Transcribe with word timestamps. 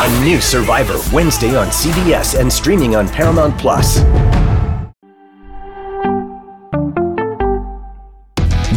A 0.00 0.20
new 0.24 0.40
Survivor 0.40 0.98
Wednesday 1.12 1.56
on 1.56 1.66
CBS 1.68 2.38
and 2.38 2.52
streaming 2.52 2.94
on 2.94 3.08
Paramount 3.08 3.58
Plus. 3.58 3.98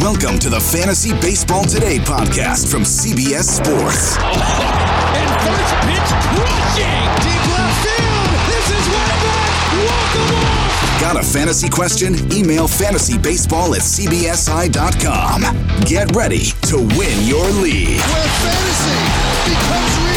Welcome 0.01 0.39
to 0.39 0.49
the 0.49 0.59
Fantasy 0.59 1.11
Baseball 1.21 1.63
Today 1.65 1.97
podcast 1.99 2.71
from 2.71 2.81
CBS 2.81 3.43
Sports. 3.61 4.17
and 4.17 5.29
first 5.45 5.73
pitch 5.85 6.09
crushing 6.33 7.05
deep 7.21 7.45
left 7.53 7.77
field. 7.85 8.29
This 8.49 8.65
is 8.73 8.85
way 8.89 9.13
back. 9.21 9.53
Walk 9.85 10.15
off. 10.25 11.01
Got 11.01 11.15
a 11.17 11.23
fantasy 11.23 11.69
question? 11.69 12.15
Email 12.33 12.67
fantasybaseball 12.67 13.75
at 13.75 13.81
cbsi.com. 13.83 15.41
Get 15.85 16.15
ready 16.15 16.45
to 16.65 16.77
win 16.77 17.27
your 17.27 17.47
league. 17.61 17.99
Where 18.09 18.31
fantasy 18.41 18.97
becomes 19.45 19.97
reality. 19.97 20.10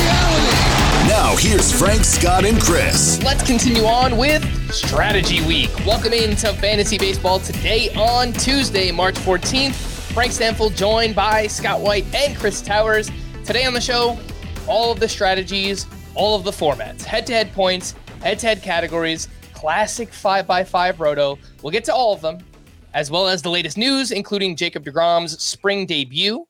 Here's 1.37 1.79
Frank, 1.79 2.05
Scott, 2.05 2.45
and 2.45 2.59
Chris. 2.61 3.23
Let's 3.23 3.43
continue 3.43 3.85
on 3.85 4.17
with 4.17 4.43
Strategy 4.73 5.45
Week. 5.47 5.71
Welcome 5.85 6.13
into 6.15 6.53
Fantasy 6.55 6.97
Baseball 6.97 7.39
today 7.39 7.91
on 7.95 8.33
Tuesday, 8.33 8.91
March 8.91 9.17
14th. 9.17 9.75
Frank 10.15 10.33
Stampfl 10.33 10.75
joined 10.75 11.15
by 11.15 11.47
Scott 11.47 11.81
White 11.81 12.07
and 12.15 12.35
Chris 12.37 12.63
Towers. 12.63 13.11
Today 13.45 13.67
on 13.67 13.75
the 13.75 13.81
show, 13.81 14.19
all 14.67 14.91
of 14.91 15.01
the 15.01 15.09
strategies, 15.09 15.87
all 16.15 16.37
of 16.37 16.45
the 16.45 16.51
formats, 16.51 17.03
head-to-head 17.03 17.53
points, 17.53 17.95
head-to-head 18.23 18.63
categories, 18.63 19.29
classic 19.53 20.11
5x5 20.11 20.99
roto. 20.99 21.39
We'll 21.63 21.73
get 21.73 21.85
to 21.85 21.95
all 21.95 22.15
of 22.15 22.23
them, 22.23 22.39
as 22.95 23.11
well 23.11 23.29
as 23.29 23.43
the 23.43 23.51
latest 23.51 23.77
news, 23.77 24.13
including 24.13 24.57
Jacob 24.57 24.85
DeGrom's 24.85 25.43
spring 25.43 25.85
debut, 25.85 26.47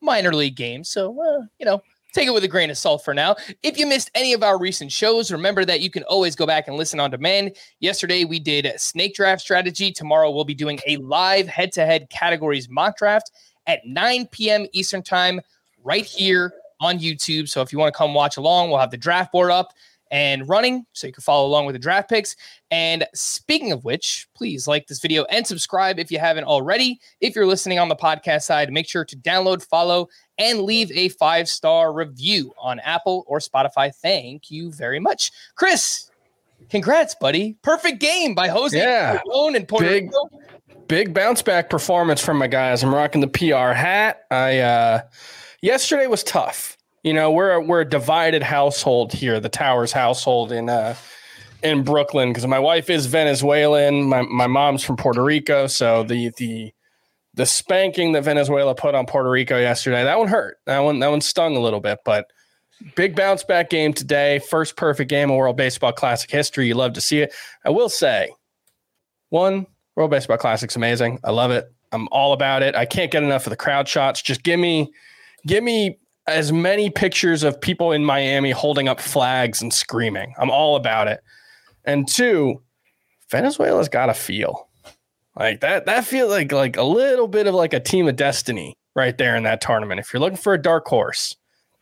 minor 0.00 0.34
league 0.34 0.56
game. 0.56 0.82
So, 0.82 1.20
uh, 1.20 1.46
you 1.58 1.66
know, 1.66 1.82
take 2.14 2.28
it 2.28 2.32
with 2.32 2.44
a 2.44 2.48
grain 2.48 2.70
of 2.70 2.78
salt 2.78 3.04
for 3.04 3.12
now. 3.12 3.36
If 3.62 3.76
you 3.76 3.86
missed 3.86 4.10
any 4.14 4.32
of 4.32 4.42
our 4.42 4.58
recent 4.58 4.90
shows, 4.90 5.30
remember 5.30 5.64
that 5.64 5.80
you 5.80 5.90
can 5.90 6.04
always 6.04 6.36
go 6.36 6.46
back 6.46 6.68
and 6.68 6.76
listen 6.76 7.00
on 7.00 7.10
demand. 7.10 7.56
Yesterday, 7.80 8.24
we 8.24 8.38
did 8.38 8.72
snake 8.80 9.14
draft 9.14 9.42
strategy. 9.42 9.92
Tomorrow, 9.92 10.30
we'll 10.30 10.44
be 10.44 10.54
doing 10.54 10.80
a 10.86 10.96
live 10.98 11.48
head 11.48 11.72
to 11.72 11.84
head 11.84 12.08
categories 12.10 12.68
mock 12.70 12.96
draft 12.96 13.32
at 13.66 13.84
9 13.84 14.28
p.m. 14.28 14.66
Eastern 14.72 15.02
Time 15.02 15.40
right 15.82 16.04
here 16.04 16.54
on 16.80 16.98
YouTube. 16.98 17.48
So 17.48 17.60
if 17.60 17.72
you 17.72 17.78
want 17.78 17.92
to 17.92 17.98
come 17.98 18.14
watch 18.14 18.36
along, 18.36 18.70
we'll 18.70 18.78
have 18.78 18.90
the 18.90 18.96
draft 18.96 19.32
board 19.32 19.50
up 19.50 19.72
and 20.10 20.48
running 20.48 20.86
so 20.92 21.06
you 21.06 21.12
can 21.12 21.22
follow 21.22 21.46
along 21.46 21.66
with 21.66 21.74
the 21.74 21.78
draft 21.78 22.08
picks. 22.08 22.36
And 22.70 23.04
speaking 23.14 23.72
of 23.72 23.84
which, 23.84 24.28
please 24.34 24.68
like 24.68 24.86
this 24.86 25.00
video 25.00 25.24
and 25.24 25.46
subscribe 25.46 25.98
if 25.98 26.10
you 26.10 26.18
haven't 26.18 26.44
already. 26.44 27.00
If 27.20 27.34
you're 27.34 27.46
listening 27.46 27.78
on 27.78 27.88
the 27.88 27.96
podcast 27.96 28.42
side, 28.42 28.72
make 28.72 28.88
sure 28.88 29.04
to 29.04 29.16
download, 29.16 29.66
follow, 29.66 30.08
and 30.38 30.62
leave 30.62 30.90
a 30.92 31.08
five 31.10 31.48
star 31.48 31.92
review 31.92 32.52
on 32.58 32.80
Apple 32.80 33.24
or 33.26 33.38
Spotify. 33.38 33.94
Thank 33.94 34.50
you 34.50 34.72
very 34.72 34.98
much. 35.00 35.30
Chris, 35.54 36.10
congrats, 36.70 37.14
buddy. 37.14 37.56
Perfect 37.62 38.00
game 38.00 38.34
by 38.34 38.48
Jose 38.48 38.76
Yeah. 38.78 39.20
And 39.32 39.68
Puerto 39.68 39.86
Big- 39.86 40.04
Rico. 40.04 40.28
big 40.88 41.14
bounce 41.14 41.42
back 41.42 41.70
performance 41.70 42.20
from 42.20 42.38
my 42.38 42.46
guys. 42.46 42.82
I'm 42.82 42.94
rocking 42.94 43.20
the 43.20 43.28
PR 43.28 43.72
hat. 43.72 44.24
I 44.30 44.58
uh 44.58 45.02
yesterday 45.62 46.06
was 46.06 46.22
tough. 46.24 46.76
You 47.02 47.12
know, 47.12 47.30
we're 47.30 47.52
a, 47.52 47.60
we're 47.60 47.82
a 47.82 47.88
divided 47.88 48.42
household 48.42 49.12
here, 49.12 49.38
the 49.38 49.50
Towers 49.50 49.92
household 49.92 50.52
in 50.52 50.68
uh 50.68 50.94
in 51.62 51.82
Brooklyn 51.82 52.30
because 52.30 52.46
my 52.46 52.58
wife 52.58 52.90
is 52.90 53.06
Venezuelan, 53.06 54.04
my 54.04 54.22
my 54.22 54.46
mom's 54.46 54.82
from 54.82 54.96
Puerto 54.96 55.22
Rico, 55.22 55.66
so 55.66 56.02
the 56.02 56.30
the 56.38 56.72
the 57.34 57.46
spanking 57.46 58.12
that 58.12 58.24
Venezuela 58.24 58.74
put 58.74 58.94
on 58.94 59.06
Puerto 59.06 59.28
Rico 59.28 59.58
yesterday, 59.58 60.04
that 60.04 60.18
one 60.18 60.28
hurt. 60.28 60.58
That 60.66 60.78
one 60.80 61.00
that 61.00 61.10
one 61.10 61.20
stung 61.20 61.56
a 61.56 61.60
little 61.60 61.80
bit, 61.80 61.98
but 62.04 62.30
big 62.94 63.16
bounce 63.16 63.44
back 63.44 63.70
game 63.70 63.92
today. 63.92 64.38
First 64.38 64.76
perfect 64.76 65.10
game 65.10 65.30
of 65.30 65.36
World 65.36 65.56
Baseball 65.56 65.92
Classic 65.92 66.30
history. 66.30 66.66
You 66.66 66.74
love 66.74 66.92
to 66.94 67.00
see 67.00 67.20
it. 67.20 67.32
I 67.64 67.70
will 67.70 67.88
say, 67.88 68.30
one 69.30 69.66
World 69.96 70.10
Baseball 70.10 70.38
Classic's 70.38 70.76
amazing. 70.76 71.18
I 71.24 71.30
love 71.30 71.50
it. 71.50 71.72
I'm 71.92 72.08
all 72.10 72.32
about 72.32 72.62
it. 72.62 72.74
I 72.74 72.86
can't 72.86 73.10
get 73.10 73.22
enough 73.22 73.46
of 73.46 73.50
the 73.50 73.56
crowd 73.56 73.88
shots. 73.88 74.20
Just 74.20 74.42
give 74.42 74.58
me, 74.58 74.92
give 75.46 75.62
me 75.62 75.98
as 76.26 76.52
many 76.52 76.90
pictures 76.90 77.42
of 77.42 77.60
people 77.60 77.92
in 77.92 78.04
Miami 78.04 78.50
holding 78.50 78.88
up 78.88 79.00
flags 79.00 79.62
and 79.62 79.72
screaming. 79.72 80.34
I'm 80.38 80.50
all 80.50 80.76
about 80.76 81.06
it. 81.06 81.20
And 81.84 82.08
two, 82.08 82.62
Venezuela's 83.30 83.88
got 83.88 84.08
a 84.08 84.14
feel 84.14 84.68
like 85.36 85.60
that. 85.60 85.86
That 85.86 86.04
feels 86.04 86.30
like 86.30 86.52
like 86.52 86.76
a 86.76 86.82
little 86.82 87.28
bit 87.28 87.46
of 87.46 87.54
like 87.54 87.72
a 87.72 87.80
team 87.80 88.08
of 88.08 88.16
destiny 88.16 88.76
right 88.94 89.16
there 89.16 89.36
in 89.36 89.42
that 89.44 89.60
tournament. 89.60 90.00
If 90.00 90.12
you're 90.12 90.20
looking 90.20 90.36
for 90.38 90.54
a 90.54 90.62
dark 90.62 90.86
horse, 90.86 91.34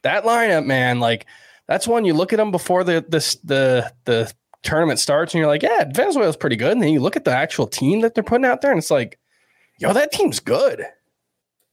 that 0.02 0.24
lineup, 0.24 0.64
man, 0.66 1.00
like 1.00 1.26
that's 1.68 1.86
one 1.86 2.04
you 2.04 2.14
look 2.14 2.32
at 2.32 2.36
them 2.36 2.50
before 2.50 2.84
the 2.84 3.04
the 3.08 3.36
the 3.44 3.92
the 4.04 4.32
tournament 4.62 5.00
starts, 5.00 5.34
and 5.34 5.40
you're 5.40 5.48
like, 5.48 5.62
yeah, 5.62 5.84
Venezuela's 5.92 6.36
pretty 6.36 6.56
good. 6.56 6.72
And 6.72 6.82
then 6.82 6.90
you 6.90 7.00
look 7.00 7.16
at 7.16 7.24
the 7.24 7.34
actual 7.36 7.66
team 7.66 8.00
that 8.00 8.14
they're 8.14 8.24
putting 8.24 8.44
out 8.44 8.60
there, 8.62 8.70
and 8.70 8.78
it's 8.78 8.90
like, 8.90 9.18
yo, 9.78 9.92
that 9.92 10.12
team's 10.12 10.40
good. 10.40 10.84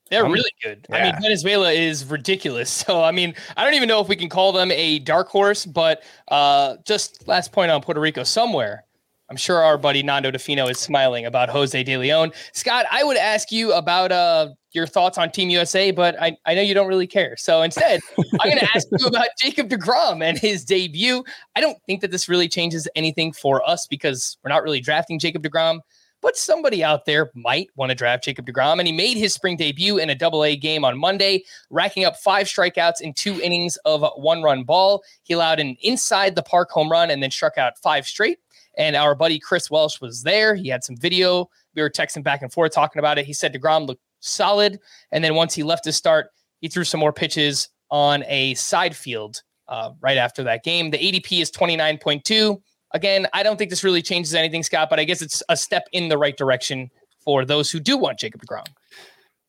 They're 0.10 0.24
I'm- 0.24 0.32
really 0.32 0.52
good. 0.64 0.88
I 0.92 1.04
mean, 1.04 1.22
Venezuela 1.22 1.72
is 1.72 2.04
ridiculous. 2.06 2.70
So, 2.90 3.04
I 3.04 3.12
mean, 3.12 3.36
I 3.56 3.64
don't 3.64 3.76
even 3.76 3.88
know 3.88 4.02
if 4.02 4.08
we 4.08 4.16
can 4.16 4.28
call 4.30 4.52
them 4.52 4.72
a 4.72 5.00
dark 5.00 5.28
horse, 5.30 5.66
but 5.68 6.02
uh, 6.30 6.78
just 6.84 7.28
last 7.28 7.52
point 7.52 7.70
on 7.70 7.82
Puerto 7.82 8.02
Rico 8.02 8.24
somewhere. 8.24 8.86
I'm 9.30 9.38
sure 9.38 9.62
our 9.62 9.78
buddy 9.78 10.02
Nando 10.02 10.32
Di 10.32 10.40
Fino 10.40 10.68
is 10.68 10.80
smiling 10.80 11.26
about 11.26 11.50
Jose 11.50 11.84
De 11.84 11.98
Leon. 11.98 12.32
Scott, 12.54 12.86
I 12.92 13.04
would 13.04 13.18
ask 13.18 13.52
you 13.52 13.74
about 13.74 14.12
uh, 14.12 14.50
your 14.72 14.88
thoughts 14.88 15.18
on 15.18 15.32
Team 15.32 15.50
USA, 15.50 15.92
but 15.92 16.20
I, 16.20 16.36
I 16.46 16.56
know 16.56 16.62
you 16.62 16.74
don't 16.74 16.88
really 16.88 17.08
care. 17.08 17.38
So 17.38 17.62
instead, 17.62 18.02
I'm 18.18 18.50
going 18.50 18.58
to 18.58 18.70
ask 18.76 18.88
you 18.92 19.06
about 19.08 19.28
Jacob 19.38 19.70
DeGrom 19.70 20.24
and 20.24 20.38
his 20.38 20.66
debut. 20.66 21.24
I 21.56 21.62
don't 21.62 21.78
think 21.86 22.02
that 22.02 22.12
this 22.12 22.28
really 22.28 22.48
changes 22.48 22.88
anything 22.96 23.32
for 23.32 23.68
us 23.70 23.86
because 23.86 24.38
we're 24.44 24.50
not 24.50 24.64
really 24.64 24.80
drafting 24.80 25.20
Jacob 25.20 25.44
DeGrom 25.44 25.82
but 26.22 26.38
somebody 26.38 26.84
out 26.84 27.06
there 27.06 27.32
might 27.34 27.70
want 27.76 27.90
to 27.90 27.96
draft 27.96 28.24
Jacob 28.24 28.46
DeGrom. 28.46 28.80
And 28.80 28.88
he 28.88 28.94
made 28.94 29.18
his 29.18 29.34
spring 29.34 29.58
debut 29.58 29.98
in 29.98 30.10
a 30.10 30.16
double 30.16 30.44
A 30.44 30.56
game 30.56 30.84
on 30.84 30.98
Monday, 30.98 31.44
racking 31.70 32.06
up 32.06 32.18
five 32.18 32.48
strikeouts 32.48 33.02
in 33.02 33.14
two 33.14 33.40
innings 33.42 33.78
of 33.86 34.04
one 34.16 34.44
run 34.44 34.64
ball. 34.64 35.04
He 35.24 35.34
allowed 35.34 35.60
an 35.60 35.78
inside 35.82 36.36
the 36.36 36.44
park 36.44 36.70
home 36.72 36.92
run 36.92 37.10
and 37.10 37.24
then 37.24 37.32
struck 37.32 37.58
out 37.58 37.78
five 37.78 38.06
straight. 38.06 38.40
And 38.80 38.96
our 38.96 39.14
buddy 39.14 39.38
Chris 39.38 39.70
Welsh 39.70 40.02
was 40.02 40.24
there. 40.24 40.56
He 40.56 40.70
had 40.70 40.84
some 40.84 40.98
video. 40.98 41.48
We 41.76 41.84
were 41.84 41.90
texting 41.92 42.24
back 42.24 42.42
and 42.42 42.52
forth 42.52 42.74
talking 42.74 43.00
about 43.00 43.20
it. 43.20 43.26
He 43.26 43.34
said 43.34 43.54
DeGrom 43.54 43.86
looked 43.86 44.02
solid. 44.20 44.80
And 45.12 45.24
then 45.24 45.36
once 45.36 45.54
he 45.54 45.62
left 45.62 45.86
his 45.86 45.96
start, 45.96 46.32
he 46.62 46.68
threw 46.68 46.84
some 46.84 47.00
more 47.00 47.14
pitches 47.14 47.70
on 47.92 48.24
a 48.28 48.56
side 48.56 48.96
field 48.96 49.44
uh, 49.68 49.92
right 50.02 50.18
after 50.18 50.42
that 50.44 50.64
game. 50.64 50.90
The 50.90 50.98
ADP 50.98 51.42
is 51.42 51.52
29.2 51.52 52.60
again, 52.92 53.28
I 53.34 53.44
don't 53.44 53.58
think 53.58 53.70
this 53.70 53.84
really 53.84 54.02
changes 54.02 54.34
anything, 54.34 54.64
Scott, 54.64 54.90
but 54.90 55.00
I 55.00 55.04
guess 55.04 55.22
it's 55.22 55.44
a 55.50 55.58
step 55.58 55.88
in 55.92 56.10
the 56.10 56.18
right 56.18 56.36
direction 56.36 56.90
for 57.20 57.46
those 57.46 57.70
who 57.70 57.80
do 57.80 57.98
want 57.98 58.20
Jacob 58.20 58.42
DeGrom. 58.42 58.68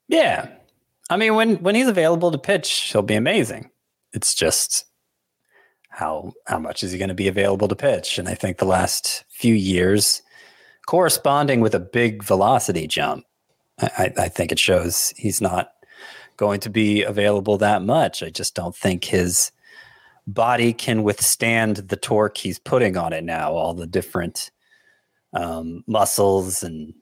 Yeah. 0.09 0.49
I 1.09 1.17
mean, 1.17 1.35
when 1.35 1.56
when 1.56 1.75
he's 1.75 1.88
available 1.88 2.31
to 2.31 2.38
pitch, 2.38 2.91
he'll 2.93 3.03
be 3.03 3.15
amazing. 3.15 3.71
It's 4.12 4.35
just 4.35 4.85
how 6.00 6.32
how 6.47 6.58
much 6.58 6.82
is 6.82 6.93
he 6.93 6.99
going 6.99 7.11
to 7.11 7.14
be 7.14 7.29
available 7.29 7.69
to 7.69 7.76
pitch? 7.76 8.19
And 8.19 8.26
I 8.26 8.35
think 8.35 8.56
the 8.56 8.64
last 8.64 9.25
few 9.29 9.55
years, 9.55 10.23
corresponding 10.87 11.61
with 11.61 11.75
a 11.75 11.81
big 11.81 12.25
velocity 12.25 12.87
jump, 12.87 13.26
I, 13.79 14.11
I 14.17 14.29
think 14.29 14.50
it 14.50 14.58
shows 14.58 15.12
he's 15.19 15.43
not 15.43 15.73
going 16.38 16.61
to 16.61 16.70
be 16.70 17.02
available 17.02 17.58
that 17.58 17.82
much. 17.82 18.23
I 18.23 18.31
just 18.31 18.55
don't 18.55 18.75
think 18.75 19.05
his 19.05 19.52
body 20.26 20.73
can 20.73 21.02
withstand 21.02 21.76
the 21.76 21.97
torque 21.97 22.38
he's 22.38 22.58
putting 22.58 22.97
on 22.97 23.12
it 23.12 23.23
now. 23.23 23.52
All 23.52 23.75
the 23.75 23.87
different 23.87 24.50
um, 25.35 25.85
muscles 25.87 26.62
and 26.62 26.94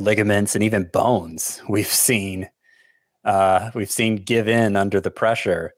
ligaments 0.00 0.56
and 0.56 0.64
even 0.64 0.90
bones 0.92 1.62
we've 1.68 1.86
seen 1.86 2.50
uh, 3.24 3.70
we've 3.74 3.90
seen 3.90 4.16
give 4.16 4.48
in 4.48 4.76
under 4.76 5.00
the 5.00 5.10
pressure 5.10 5.72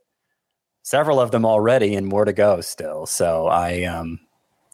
several 0.89 1.21
of 1.21 1.33
them 1.33 1.45
already 1.45 1.95
and 1.95 2.07
more 2.07 2.25
to 2.25 2.33
go 2.33 2.63
still. 2.63 3.05
So 3.05 3.47
i 3.47 3.85
um 3.85 4.19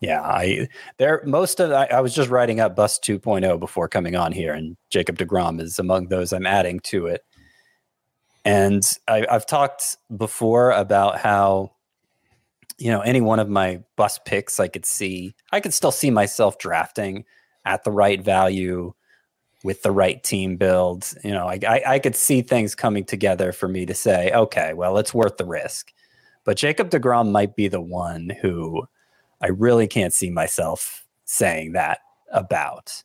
yeah 0.00 0.20
i 0.22 0.69
there 0.99 1.22
most 1.25 1.61
of 1.61 1.72
I, 1.72 1.87
I 1.87 2.00
was 2.00 2.14
just 2.14 2.31
writing 2.31 2.61
up 2.61 2.76
bus 2.76 2.99
2.0 2.99 3.58
before 3.61 3.88
coming 3.88 4.16
on 4.16 4.32
here 4.32 4.52
and 4.52 4.76
jacob 4.90 5.16
deGrom 5.16 5.61
is 5.61 5.78
among 5.78 6.08
those 6.08 6.32
i'm 6.32 6.46
adding 6.46 6.81
to 6.81 7.06
it. 7.06 7.22
And 8.44 8.82
I, 9.08 9.26
i've 9.31 9.46
talked 9.46 9.96
before 10.16 10.70
about 10.72 11.19
how 11.19 11.72
you 12.78 12.90
know 12.90 13.00
any 13.00 13.20
one 13.20 13.38
of 13.38 13.49
my 13.49 13.82
bus 13.96 14.19
picks 14.25 14.60
i 14.60 14.69
could 14.69 14.87
see 14.87 15.34
i 15.52 15.60
could 15.60 15.75
still 15.75 15.93
see 15.93 16.10
myself 16.10 16.58
drafting 16.58 17.25
at 17.64 17.84
the 17.84 17.93
right 17.93 18.22
value 18.22 18.93
with 19.62 19.82
the 19.82 19.90
right 19.90 20.22
team 20.22 20.56
build. 20.56 21.10
You 21.25 21.31
know 21.31 21.49
I, 21.49 21.58
I, 21.67 21.82
I 21.94 21.99
could 21.99 22.17
see 22.17 22.43
things 22.43 22.75
coming 22.75 23.05
together 23.05 23.50
for 23.52 23.69
me 23.69 23.87
to 23.87 23.94
say 23.94 24.31
okay 24.32 24.75
well 24.75 24.99
it's 24.99 25.14
worth 25.14 25.38
the 25.38 25.46
risk 25.46 25.93
but 26.44 26.56
jacob 26.56 26.91
deGrom 26.91 27.31
might 27.31 27.56
be 27.56 27.69
the 27.69 27.81
one 27.81 28.31
who 28.41 28.85
i 29.41 29.49
really 29.49 29.87
can't 29.87 30.12
see 30.14 30.31
myself 30.31 31.05
saying 31.25 31.73
that 31.73 31.99
about 32.32 33.02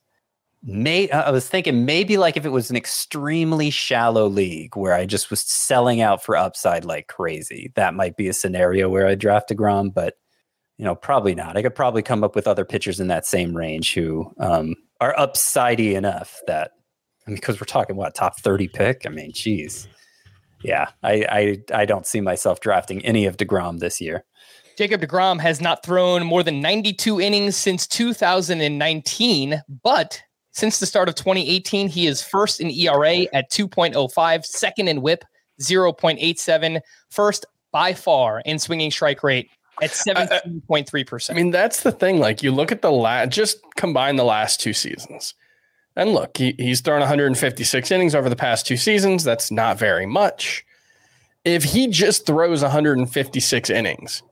May 0.62 1.10
I 1.10 1.32
was 1.32 1.48
thinking 1.48 1.86
maybe 1.86 2.18
like 2.18 2.36
if 2.36 2.46
it 2.46 2.52
was 2.52 2.70
an 2.70 2.76
extremely 2.76 3.70
shallow 3.70 4.28
league 4.28 4.76
where 4.76 4.94
I 4.94 5.06
just 5.06 5.30
was 5.30 5.40
selling 5.40 6.02
out 6.02 6.22
for 6.22 6.36
upside 6.36 6.84
like 6.84 7.08
crazy, 7.08 7.72
that 7.76 7.94
might 7.94 8.18
be 8.18 8.28
a 8.28 8.34
scenario 8.34 8.90
where 8.90 9.08
I 9.08 9.16
draft 9.16 9.56
Grom, 9.56 9.90
but 9.90 10.18
you 10.78 10.84
know, 10.84 10.96
probably 10.96 11.34
not. 11.34 11.56
I 11.56 11.62
could 11.62 11.76
probably 11.76 12.02
come 12.02 12.26
up 12.26 12.36
with 12.36 12.48
other 12.48 12.66
pitchers 12.66 13.00
in 13.00 13.08
that 13.08 13.26
same 13.26 13.56
range 13.56 13.94
who 13.94 14.34
um, 14.40 14.76
are 15.00 15.16
upsidey 15.16 15.94
enough 15.94 16.40
that 16.48 16.72
I 17.26 17.32
mean, 17.32 17.36
because 17.36 17.60
we're 17.60 17.66
talking 17.66 17.96
what 17.96 18.16
top 18.16 18.40
30 18.40 18.68
pick. 18.70 19.06
I 19.06 19.10
mean, 19.10 19.32
geez. 19.32 19.88
Yeah, 20.62 20.90
I, 21.04 21.26
I 21.72 21.82
I 21.82 21.86
don't 21.86 22.06
see 22.06 22.22
myself 22.22 22.60
drafting 22.60 23.04
any 23.06 23.26
of 23.26 23.38
DeGrom 23.38 23.80
this 23.80 24.02
year. 24.02 24.26
Jacob 24.78 25.02
DeGrom 25.02 25.40
has 25.42 25.60
not 25.60 25.84
thrown 25.84 26.26
more 26.26 26.42
than 26.42 26.62
92 26.62 27.20
innings 27.20 27.58
since 27.58 27.86
2019, 27.86 29.62
but 29.84 30.22
since 30.52 30.80
the 30.80 30.86
start 30.86 31.10
of 31.10 31.16
2018, 31.16 31.90
he 31.90 32.08
is 32.08 32.22
first 32.22 32.62
in 32.62 32.72
ERA 32.72 33.26
at 33.34 33.52
2.05, 33.52 34.46
second 34.46 34.88
in 34.88 35.02
whip 35.02 35.24
0.87, 35.62 36.82
first 37.10 37.46
by 37.72 37.94
far 37.94 38.42
in 38.46 38.58
swinging 38.58 38.90
strike 38.90 39.24
rate 39.24 39.50
at 39.82 39.92
17.3%. 39.92 41.30
I 41.30 41.34
mean, 41.34 41.52
that's 41.52 41.84
the 41.84 41.92
thing. 41.92 42.20
Like, 42.20 42.42
you 42.42 42.52
look 42.52 42.72
at 42.72 42.82
the 42.82 42.92
last, 42.92 43.32
just 43.32 43.60
combine 43.76 44.16
the 44.16 44.24
last 44.24 44.60
two 44.60 44.74
seasons. 44.74 45.34
And 45.96 46.14
look, 46.14 46.38
he, 46.38 46.56
he's 46.58 46.82
thrown 46.82 47.00
156 47.00 47.92
innings 47.92 48.16
over 48.16 48.30
the 48.30 48.36
past 48.36 48.66
two 48.66 48.78
seasons. 48.78 49.24
That's 49.24 49.52
not 49.52 49.78
very 49.78 50.06
much. 50.06 50.66
If 51.46 51.64
he 51.64 51.88
just 51.88 52.26
throws 52.26 52.62
156 52.62 53.70
innings, 53.70 54.24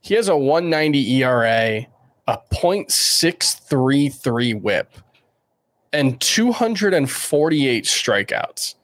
he 0.00 0.14
has 0.14 0.28
a 0.28 0.36
190 0.36 1.22
ERA, 1.22 1.86
a 2.26 2.38
0.633 2.52 4.60
whip, 4.60 4.92
and 5.92 6.20
248 6.20 7.84
strikeouts 7.84 8.74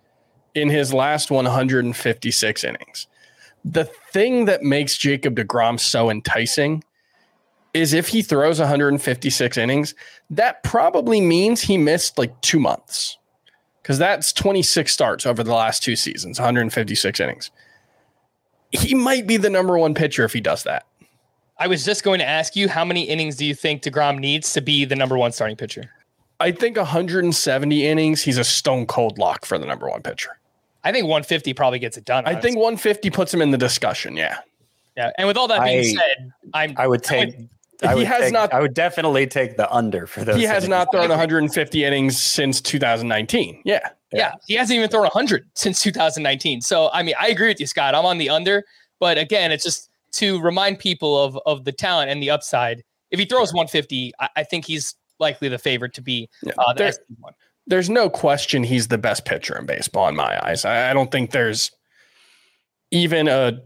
in 0.55 0.69
his 0.69 0.93
last 0.93 1.31
156 1.31 2.65
innings. 2.65 3.07
The 3.65 3.87
thing 4.13 4.45
that 4.45 4.63
makes 4.63 4.97
Jacob 4.97 5.37
DeGrom 5.37 5.81
so 5.81 6.11
enticing 6.11 6.85
is 7.79 7.93
if 7.93 8.09
he 8.09 8.23
throws 8.23 8.59
156 8.59 9.57
innings, 9.57 9.95
that 10.31 10.63
probably 10.63 11.21
means 11.21 11.63
he 11.63 11.79
missed 11.79 12.19
like 12.19 12.39
two 12.41 12.59
months 12.59 13.19
because 13.83 13.99
that's 13.99 14.33
26 14.33 14.93
starts 14.93 15.25
over 15.25 15.43
the 15.43 15.55
last 15.55 15.83
two 15.83 15.97
seasons, 15.97 16.39
156 16.39 17.21
innings. 17.21 17.51
He 18.71 18.95
might 18.95 19.27
be 19.27 19.39
the 19.39 19.49
number 19.49 19.79
one 19.79 19.95
pitcher 19.95 20.25
if 20.25 20.33
he 20.33 20.41
does 20.41 20.65
that. 20.65 20.87
I 21.59 21.67
was 21.67 21.85
just 21.85 22.05
going 22.05 22.19
to 22.19 22.29
ask 22.29 22.55
you 22.55 22.69
how 22.69 22.85
many 22.85 23.03
innings 23.03 23.37
do 23.37 23.47
you 23.47 23.55
think 23.55 23.83
DeGrom 23.83 24.19
needs 24.19 24.53
to 24.53 24.61
be 24.61 24.85
the 24.85 24.95
number 24.95 25.17
one 25.17 25.33
starting 25.33 25.57
pitcher? 25.57 25.91
I 26.41 26.53
think 26.53 26.77
170 26.77 27.87
innings, 27.87 28.23
he's 28.23 28.39
a 28.39 28.45
stone 28.45 28.87
cold 28.87 29.19
lock 29.19 29.45
for 29.45 29.59
the 29.59 29.67
number 29.67 29.89
one 29.89 30.03
pitcher. 30.03 30.39
I 30.85 30.93
think 30.93 31.05
150 31.05 31.55
probably 31.55 31.79
gets 31.79 31.97
it 31.97 32.05
done. 32.05 32.27
I 32.27 32.35
think 32.35 32.57
150 32.57 33.11
puts 33.11 33.35
him 33.35 33.43
in 33.43 33.51
the 33.51 33.59
discussion. 33.59 34.17
Yeah. 34.17 34.39
Yeah. 34.97 35.11
And 35.17 35.27
with 35.27 35.37
all 35.37 35.49
that 35.49 35.65
being 35.65 35.79
I- 35.79 36.01
said, 36.01 36.33
I'm 36.55 36.75
I 36.77 36.87
would 36.87 37.03
take. 37.03 37.35
I 37.83 37.95
He 37.97 38.05
has 38.05 38.25
take- 38.25 38.33
not- 38.33 38.53
I 38.53 38.61
would 38.61 38.75
definitely 38.75 39.27
take 39.27 39.57
the 39.57 39.71
under 39.73 40.07
for 40.07 40.25
those. 40.25 40.37
He 40.37 40.43
has 40.43 40.65
innings. 40.65 40.69
not 40.71 40.93
thrown 40.93 41.09
150 41.11 41.85
innings 41.85 42.21
since 42.21 42.61
2019. 42.61 43.63
Yeah. 43.65 43.81
yeah, 44.13 44.33
he 44.47 44.55
hasn't 44.55 44.77
even 44.77 44.89
thrown 44.91 45.05
100 45.05 45.47
since 45.55 45.81
2019. 45.83 46.61
So, 46.61 46.91
I 46.93 47.03
mean, 47.03 47.15
I 47.21 47.29
agree 47.29 47.49
with 47.49 47.61
you, 47.61 47.67
Scott. 47.67 47.95
I'm 47.95 48.05
on 48.07 48.19
the 48.19 48.31
under, 48.31 48.65
but 48.99 49.17
again, 49.19 49.53
it's 49.53 49.63
just 49.65 49.91
to 50.13 50.41
remind 50.41 50.79
people 50.79 51.23
of 51.23 51.39
of 51.47 51.65
the 51.65 51.73
talent 51.73 52.11
and 52.11 52.23
the 52.23 52.31
upside. 52.31 52.83
If 53.11 53.19
he 53.21 53.27
throws 53.27 53.53
150, 53.53 54.13
I, 54.19 54.29
I 54.37 54.43
think 54.45 54.65
he's 54.65 54.95
likely 55.21 55.49
the 55.49 55.59
favorite 55.59 55.93
to 55.95 56.03
be 56.03 56.29
uh, 56.47 56.73
the 56.73 56.79
There- 56.79 56.93
one. 57.21 57.35
there's 57.67 57.91
no 57.91 58.09
question 58.11 58.65
he's 58.65 58.89
the 58.89 58.99
best 58.99 59.25
pitcher 59.25 59.57
in 59.59 59.67
baseball 59.67 60.09
in 60.09 60.17
my 60.17 60.39
eyes. 60.45 60.65
I, 60.65 60.91
I 60.91 60.95
don't 60.95 61.11
think 61.13 61.31
there's 61.33 61.71
even 62.91 63.29
a 63.29 63.61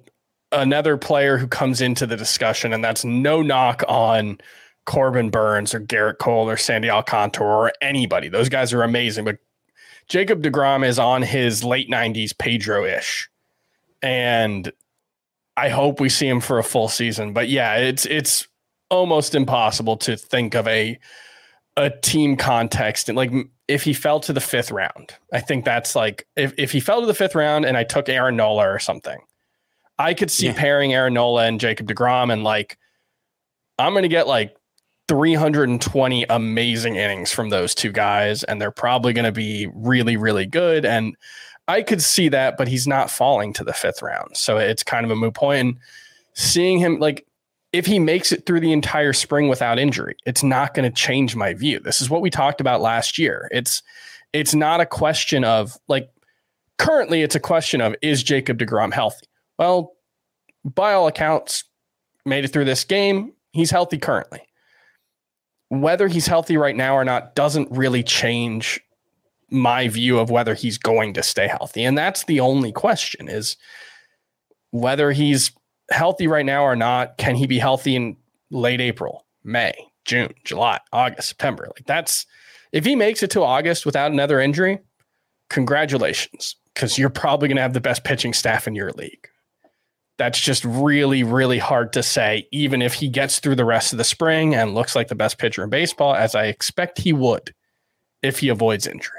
another 0.52 0.96
player 0.96 1.38
who 1.38 1.46
comes 1.46 1.80
into 1.80 2.06
the 2.06 2.16
discussion, 2.16 2.72
and 2.72 2.84
that's 2.84 3.04
no 3.04 3.42
knock 3.42 3.82
on 3.88 4.38
Corbin 4.84 5.30
Burnes 5.30 5.74
or 5.74 5.80
Gerrit 5.80 6.18
Cole 6.18 6.48
or 6.48 6.56
Sandy 6.56 6.90
Alcantara 6.90 7.46
or 7.46 7.72
anybody. 7.80 8.28
Those 8.28 8.48
guys 8.48 8.72
are 8.72 8.82
amazing, 8.82 9.24
but 9.24 9.38
Jacob 10.08 10.42
DeGrom 10.42 10.86
is 10.86 10.98
on 10.98 11.22
his 11.22 11.64
late 11.64 11.88
90s 11.88 12.36
Pedro 12.36 12.84
ish. 12.84 13.28
And 14.02 14.72
I 15.56 15.68
hope 15.68 16.00
we 16.00 16.08
see 16.08 16.28
him 16.28 16.40
for 16.40 16.58
a 16.58 16.64
full 16.64 16.88
season. 16.88 17.32
But 17.32 17.48
yeah, 17.48 17.76
it's 17.76 18.04
it's 18.06 18.48
almost 18.90 19.34
impossible 19.34 19.96
to 19.98 20.16
think 20.16 20.54
of 20.54 20.66
a 20.66 20.98
a 21.76 21.88
team 21.88 22.36
context 22.36 23.08
and 23.08 23.16
like 23.16 23.32
if 23.68 23.82
he 23.84 23.94
fell 23.94 24.20
to 24.20 24.32
the 24.34 24.40
fifth 24.40 24.70
round, 24.70 25.14
I 25.32 25.40
think 25.40 25.64
that's 25.64 25.96
like 25.96 26.26
if, 26.36 26.52
if 26.58 26.72
he 26.72 26.80
fell 26.80 27.00
to 27.00 27.06
the 27.06 27.14
fifth 27.14 27.34
round 27.34 27.64
and 27.64 27.76
I 27.76 27.84
took 27.84 28.08
Aaron 28.08 28.36
Nola 28.36 28.68
or 28.68 28.78
something, 28.78 29.18
I 29.98 30.14
could 30.14 30.30
see 30.30 30.52
pairing 30.52 30.92
Aaron 30.92 31.14
Nola 31.14 31.44
and 31.44 31.60
Jacob 31.60 31.86
DeGrom 31.86 32.32
and 32.32 32.44
like 32.44 32.78
I'm 33.78 33.94
gonna 33.94 34.08
get 34.08 34.26
like 34.26 34.56
320 35.08 36.24
amazing 36.30 36.96
innings 36.96 37.32
from 37.32 37.50
those 37.50 37.74
two 37.74 37.92
guys, 37.92 38.44
and 38.44 38.60
they're 38.60 38.70
probably 38.70 39.12
gonna 39.12 39.32
be 39.32 39.68
really, 39.74 40.16
really 40.16 40.46
good. 40.46 40.84
And 40.84 41.16
I 41.68 41.82
could 41.82 42.02
see 42.02 42.28
that, 42.28 42.56
but 42.56 42.68
he's 42.68 42.86
not 42.86 43.10
falling 43.10 43.52
to 43.54 43.64
the 43.64 43.72
fifth 43.72 44.02
round. 44.02 44.36
So 44.36 44.58
it's 44.58 44.82
kind 44.82 45.04
of 45.04 45.10
a 45.10 45.16
moot 45.16 45.34
point. 45.34 45.60
And 45.60 45.76
seeing 46.34 46.78
him 46.78 46.98
like 46.98 47.26
if 47.72 47.86
he 47.86 47.98
makes 47.98 48.32
it 48.32 48.44
through 48.44 48.60
the 48.60 48.72
entire 48.72 49.12
spring 49.12 49.48
without 49.48 49.78
injury, 49.78 50.14
it's 50.26 50.42
not 50.42 50.74
going 50.74 50.90
to 50.90 50.94
change 50.94 51.34
my 51.34 51.54
view. 51.54 51.80
This 51.80 52.02
is 52.02 52.10
what 52.10 52.20
we 52.20 52.28
talked 52.28 52.60
about 52.60 52.82
last 52.82 53.18
year. 53.18 53.48
It's 53.50 53.82
it's 54.32 54.54
not 54.54 54.80
a 54.80 54.86
question 54.86 55.44
of 55.44 55.76
like 55.88 56.10
currently 56.78 57.22
it's 57.22 57.34
a 57.34 57.40
question 57.40 57.80
of 57.80 57.94
is 58.02 58.22
Jacob 58.22 58.58
DeGrom 58.58 58.92
healthy? 58.92 59.26
Well, 59.58 59.92
by 60.64 60.92
all 60.92 61.06
accounts, 61.06 61.64
made 62.24 62.44
it 62.44 62.48
through 62.48 62.64
this 62.64 62.84
game. 62.84 63.32
He's 63.52 63.70
healthy 63.70 63.98
currently. 63.98 64.40
Whether 65.68 66.08
he's 66.08 66.26
healthy 66.26 66.56
right 66.56 66.76
now 66.76 66.94
or 66.94 67.04
not 67.04 67.34
doesn't 67.34 67.70
really 67.70 68.02
change 68.02 68.80
my 69.50 69.88
view 69.88 70.18
of 70.18 70.30
whether 70.30 70.54
he's 70.54 70.78
going 70.78 71.14
to 71.14 71.22
stay 71.22 71.46
healthy. 71.46 71.84
And 71.84 71.96
that's 71.96 72.24
the 72.24 72.40
only 72.40 72.72
question 72.72 73.28
is 73.28 73.56
whether 74.70 75.12
he's 75.12 75.52
healthy 75.90 76.26
right 76.26 76.46
now 76.46 76.62
or 76.62 76.76
not. 76.76 77.18
Can 77.18 77.34
he 77.34 77.46
be 77.46 77.58
healthy 77.58 77.96
in 77.96 78.16
late 78.50 78.80
April, 78.80 79.26
May, 79.44 79.74
June, 80.04 80.32
July, 80.44 80.80
August, 80.92 81.28
September? 81.28 81.68
Like 81.74 81.86
that's 81.86 82.26
if 82.72 82.84
he 82.84 82.96
makes 82.96 83.22
it 83.22 83.30
to 83.32 83.42
August 83.42 83.84
without 83.84 84.10
another 84.10 84.40
injury, 84.40 84.78
congratulations, 85.50 86.56
because 86.74 86.98
you're 86.98 87.10
probably 87.10 87.48
going 87.48 87.56
to 87.56 87.62
have 87.62 87.74
the 87.74 87.80
best 87.80 88.04
pitching 88.04 88.32
staff 88.32 88.66
in 88.66 88.74
your 88.74 88.92
league. 88.92 89.28
That's 90.18 90.38
just 90.38 90.64
really, 90.64 91.22
really 91.22 91.58
hard 91.58 91.92
to 91.94 92.02
say, 92.02 92.46
even 92.52 92.82
if 92.82 92.94
he 92.94 93.08
gets 93.08 93.38
through 93.40 93.56
the 93.56 93.64
rest 93.64 93.92
of 93.92 93.98
the 93.98 94.04
spring 94.04 94.54
and 94.54 94.74
looks 94.74 94.94
like 94.94 95.08
the 95.08 95.14
best 95.14 95.38
pitcher 95.38 95.64
in 95.64 95.70
baseball, 95.70 96.14
as 96.14 96.34
I 96.34 96.46
expect 96.46 96.98
he 96.98 97.12
would 97.12 97.54
if 98.22 98.38
he 98.38 98.48
avoids 98.48 98.86
injury. 98.86 99.18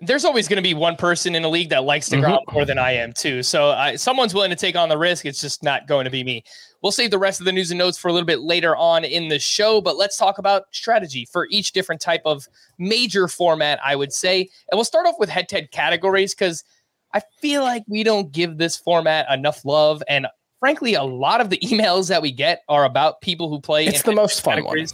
There's 0.00 0.24
always 0.24 0.48
going 0.48 0.56
to 0.56 0.62
be 0.62 0.74
one 0.74 0.96
person 0.96 1.34
in 1.34 1.44
a 1.44 1.48
league 1.48 1.70
that 1.70 1.84
likes 1.84 2.08
DeGrom 2.08 2.40
Mhm. 2.46 2.52
more 2.52 2.64
than 2.64 2.78
I 2.78 2.92
am 2.92 3.12
too. 3.12 3.42
So 3.42 3.70
I, 3.70 3.96
someone's 3.96 4.34
willing 4.34 4.50
to 4.50 4.56
take 4.56 4.76
on 4.76 4.88
the 4.88 4.98
risk. 4.98 5.24
It's 5.24 5.40
just 5.40 5.62
not 5.62 5.86
going 5.86 6.04
to 6.04 6.10
be 6.10 6.22
me. 6.24 6.44
We'll 6.82 6.92
save 6.92 7.10
the 7.10 7.18
rest 7.18 7.40
of 7.40 7.46
the 7.46 7.52
news 7.52 7.70
and 7.70 7.78
notes 7.78 7.96
for 7.96 8.08
a 8.08 8.12
little 8.12 8.26
bit 8.26 8.40
later 8.40 8.76
on 8.76 9.04
in 9.04 9.28
the 9.28 9.38
show, 9.38 9.80
but 9.80 9.96
let's 9.96 10.16
talk 10.16 10.38
about 10.38 10.64
strategy 10.72 11.26
for 11.30 11.46
each 11.50 11.72
different 11.72 12.00
type 12.00 12.22
of 12.24 12.46
major 12.78 13.28
format, 13.28 13.78
I 13.82 13.96
would 13.96 14.12
say. 14.12 14.40
And 14.70 14.76
we'll 14.76 14.84
start 14.84 15.06
off 15.06 15.14
with 15.18 15.28
head 15.28 15.48
to 15.50 15.56
head 15.56 15.70
categories 15.70 16.34
because 16.34 16.64
I 17.14 17.22
feel 17.40 17.62
like 17.62 17.84
we 17.86 18.02
don't 18.02 18.32
give 18.32 18.58
this 18.58 18.76
format 18.76 19.26
enough 19.32 19.64
love. 19.64 20.02
And 20.08 20.26
frankly, 20.58 20.94
a 20.94 21.04
lot 21.04 21.40
of 21.40 21.48
the 21.48 21.58
emails 21.62 22.08
that 22.08 22.20
we 22.20 22.32
get 22.32 22.62
are 22.68 22.84
about 22.84 23.20
people 23.20 23.48
who 23.48 23.60
play 23.60 23.86
It's 23.86 24.02
in 24.02 24.10
the 24.10 24.16
most 24.16 24.42
fun 24.42 24.64
one. 24.64 24.86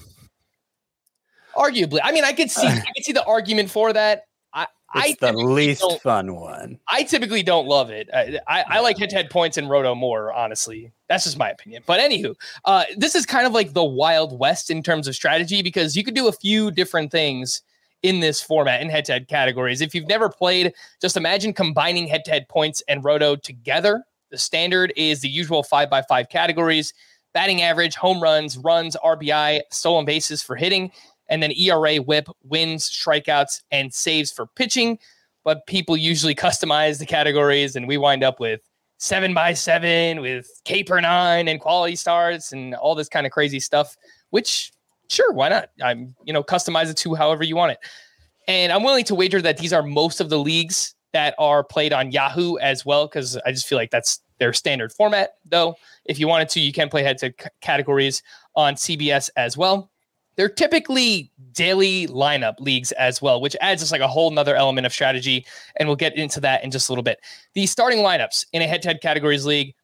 Arguably, 1.57 1.99
I 2.05 2.12
mean, 2.12 2.25
I 2.25 2.33
could 2.33 2.50
see 2.50 2.67
I 2.69 2.93
could 2.95 3.05
see 3.05 3.12
the 3.12 3.25
argument 3.25 3.71
for 3.71 3.93
that. 3.93 4.25
I 4.53 4.67
it's 4.95 5.23
I 5.23 5.33
the 5.33 5.39
least 5.39 5.85
fun 6.03 6.35
one. 6.35 6.79
I 6.89 7.05
typically 7.05 7.45
don't 7.45 7.69
love 7.69 7.91
it. 7.91 8.09
I, 8.12 8.41
I, 8.49 8.65
I 8.67 8.81
like 8.81 8.99
head 8.99 9.11
to 9.11 9.17
head 9.17 9.31
points 9.31 9.57
in 9.57 9.69
Roto 9.69 9.95
more, 9.95 10.33
honestly. 10.33 10.93
That's 11.09 11.25
just 11.25 11.39
my 11.39 11.50
opinion. 11.50 11.85
But 11.87 12.00
anywho, 12.00 12.35
uh, 12.65 12.85
this 12.97 13.15
is 13.15 13.25
kind 13.25 13.47
of 13.47 13.53
like 13.53 13.73
the 13.73 13.85
Wild 13.85 14.37
West 14.37 14.69
in 14.69 14.83
terms 14.83 15.07
of 15.07 15.15
strategy 15.15 15.62
because 15.62 15.97
you 15.97 16.03
could 16.03 16.15
do 16.15 16.27
a 16.27 16.33
few 16.33 16.73
different 16.73 17.12
things 17.12 17.62
in 18.02 18.21
this 18.21 18.40
format 18.40 18.80
in 18.80 18.88
head 18.88 19.04
to 19.07 19.12
head 19.12 19.28
categories. 19.28 19.80
If 19.80 19.95
you've 19.95 20.09
never 20.09 20.28
played, 20.28 20.73
just 21.00 21.16
imagine 21.16 21.52
combining 21.52 22.07
head 22.07 22.25
to 22.25 22.30
head 22.30 22.49
points 22.49 22.83
and 22.88 23.04
Roto 23.04 23.37
together. 23.37 24.04
The 24.30 24.38
standard 24.38 24.92
is 24.97 25.21
the 25.21 25.28
usual 25.28 25.62
five 25.62 25.90
by 25.90 26.02
five 26.02 26.28
categories 26.28 26.92
batting 27.33 27.62
average, 27.62 27.95
home 27.95 28.21
runs, 28.21 28.59
runs, 28.59 28.97
RBI, 29.04 29.61
stolen 29.71 30.04
bases 30.04 30.42
for 30.42 30.57
hitting, 30.57 30.90
and 31.28 31.42
then 31.42 31.52
ERA, 31.52 31.97
whip, 31.97 32.28
wins, 32.42 32.90
strikeouts, 32.90 33.62
and 33.71 33.95
saves 33.95 34.33
for 34.33 34.47
pitching. 34.47 34.99
But 35.45 35.66
people 35.66 35.97
usually 35.97 36.35
customize 36.35 36.99
the 36.99 37.07
categories, 37.07 37.76
and 37.76 37.87
we 37.87 37.99
wind 37.99 38.25
up 38.25 38.40
with 38.40 38.61
seven 38.99 39.33
by 39.33 39.54
seven 39.54 40.21
with 40.21 40.61
K 40.64 40.85
per 40.85 41.00
nine 41.00 41.49
and 41.49 41.61
quality 41.61 41.97
starts 41.97 42.52
and 42.52 42.75
all 42.75 42.95
this 42.95 43.09
kind 43.09 43.26
of 43.26 43.33
crazy 43.33 43.61
stuff, 43.61 43.97
which 44.30 44.73
sure, 45.11 45.33
why 45.33 45.49
not? 45.49 45.71
I'm, 45.83 46.14
you 46.25 46.33
know, 46.33 46.43
customize 46.43 46.90
it 46.90 46.97
to 46.99 47.14
however 47.14 47.45
you 47.45 47.57
want 47.57 47.73
it. 47.73 47.79
And 48.49 48.73
I'm 48.73 48.83
willing 48.83 49.05
to 49.05 49.14
wager 49.14 49.43
that 49.43 49.59
these 49.59 49.73
are 49.73 49.83
most 49.83 50.21
of 50.21 50.29
the 50.29 50.38
leagues 50.38 50.95
that 51.12 51.35
are 51.38 51.64
played 51.64 51.93
on 51.93 52.12
Yahoo 52.12 52.57
as 52.59 52.87
well, 52.87 53.07
because 53.07 53.37
I 53.45 53.52
just 53.52 53.67
feel 53.67 53.76
like 53.76 53.90
that's 53.90 54.21
their 54.38 54.52
standard 54.52 54.93
format. 54.93 55.35
Though, 55.45 55.76
if 56.05 56.19
you 56.19 56.29
wanted 56.29 56.49
to, 56.50 56.61
you 56.61 56.73
can 56.73 56.88
play 56.88 57.02
head 57.02 57.19
to 57.19 57.33
categories 57.61 58.23
on 58.55 58.75
CBS 58.75 59.31
as 59.37 59.57
well. 59.57 59.90
They're 60.37 60.49
typically 60.49 61.31
daily 61.52 62.07
lineup 62.07 62.55
leagues 62.61 62.93
as 62.93 63.21
well, 63.21 63.40
which 63.40 63.57
adds 63.61 63.83
just 63.83 63.93
like 63.93 64.00
a 64.00 64.09
whole 64.09 64.31
nother 64.31 64.55
element 64.55 64.87
of 64.87 64.93
strategy. 64.93 65.45
And 65.76 65.88
we'll 65.88 65.97
get 65.97 66.17
into 66.17 66.40
that 66.40 66.64
in 66.64 66.71
just 66.71 66.88
a 66.88 66.93
little 66.93 67.02
bit. 67.02 67.21
The 67.55 67.67
starting 67.67 67.99
lineups 67.99 68.47
in 68.52 68.62
a 68.62 68.67
head 68.67 68.81
to 68.83 68.88
head 68.88 69.02
categories 69.02 69.45
league 69.45 69.75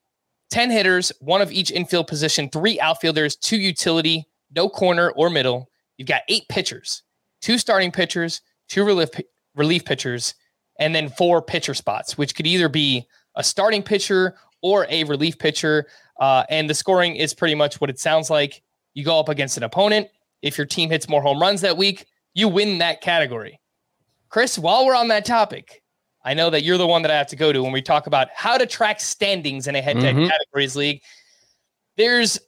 10 0.50 0.70
hitters, 0.70 1.12
one 1.20 1.42
of 1.42 1.50
each 1.50 1.72
infield 1.72 2.06
position, 2.06 2.48
three 2.48 2.80
outfielders, 2.80 3.36
two 3.36 3.56
utility, 3.56 4.26
no 4.56 4.68
corner 4.68 5.10
or 5.10 5.30
middle. 5.30 5.70
You've 5.98 6.08
got 6.08 6.22
eight 6.28 6.48
pitchers, 6.48 7.02
two 7.40 7.58
starting 7.58 7.92
pitchers, 7.92 8.40
two 8.68 8.84
relief, 8.84 9.10
relief 9.54 9.84
pitchers, 9.84 10.34
and 10.80 10.94
then 10.94 11.08
four 11.10 11.40
pitcher 11.40 11.74
spots, 11.74 12.18
which 12.18 12.34
could 12.34 12.46
either 12.46 12.68
be 12.68 13.06
a 13.36 13.44
starting 13.44 13.82
pitcher 13.82 14.34
or 14.62 14.86
a 14.88 15.04
relief 15.04 15.38
pitcher. 15.38 15.86
Uh, 16.18 16.44
and 16.48 16.68
the 16.68 16.74
scoring 16.74 17.14
is 17.16 17.34
pretty 17.34 17.54
much 17.54 17.80
what 17.80 17.90
it 17.90 18.00
sounds 18.00 18.30
like. 18.30 18.62
You 18.94 19.04
go 19.04 19.20
up 19.20 19.28
against 19.28 19.56
an 19.56 19.62
opponent. 19.62 20.08
If 20.42 20.58
your 20.58 20.66
team 20.66 20.90
hits 20.90 21.08
more 21.08 21.22
home 21.22 21.40
runs 21.40 21.60
that 21.60 21.76
week, 21.76 22.06
you 22.34 22.48
win 22.48 22.78
that 22.78 23.00
category. 23.00 23.60
Chris, 24.28 24.58
while 24.58 24.84
we're 24.84 24.96
on 24.96 25.08
that 25.08 25.24
topic, 25.24 25.82
I 26.24 26.34
know 26.34 26.50
that 26.50 26.62
you're 26.62 26.78
the 26.78 26.86
one 26.86 27.02
that 27.02 27.10
I 27.10 27.16
have 27.16 27.28
to 27.28 27.36
go 27.36 27.52
to 27.52 27.62
when 27.62 27.72
we 27.72 27.80
talk 27.80 28.06
about 28.06 28.28
how 28.34 28.58
to 28.58 28.66
track 28.66 29.00
standings 29.00 29.68
in 29.68 29.76
a 29.76 29.80
head-to-head 29.80 30.16
mm-hmm. 30.16 30.28
categories 30.28 30.74
league. 30.76 31.02
There's 31.96 32.38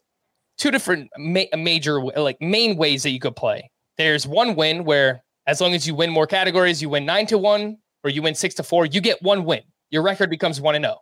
two 0.58 0.70
different 0.70 1.08
ma- 1.16 1.44
major 1.56 2.02
like 2.02 2.36
main 2.40 2.76
ways 2.76 3.02
that 3.04 3.10
you 3.10 3.20
could 3.20 3.36
play. 3.36 3.70
There's 3.96 4.26
one 4.26 4.54
win 4.54 4.84
where 4.84 5.22
as 5.46 5.60
long 5.60 5.72
as 5.72 5.86
you 5.86 5.94
win 5.94 6.10
more 6.10 6.26
categories, 6.26 6.82
you 6.82 6.90
win 6.90 7.06
9 7.06 7.26
to 7.26 7.38
1 7.38 7.78
or 8.04 8.10
you 8.10 8.20
win 8.22 8.34
6 8.34 8.54
to 8.56 8.62
4, 8.62 8.86
you 8.86 9.00
get 9.00 9.20
one 9.22 9.44
win. 9.44 9.62
Your 9.90 10.02
record 10.02 10.28
becomes 10.28 10.60
1 10.60 10.74
and 10.74 10.84
0. 10.84 10.98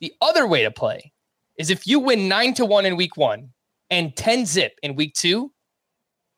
The 0.00 0.12
other 0.22 0.46
way 0.46 0.62
to 0.62 0.70
play 0.70 1.12
is 1.58 1.70
if 1.70 1.86
you 1.86 2.00
win 2.00 2.26
9 2.26 2.54
to 2.54 2.64
1 2.64 2.86
in 2.86 2.96
week 2.96 3.16
1 3.16 3.48
and 3.90 4.16
10 4.16 4.46
zip 4.46 4.72
in 4.82 4.96
week 4.96 5.12
2, 5.14 5.52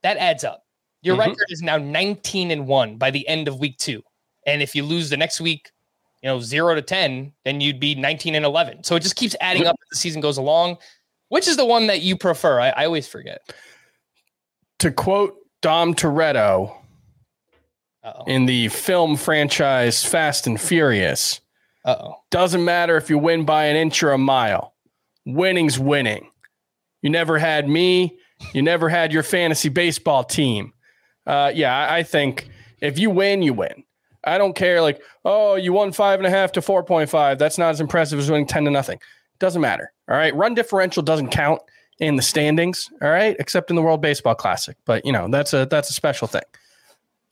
that 0.03 0.17
adds 0.17 0.45
up. 0.45 0.65
Your 1.03 1.17
mm-hmm. 1.17 1.31
record 1.31 1.47
is 1.51 1.63
now 1.63 1.79
19 1.79 2.51
and 2.51 2.67
1 2.67 2.99
by 2.99 3.11
the 3.11 3.27
end 3.29 3.47
of 3.47 3.61
week 3.61 3.79
2. 3.79 4.03
And 4.47 4.61
if 4.61 4.75
you 4.75 4.83
lose 4.83 5.09
the 5.09 5.17
next 5.17 5.41
week, 5.41 5.71
you 6.23 6.29
know, 6.29 6.41
0 6.41 6.75
to 6.75 6.83
10, 6.83 7.33
then 7.45 7.61
you'd 7.61 7.79
be 7.79 7.95
19 7.95 8.35
and 8.35 8.45
11. 8.45 8.83
So 8.83 8.97
it 8.97 9.01
just 9.01 9.17
keeps 9.17 9.37
adding 9.41 9.67
up 9.67 9.77
as 9.81 9.89
the 9.91 9.97
season 9.97 10.21
goes 10.21 10.39
along. 10.39 10.79
Which 11.29 11.49
is 11.49 11.57
the 11.57 11.65
one 11.65 11.89
that 11.89 12.03
you 12.03 12.17
prefer? 12.17 12.61
I, 12.61 12.69
I 12.71 12.85
always 12.87 13.09
forget. 13.09 13.41
To 14.81 14.91
quote 14.91 15.37
Dom 15.63 15.95
Toretto 15.95 16.77
Uh-oh. 18.05 18.25
in 18.27 18.47
the 18.47 18.69
film 18.69 19.17
franchise 19.17 20.05
Fast 20.05 20.47
and 20.47 20.61
Furious, 20.61 21.41
oh 21.85 22.15
doesn't 22.31 22.65
matter 22.65 22.97
if 22.97 23.11
you 23.11 23.19
win 23.19 23.45
by 23.45 23.65
an 23.65 23.77
inch 23.77 24.03
or 24.03 24.13
a 24.13 24.19
mile. 24.19 24.75
Winning's 25.25 25.79
winning. 25.79 26.31
You 27.03 27.11
never 27.11 27.39
had 27.39 27.69
me. 27.69 28.17
You 28.53 28.63
never 28.63 28.89
had 28.89 29.13
your 29.13 29.23
fantasy 29.23 29.69
baseball 29.69 30.23
team. 30.23 30.73
Uh, 31.27 31.51
yeah, 31.55 31.77
I, 31.77 31.99
I 31.99 32.03
think 32.03 32.49
if 32.81 32.99
you 32.99 33.11
win, 33.11 33.43
you 33.43 33.55
win. 33.55 33.83
I 34.25 34.39
don't 34.39 34.55
care. 34.55 34.81
Like, 34.81 35.01
oh, 35.25 35.55
you 35.55 35.73
won 35.73 35.93
five 35.93 36.21
and 36.21 36.27
a 36.27 36.31
half 36.31 36.53
to 36.53 36.63
four 36.63 36.85
point 36.85 37.09
five. 37.09 37.39
That's 37.39 37.59
not 37.59 37.71
as 37.71 37.81
impressive 37.81 38.19
as 38.19 38.31
winning 38.31 38.47
ten 38.47 38.65
to 38.65 38.71
nothing. 38.71 38.97
It 38.99 39.39
doesn't 39.39 39.63
matter. 39.63 39.93
All 40.09 40.17
right. 40.17 40.35
Run 40.35 40.55
differential 40.55 41.03
doesn't 41.03 41.29
count 41.29 41.61
in 41.99 42.17
the 42.17 42.23
standings. 42.23 42.91
All 43.03 43.09
right. 43.09 43.37
Except 43.39 43.71
in 43.71 43.77
the 43.77 43.83
World 43.83 44.01
Baseball 44.01 44.35
Classic. 44.35 44.77
But 44.85 45.05
you 45.05 45.13
know, 45.13 45.29
that's 45.29 45.53
a 45.53 45.67
that's 45.67 45.91
a 45.91 45.95
special 45.95 46.29
thing. 46.29 46.43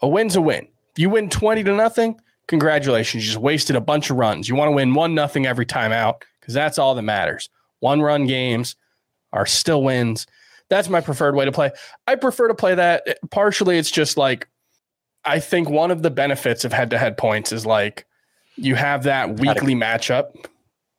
A 0.00 0.08
win's 0.08 0.36
a 0.36 0.40
win. 0.40 0.68
If 0.92 0.98
you 0.98 1.10
win 1.10 1.28
20 1.28 1.64
to 1.64 1.74
nothing, 1.74 2.20
congratulations. 2.46 3.24
You 3.24 3.32
just 3.32 3.42
wasted 3.42 3.76
a 3.76 3.80
bunch 3.80 4.10
of 4.10 4.16
runs. 4.16 4.48
You 4.48 4.54
want 4.54 4.68
to 4.68 4.72
win 4.72 4.94
one 4.94 5.14
nothing 5.14 5.46
every 5.46 5.66
time 5.66 5.92
out, 5.92 6.24
because 6.40 6.54
that's 6.54 6.78
all 6.78 6.94
that 6.94 7.02
matters. 7.02 7.48
One 7.80 8.00
run 8.00 8.26
games 8.26 8.76
are 9.32 9.46
still 9.46 9.82
wins. 9.82 10.26
That's 10.68 10.88
my 10.88 11.00
preferred 11.00 11.34
way 11.34 11.44
to 11.44 11.52
play. 11.52 11.72
I 12.06 12.14
prefer 12.14 12.48
to 12.48 12.54
play 12.54 12.74
that. 12.74 13.18
Partially, 13.30 13.78
it's 13.78 13.90
just 13.90 14.16
like 14.16 14.48
I 15.24 15.40
think 15.40 15.68
one 15.68 15.90
of 15.90 16.02
the 16.02 16.10
benefits 16.10 16.64
of 16.64 16.72
head 16.72 16.90
to 16.90 16.98
head 16.98 17.16
points 17.16 17.52
is 17.52 17.66
like 17.66 18.06
you 18.56 18.74
have 18.74 19.04
that 19.04 19.40
weekly 19.40 19.74
matchup 19.74 20.46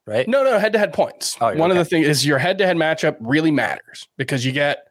right? 0.06 0.28
No, 0.28 0.44
no, 0.44 0.60
head 0.60 0.74
to 0.74 0.80
head 0.80 0.94
points. 0.94 1.38
Oh, 1.42 1.48
One 1.48 1.72
okay. 1.72 1.72
of 1.72 1.78
the 1.78 1.86
things 1.86 2.08
is 2.08 2.26
your 2.26 2.38
head 2.38 2.58
to 2.60 2.66
head 2.66 2.78
matchup 2.78 3.18
really 3.20 3.52
matters 3.52 4.08
because 4.18 4.46
you 4.46 4.52
get 4.52 4.86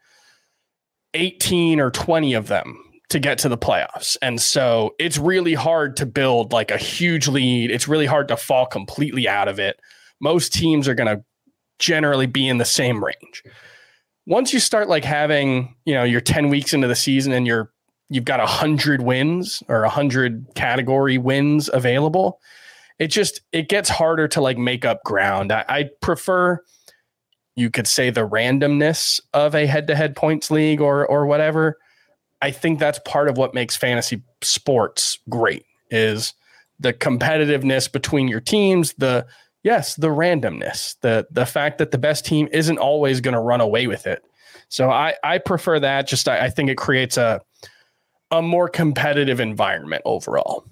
18 1.15 1.81
or 1.81 1.91
20 1.91 2.35
of 2.35 2.49
them 2.49 2.81
to 3.11 3.19
get 3.19 3.39
to 3.39 3.49
the 3.49 3.59
playoffs. 3.59 4.17
And 4.23 4.41
so 4.41 4.95
it's 4.99 5.19
really 5.19 5.55
hard 5.55 5.97
to 5.99 6.07
build 6.07 6.53
like 6.53 6.71
a 6.71 6.77
huge 6.79 7.29
lead. 7.29 7.71
It's 7.71 7.87
really 7.87 8.07
hard 8.07 8.29
to 8.29 8.37
fall 8.37 8.67
completely 8.67 9.29
out 9.29 9.47
of 9.47 9.59
it. 9.61 9.79
Most 10.21 10.53
teams 10.53 10.89
are 10.89 10.95
going 10.95 11.17
to 11.17 11.25
generally 11.79 12.27
be 12.27 12.49
in 12.49 12.59
the 12.59 12.65
same 12.65 13.05
range. 13.05 13.45
Once 14.27 14.53
you 14.53 14.59
start 14.59 14.89
like 14.89 15.05
having, 15.05 15.77
you 15.85 15.95
know, 15.95 16.03
you're 16.03 16.21
10 16.21 16.49
weeks 16.49 16.73
into 16.73 16.89
the 16.89 16.95
season 16.95 17.33
and 17.33 17.47
you're 17.47 17.71
you've 18.11 18.25
got 18.25 18.39
100 18.39 19.03
wins 19.03 19.63
or 19.69 19.83
100 19.83 20.47
category 20.55 21.19
wins 21.19 21.71
available, 21.73 22.41
it 22.99 23.09
just 23.09 23.41
it 23.53 23.69
gets 23.69 23.89
harder 23.89 24.29
to 24.29 24.41
like 24.41 24.59
make 24.59 24.85
up 24.85 25.03
ground. 25.05 25.53
I, 25.53 25.65
I 25.69 25.91
prefer 26.01 26.61
you 27.57 27.71
could 27.71 27.87
say 27.87 28.11
the 28.11 28.29
randomness 28.29 29.21
of 29.33 29.55
a 29.55 29.67
head-to-head 29.67 30.17
points 30.17 30.51
league 30.51 30.81
or 30.81 31.07
or 31.07 31.27
whatever. 31.27 31.79
I 32.43 32.51
think 32.51 32.79
that's 32.79 32.99
part 33.01 33.29
of 33.29 33.39
what 33.39 33.55
makes 33.55 33.77
fantasy 33.77 34.23
sports 34.43 35.19
great 35.29 35.65
is 35.91 36.35
the 36.79 36.93
competitiveness 36.93 37.91
between 37.91 38.29
your 38.29 38.41
teams, 38.41 38.93
the 38.95 39.27
yes, 39.63 39.95
the 39.95 40.09
randomness, 40.09 40.97
the 41.01 41.27
the 41.31 41.47
fact 41.47 41.79
that 41.79 41.91
the 41.91 41.99
best 41.99 42.25
team 42.25 42.49
isn't 42.53 42.79
always 42.79 43.21
going 43.21 43.35
to 43.35 43.41
run 43.41 43.61
away 43.61 43.87
with 43.87 44.07
it. 44.07 44.23
So 44.69 44.91
I 44.91 45.15
I 45.23 45.39
prefer 45.39 45.81
that. 45.81 46.07
Just 46.07 46.29
I, 46.29 46.47
I 46.47 46.51
think 46.51 46.71
it 46.71 46.77
creates 46.77 47.17
a 47.17 47.41
a 48.31 48.43
more 48.43 48.69
competitive 48.69 49.41
environment 49.41 50.03
overall. 50.05 50.65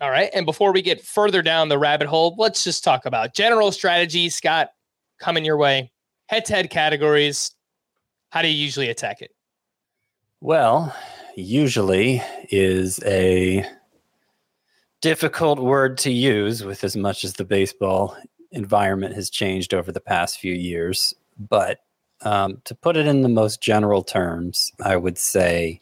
All 0.00 0.10
right. 0.10 0.30
And 0.32 0.46
before 0.46 0.72
we 0.72 0.80
get 0.80 1.04
further 1.04 1.42
down 1.42 1.68
the 1.68 1.78
rabbit 1.78 2.08
hole, 2.08 2.34
let's 2.38 2.64
just 2.64 2.82
talk 2.82 3.04
about 3.04 3.34
general 3.34 3.70
strategy. 3.70 4.30
Scott, 4.30 4.70
coming 5.18 5.44
your 5.44 5.58
way. 5.58 5.92
Head 6.26 6.46
to 6.46 6.54
head 6.54 6.70
categories. 6.70 7.52
How 8.30 8.40
do 8.40 8.48
you 8.48 8.54
usually 8.54 8.88
attack 8.88 9.20
it? 9.20 9.32
Well, 10.40 10.94
usually 11.36 12.22
is 12.48 12.98
a 13.04 13.66
difficult 15.02 15.58
word 15.58 15.98
to 15.98 16.10
use 16.10 16.64
with 16.64 16.82
as 16.82 16.96
much 16.96 17.24
as 17.24 17.34
the 17.34 17.44
baseball 17.44 18.16
environment 18.52 19.14
has 19.14 19.28
changed 19.28 19.74
over 19.74 19.92
the 19.92 20.00
past 20.00 20.38
few 20.38 20.54
years. 20.54 21.14
But 21.38 21.80
um, 22.22 22.62
to 22.64 22.74
put 22.74 22.96
it 22.96 23.06
in 23.06 23.20
the 23.20 23.28
most 23.28 23.60
general 23.60 24.02
terms, 24.02 24.72
I 24.82 24.96
would 24.96 25.18
say 25.18 25.80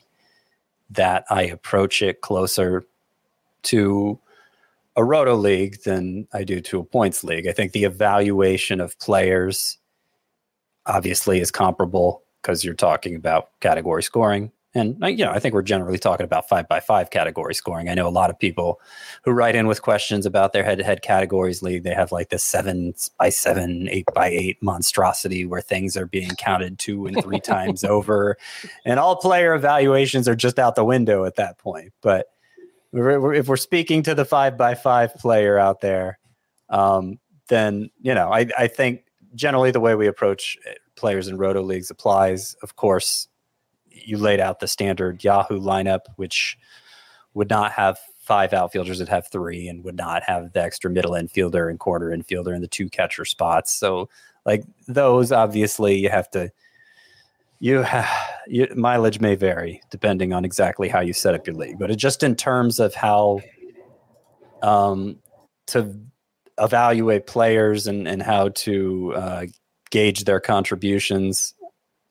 that 0.90 1.24
I 1.30 1.42
approach 1.42 2.02
it 2.02 2.20
closer 2.20 2.84
to 3.64 4.18
a 4.96 5.04
roto 5.04 5.36
league 5.36 5.82
than 5.84 6.26
I 6.32 6.42
do 6.44 6.60
to 6.60 6.80
a 6.80 6.84
points 6.84 7.22
league. 7.22 7.46
I 7.46 7.52
think 7.52 7.72
the 7.72 7.84
evaluation 7.84 8.80
of 8.80 8.98
players 8.98 9.78
obviously 10.86 11.40
is 11.40 11.50
comparable 11.50 12.22
because 12.42 12.64
you're 12.64 12.74
talking 12.74 13.14
about 13.14 13.50
category 13.60 14.02
scoring. 14.02 14.50
And 14.74 15.02
uh, 15.02 15.06
you 15.06 15.24
know, 15.24 15.30
I 15.30 15.38
think 15.38 15.54
we're 15.54 15.62
generally 15.62 15.98
talking 15.98 16.24
about 16.24 16.48
five 16.48 16.68
by 16.68 16.80
five 16.80 17.10
category 17.10 17.54
scoring. 17.54 17.88
I 17.88 17.94
know 17.94 18.06
a 18.06 18.10
lot 18.10 18.28
of 18.28 18.38
people 18.38 18.80
who 19.24 19.30
write 19.30 19.54
in 19.54 19.66
with 19.66 19.82
questions 19.82 20.26
about 20.26 20.52
their 20.52 20.62
head 20.62 20.78
to 20.78 20.84
head 20.84 21.00
categories 21.02 21.62
league. 21.62 21.84
They 21.84 21.94
have 21.94 22.12
like 22.12 22.28
this 22.28 22.44
seven 22.44 22.92
by 23.18 23.30
seven, 23.30 23.88
eight 23.90 24.04
by 24.14 24.28
eight 24.28 24.62
monstrosity 24.62 25.46
where 25.46 25.60
things 25.60 25.96
are 25.96 26.06
being 26.06 26.30
counted 26.30 26.78
two 26.78 27.06
and 27.06 27.22
three 27.22 27.40
times 27.54 27.82
over, 27.82 28.36
and 28.84 29.00
all 29.00 29.16
player 29.16 29.54
evaluations 29.54 30.28
are 30.28 30.36
just 30.36 30.58
out 30.58 30.74
the 30.74 30.84
window 30.84 31.24
at 31.24 31.36
that 31.36 31.58
point. 31.58 31.92
But 32.02 32.26
if 32.92 33.48
we're 33.48 33.56
speaking 33.56 34.02
to 34.04 34.14
the 34.14 34.24
five 34.24 34.56
by 34.56 34.74
five 34.74 35.14
player 35.14 35.58
out 35.58 35.80
there, 35.80 36.18
um, 36.70 37.18
then 37.48 37.90
you 38.00 38.14
know, 38.14 38.32
I, 38.32 38.46
I 38.56 38.66
think 38.68 39.04
generally 39.34 39.70
the 39.70 39.80
way 39.80 39.94
we 39.94 40.06
approach 40.06 40.56
players 40.96 41.28
in 41.28 41.36
roto 41.38 41.62
leagues 41.62 41.90
applies. 41.90 42.54
Of 42.62 42.76
course, 42.76 43.28
you 43.90 44.18
laid 44.18 44.40
out 44.40 44.60
the 44.60 44.68
standard 44.68 45.22
Yahoo 45.24 45.60
lineup, 45.60 46.00
which 46.16 46.56
would 47.34 47.50
not 47.50 47.72
have 47.72 47.98
five 48.20 48.52
outfielders, 48.52 48.98
would 48.98 49.08
have 49.08 49.28
three, 49.28 49.68
and 49.68 49.84
would 49.84 49.96
not 49.96 50.22
have 50.22 50.52
the 50.52 50.62
extra 50.62 50.90
middle 50.90 51.12
infielder 51.12 51.70
and 51.70 51.78
corner 51.78 52.14
infielder 52.14 52.54
and 52.54 52.62
the 52.62 52.68
two 52.68 52.88
catcher 52.88 53.24
spots. 53.24 53.72
So, 53.72 54.08
like 54.44 54.64
those, 54.86 55.32
obviously, 55.32 55.96
you 55.96 56.10
have 56.10 56.30
to. 56.30 56.50
You 57.60 57.82
have 57.82 58.08
mileage 58.74 59.20
may 59.20 59.34
vary 59.34 59.82
depending 59.90 60.32
on 60.32 60.44
exactly 60.44 60.88
how 60.88 61.00
you 61.00 61.12
set 61.12 61.34
up 61.34 61.46
your 61.46 61.56
league, 61.56 61.78
but 61.78 61.94
just 61.96 62.22
in 62.22 62.34
terms 62.34 62.80
of 62.80 62.94
how 62.94 63.40
um, 64.62 65.18
to 65.66 65.94
evaluate 66.58 67.26
players 67.26 67.86
and, 67.86 68.08
and 68.08 68.22
how 68.22 68.48
to 68.48 69.14
uh, 69.14 69.46
gauge 69.90 70.24
their 70.24 70.40
contributions 70.40 71.54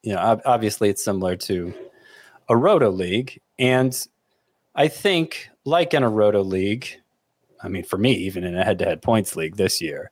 you 0.08 0.14
know, 0.14 0.40
obviously 0.46 0.90
it's 0.90 1.04
similar 1.04 1.36
to 1.36 1.74
a 2.48 2.56
roto 2.56 2.90
league. 2.90 3.42
And 3.60 3.94
I 4.74 4.88
think, 4.88 5.50
like 5.66 5.94
in 5.94 6.02
a 6.02 6.10
roto 6.10 6.44
league, 6.44 6.88
I 7.62 7.68
mean, 7.68 7.84
for 7.84 7.98
me, 7.98 8.14
even 8.14 8.46
in 8.46 8.56
a 8.56 8.64
head 8.64 8.80
to 8.80 8.86
head 8.86 9.02
points 9.02 9.36
league 9.36 9.58
this 9.58 9.82
year, 9.82 10.12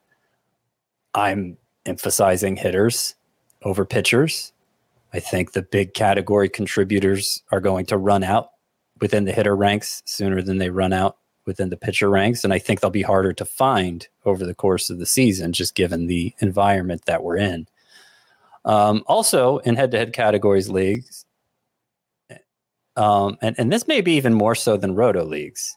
I'm 1.14 1.56
emphasizing 1.86 2.56
hitters 2.56 3.14
over 3.62 3.86
pitchers. 3.86 4.52
I 5.12 5.20
think 5.20 5.52
the 5.52 5.62
big 5.62 5.94
category 5.94 6.48
contributors 6.48 7.42
are 7.50 7.60
going 7.60 7.86
to 7.86 7.96
run 7.96 8.22
out 8.22 8.50
within 9.00 9.24
the 9.24 9.32
hitter 9.32 9.56
ranks 9.56 10.02
sooner 10.06 10.42
than 10.42 10.58
they 10.58 10.70
run 10.70 10.92
out 10.92 11.16
within 11.46 11.70
the 11.70 11.76
pitcher 11.76 12.10
ranks. 12.10 12.44
And 12.44 12.52
I 12.52 12.58
think 12.58 12.80
they'll 12.80 12.90
be 12.90 13.02
harder 13.02 13.32
to 13.32 13.44
find 13.44 14.06
over 14.24 14.44
the 14.44 14.54
course 14.54 14.90
of 14.90 14.98
the 14.98 15.06
season, 15.06 15.52
just 15.52 15.74
given 15.74 16.06
the 16.06 16.34
environment 16.40 17.04
that 17.06 17.22
we're 17.22 17.36
in. 17.36 17.66
Um, 18.64 19.04
also, 19.06 19.58
in 19.58 19.76
head-to-head 19.76 20.12
categories 20.12 20.68
leagues, 20.68 21.24
um, 22.96 23.38
and 23.40 23.54
and 23.58 23.72
this 23.72 23.86
may 23.86 24.00
be 24.00 24.14
even 24.14 24.34
more 24.34 24.56
so 24.56 24.76
than 24.76 24.96
roto 24.96 25.24
leagues. 25.24 25.76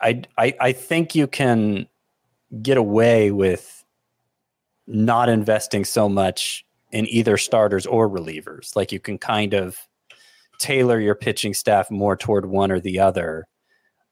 I, 0.00 0.22
I 0.36 0.54
I 0.60 0.72
think 0.72 1.16
you 1.16 1.26
can 1.26 1.88
get 2.62 2.76
away 2.76 3.32
with 3.32 3.84
not 4.86 5.28
investing 5.28 5.84
so 5.84 6.08
much 6.08 6.64
in 6.90 7.06
either 7.08 7.36
starters 7.36 7.86
or 7.86 8.08
relievers. 8.08 8.74
Like 8.74 8.92
you 8.92 9.00
can 9.00 9.18
kind 9.18 9.54
of 9.54 9.78
tailor 10.58 10.98
your 10.98 11.14
pitching 11.14 11.54
staff 11.54 11.90
more 11.90 12.16
toward 12.16 12.46
one 12.46 12.70
or 12.70 12.80
the 12.80 12.98
other, 12.98 13.46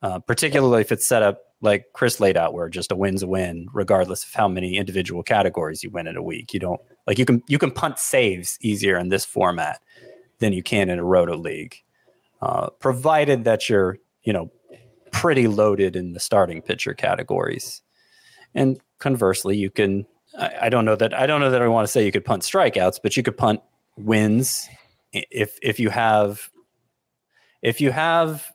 uh, 0.01 0.19
particularly 0.19 0.81
if 0.81 0.91
it's 0.91 1.07
set 1.07 1.23
up 1.23 1.41
like 1.61 1.85
Chris 1.93 2.19
laid 2.19 2.37
out, 2.37 2.53
where 2.53 2.69
just 2.69 2.91
a 2.91 2.95
win's 2.95 3.23
a 3.23 3.27
win, 3.27 3.67
regardless 3.73 4.23
of 4.23 4.33
how 4.33 4.47
many 4.47 4.77
individual 4.77 5.23
categories 5.23 5.83
you 5.83 5.89
win 5.89 6.07
in 6.07 6.15
a 6.15 6.21
week. 6.21 6.53
You 6.53 6.59
don't 6.59 6.81
like 7.07 7.17
you 7.17 7.25
can 7.25 7.41
you 7.47 7.57
can 7.57 7.71
punt 7.71 7.97
saves 7.99 8.57
easier 8.61 8.97
in 8.97 9.09
this 9.09 9.25
format 9.25 9.81
than 10.39 10.53
you 10.53 10.61
can 10.61 10.89
in 10.89 10.99
a 10.99 11.03
roto 11.03 11.35
league, 11.35 11.75
uh, 12.41 12.69
provided 12.79 13.43
that 13.45 13.69
you're 13.69 13.97
you 14.23 14.33
know 14.33 14.51
pretty 15.11 15.47
loaded 15.47 15.95
in 15.95 16.13
the 16.13 16.19
starting 16.19 16.61
pitcher 16.61 16.93
categories. 16.93 17.81
And 18.53 18.79
conversely, 18.99 19.57
you 19.57 19.71
can 19.71 20.05
I, 20.37 20.51
I 20.63 20.69
don't 20.69 20.85
know 20.85 20.95
that 20.95 21.13
I 21.13 21.25
don't 21.25 21.41
know 21.41 21.51
that 21.51 21.61
I 21.61 21.67
want 21.67 21.87
to 21.87 21.91
say 21.91 22.05
you 22.05 22.11
could 22.11 22.25
punt 22.25 22.43
strikeouts, 22.43 22.99
but 23.01 23.17
you 23.17 23.23
could 23.23 23.37
punt 23.37 23.61
wins 23.97 24.67
if 25.11 25.57
if 25.61 25.79
you 25.79 25.89
have 25.89 26.49
if 27.61 27.81
you 27.81 27.91
have 27.91 28.45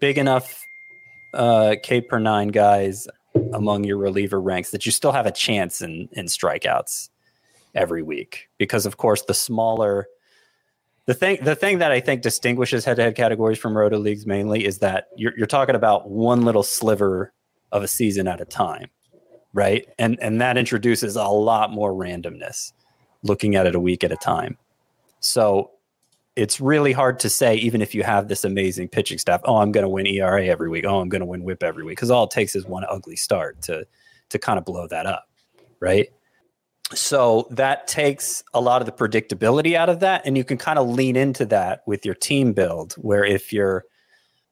big 0.00 0.18
enough 0.18 0.62
uh, 1.34 1.76
K 1.82 2.00
per 2.00 2.18
nine 2.18 2.48
guys 2.48 3.06
among 3.52 3.84
your 3.84 3.98
reliever 3.98 4.40
ranks 4.40 4.70
that 4.70 4.84
you 4.84 4.92
still 4.92 5.12
have 5.12 5.26
a 5.26 5.32
chance 5.32 5.80
in 5.80 6.08
in 6.12 6.26
strikeouts 6.26 7.08
every 7.74 8.02
week. 8.02 8.48
Because 8.58 8.86
of 8.86 8.96
course 8.96 9.22
the 9.22 9.34
smaller 9.34 10.06
the 11.06 11.14
thing 11.14 11.38
the 11.42 11.54
thing 11.54 11.78
that 11.78 11.90
I 11.90 12.00
think 12.00 12.20
distinguishes 12.20 12.84
head 12.84 12.96
to 12.96 13.02
head 13.02 13.16
categories 13.16 13.58
from 13.58 13.76
roto 13.76 13.98
leagues 13.98 14.26
mainly 14.26 14.66
is 14.66 14.78
that 14.80 15.08
you're 15.16 15.32
you're 15.36 15.46
talking 15.46 15.74
about 15.74 16.10
one 16.10 16.42
little 16.42 16.62
sliver 16.62 17.32
of 17.72 17.82
a 17.82 17.88
season 17.88 18.28
at 18.28 18.40
a 18.40 18.44
time, 18.44 18.90
right? 19.52 19.88
And 19.98 20.18
and 20.20 20.40
that 20.40 20.56
introduces 20.56 21.16
a 21.16 21.24
lot 21.24 21.72
more 21.72 21.92
randomness 21.92 22.72
looking 23.22 23.56
at 23.56 23.66
it 23.66 23.74
a 23.74 23.80
week 23.80 24.04
at 24.04 24.12
a 24.12 24.16
time. 24.16 24.56
So 25.20 25.72
it's 26.36 26.60
really 26.60 26.92
hard 26.92 27.18
to 27.18 27.28
say, 27.28 27.56
even 27.56 27.82
if 27.82 27.96
you 27.96 28.04
have 28.04 28.28
this 28.28 28.44
amazing 28.44 28.88
pitching 28.88 29.18
staff. 29.18 29.40
Oh, 29.44 29.56
I'm 29.56 29.72
going 29.72 29.82
to 29.82 29.88
win 29.88 30.06
ERA 30.06 30.46
every 30.46 30.70
week. 30.70 30.84
Oh, 30.86 31.00
I'm 31.00 31.08
going 31.08 31.20
to 31.20 31.26
win 31.26 31.42
WHIP 31.42 31.64
every 31.64 31.82
week 31.82 31.96
because 31.96 32.12
all 32.12 32.24
it 32.24 32.30
takes 32.30 32.54
is 32.54 32.64
one 32.64 32.84
ugly 32.88 33.16
start 33.16 33.60
to 33.62 33.84
to 34.28 34.38
kind 34.38 34.58
of 34.58 34.64
blow 34.64 34.86
that 34.86 35.06
up, 35.06 35.28
right? 35.80 36.10
So 36.94 37.48
that 37.50 37.88
takes 37.88 38.44
a 38.54 38.60
lot 38.60 38.80
of 38.80 38.86
the 38.86 38.92
predictability 38.92 39.74
out 39.74 39.88
of 39.88 40.00
that, 40.00 40.22
and 40.24 40.36
you 40.36 40.44
can 40.44 40.58
kind 40.58 40.78
of 40.78 40.88
lean 40.88 41.16
into 41.16 41.44
that 41.46 41.82
with 41.86 42.06
your 42.06 42.14
team 42.14 42.52
build. 42.52 42.92
Where 42.94 43.24
if 43.24 43.52
you're 43.52 43.84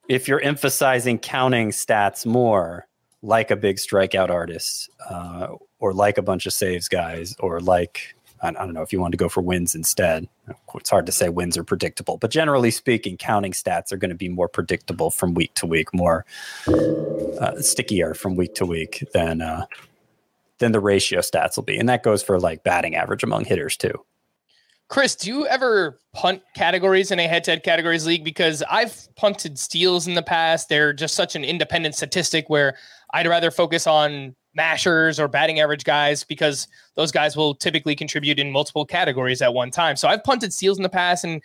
if 0.08 0.26
you're 0.26 0.40
emphasizing 0.40 1.18
counting 1.18 1.70
stats 1.70 2.26
more, 2.26 2.88
like 3.26 3.50
a 3.50 3.56
big 3.56 3.76
strikeout 3.76 4.30
artist, 4.30 4.88
uh, 5.10 5.48
or 5.80 5.92
like 5.92 6.16
a 6.16 6.22
bunch 6.22 6.46
of 6.46 6.52
saves 6.52 6.88
guys, 6.88 7.34
or 7.40 7.60
like 7.60 8.14
I, 8.42 8.52
don't 8.52 8.74
know 8.74 8.82
if 8.82 8.92
you 8.92 9.00
want 9.00 9.12
to 9.12 9.18
go 9.18 9.28
for 9.28 9.40
wins 9.40 9.74
instead. 9.74 10.28
It's 10.74 10.90
hard 10.90 11.06
to 11.06 11.12
say 11.12 11.28
wins 11.28 11.58
are 11.58 11.64
predictable, 11.64 12.18
but 12.18 12.30
generally 12.30 12.70
speaking, 12.70 13.16
counting 13.16 13.52
stats 13.52 13.92
are 13.92 13.96
going 13.96 14.10
to 14.10 14.16
be 14.16 14.28
more 14.28 14.48
predictable 14.48 15.10
from 15.10 15.34
week 15.34 15.54
to 15.54 15.66
week, 15.66 15.92
more 15.92 16.24
uh, 16.68 17.60
stickier 17.60 18.14
from 18.14 18.36
week 18.36 18.54
to 18.54 18.66
week 18.66 19.02
than 19.12 19.40
uh, 19.42 19.66
than 20.58 20.72
the 20.72 20.80
ratio 20.80 21.20
stats 21.20 21.56
will 21.56 21.64
be, 21.64 21.76
and 21.76 21.88
that 21.88 22.02
goes 22.02 22.22
for 22.22 22.38
like 22.38 22.62
batting 22.62 22.94
average 22.94 23.24
among 23.24 23.44
hitters 23.44 23.76
too. 23.76 24.04
Chris, 24.88 25.16
do 25.16 25.28
you 25.28 25.46
ever 25.48 25.98
punt 26.12 26.42
categories 26.54 27.10
in 27.10 27.18
a 27.18 27.26
head-to-head 27.26 27.64
categories 27.64 28.06
league? 28.06 28.22
Because 28.22 28.62
I've 28.70 29.08
punted 29.16 29.58
steals 29.58 30.06
in 30.06 30.14
the 30.14 30.22
past. 30.22 30.68
They're 30.68 30.92
just 30.92 31.16
such 31.16 31.34
an 31.34 31.42
independent 31.42 31.96
statistic 31.96 32.48
where 32.48 32.76
I'd 33.16 33.26
rather 33.26 33.50
focus 33.50 33.86
on 33.86 34.36
mashers 34.54 35.18
or 35.18 35.26
batting 35.26 35.58
average 35.58 35.84
guys 35.84 36.22
because 36.22 36.68
those 36.96 37.10
guys 37.10 37.34
will 37.34 37.54
typically 37.54 37.96
contribute 37.96 38.38
in 38.38 38.52
multiple 38.52 38.84
categories 38.84 39.40
at 39.40 39.54
one 39.54 39.70
time. 39.70 39.96
So 39.96 40.06
I've 40.06 40.22
punted 40.22 40.52
steals 40.52 40.76
in 40.76 40.82
the 40.82 40.90
past 40.90 41.24
and 41.24 41.40